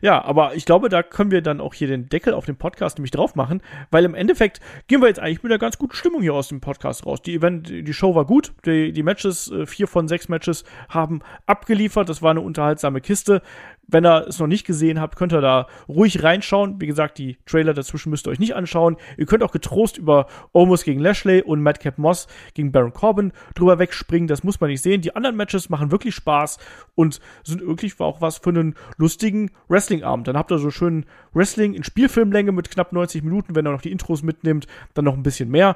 [0.01, 2.97] Ja, aber ich glaube, da können wir dann auch hier den Deckel auf den Podcast
[2.97, 3.61] nämlich drauf machen,
[3.91, 6.61] weil im Endeffekt gehen wir jetzt eigentlich mit einer ganz guten Stimmung hier aus dem
[6.61, 7.21] Podcast raus.
[7.21, 11.21] Die Event, die Show war gut, die, die Matches, äh, vier von sechs Matches haben
[11.45, 12.09] abgeliefert.
[12.09, 13.41] Das war eine unterhaltsame Kiste.
[13.91, 16.79] Wenn ihr es noch nicht gesehen habt, könnt ihr da ruhig reinschauen.
[16.79, 18.97] Wie gesagt, die Trailer dazwischen müsst ihr euch nicht anschauen.
[19.17, 23.79] Ihr könnt auch getrost über Omos gegen Lashley und Madcap Moss gegen Baron Corbin drüber
[23.79, 24.27] wegspringen.
[24.27, 25.01] Das muss man nicht sehen.
[25.01, 26.59] Die anderen Matches machen wirklich Spaß
[26.95, 30.27] und sind wirklich auch was für einen lustigen Wrestling-Abend.
[30.27, 33.81] Dann habt ihr so schön Wrestling in Spielfilmlänge mit knapp 90 Minuten, wenn ihr noch
[33.81, 35.75] die Intros mitnimmt, dann noch ein bisschen mehr.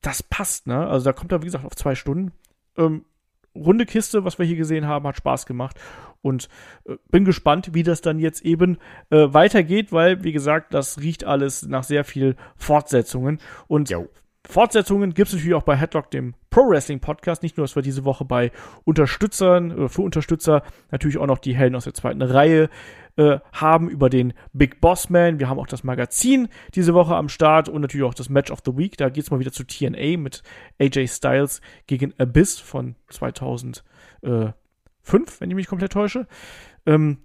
[0.00, 0.86] Das passt, ne?
[0.86, 2.32] Also da kommt er, wie gesagt, auf zwei Stunden.
[2.76, 3.04] Ähm,
[3.64, 5.78] runde Kiste, was wir hier gesehen haben, hat Spaß gemacht
[6.22, 6.48] und
[6.86, 8.78] äh, bin gespannt, wie das dann jetzt eben
[9.10, 14.08] äh, weitergeht, weil, wie gesagt, das riecht alles nach sehr viel Fortsetzungen und Jo.
[14.48, 17.42] Fortsetzungen gibt es natürlich auch bei Headlock, dem Pro Wrestling Podcast.
[17.42, 18.50] Nicht nur, dass wir diese Woche bei
[18.84, 22.70] Unterstützern oder für Unterstützer natürlich auch noch die Helden aus der zweiten Reihe
[23.18, 25.40] äh, haben über den Big Boss Man.
[25.40, 28.60] Wir haben auch das Magazin diese Woche am Start und natürlich auch das Match of
[28.64, 28.96] the Week.
[28.96, 30.44] Da geht es mal wieder zu TNA mit
[30.80, 33.82] AJ Styles gegen Abyss von 2005,
[35.40, 36.28] wenn ich mich komplett täusche.
[36.86, 37.18] Ähm,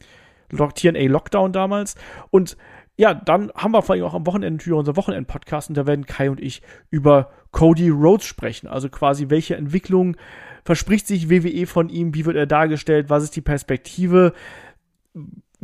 [0.49, 1.95] TNA Lockdown damals.
[2.31, 2.57] Und
[2.95, 6.05] ja, dann haben wir vor allem auch am Wochenende natürlich unser Wochenend-Podcast und da werden
[6.05, 8.67] Kai und ich über Cody Rhodes sprechen.
[8.67, 10.17] Also quasi, welche Entwicklung
[10.63, 12.15] verspricht sich WWE von ihm?
[12.15, 13.09] Wie wird er dargestellt?
[13.09, 14.33] Was ist die Perspektive?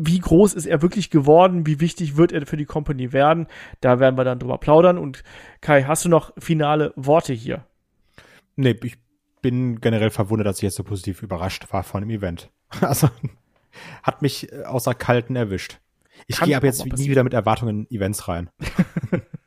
[0.02, 1.66] Wie groß ist er wirklich geworden?
[1.66, 3.48] Wie wichtig wird er für die Company werden?
[3.82, 4.98] Da werden wir dann drüber plaudern.
[4.98, 5.24] Und
[5.60, 7.66] Kai, hast du noch finale Worte hier?
[8.56, 8.98] Nee, ich
[9.42, 12.50] bin generell verwundert, dass ich jetzt so positiv überrascht war von dem Event.
[12.82, 13.10] Also,
[14.04, 15.80] hat mich äh, außer Kalten erwischt.
[16.28, 18.50] Ich gehe ab jetzt nie wieder mit Erwartungen in Events rein.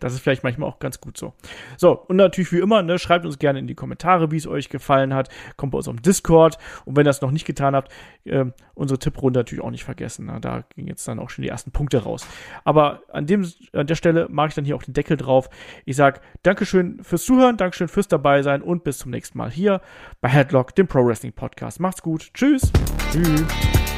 [0.00, 1.34] Das ist vielleicht manchmal auch ganz gut so.
[1.76, 4.68] So, und natürlich wie immer, ne, schreibt uns gerne in die Kommentare, wie es euch
[4.68, 5.28] gefallen hat.
[5.56, 6.58] Kommt bei uns auf Discord.
[6.84, 7.92] Und wenn ihr das noch nicht getan habt,
[8.24, 8.44] äh,
[8.74, 10.26] unsere Tipprunde natürlich auch nicht vergessen.
[10.26, 10.38] Ne?
[10.40, 12.26] Da gingen jetzt dann auch schon die ersten Punkte raus.
[12.64, 15.50] Aber an, dem, an der Stelle mache ich dann hier auch den Deckel drauf.
[15.84, 19.80] Ich sage Dankeschön fürs Zuhören, Dankeschön fürs dabei sein und bis zum nächsten Mal hier
[20.20, 21.80] bei Headlock, dem Pro Wrestling Podcast.
[21.80, 22.30] Macht's gut.
[22.34, 22.72] Tschüss.
[23.10, 23.97] Tschüss.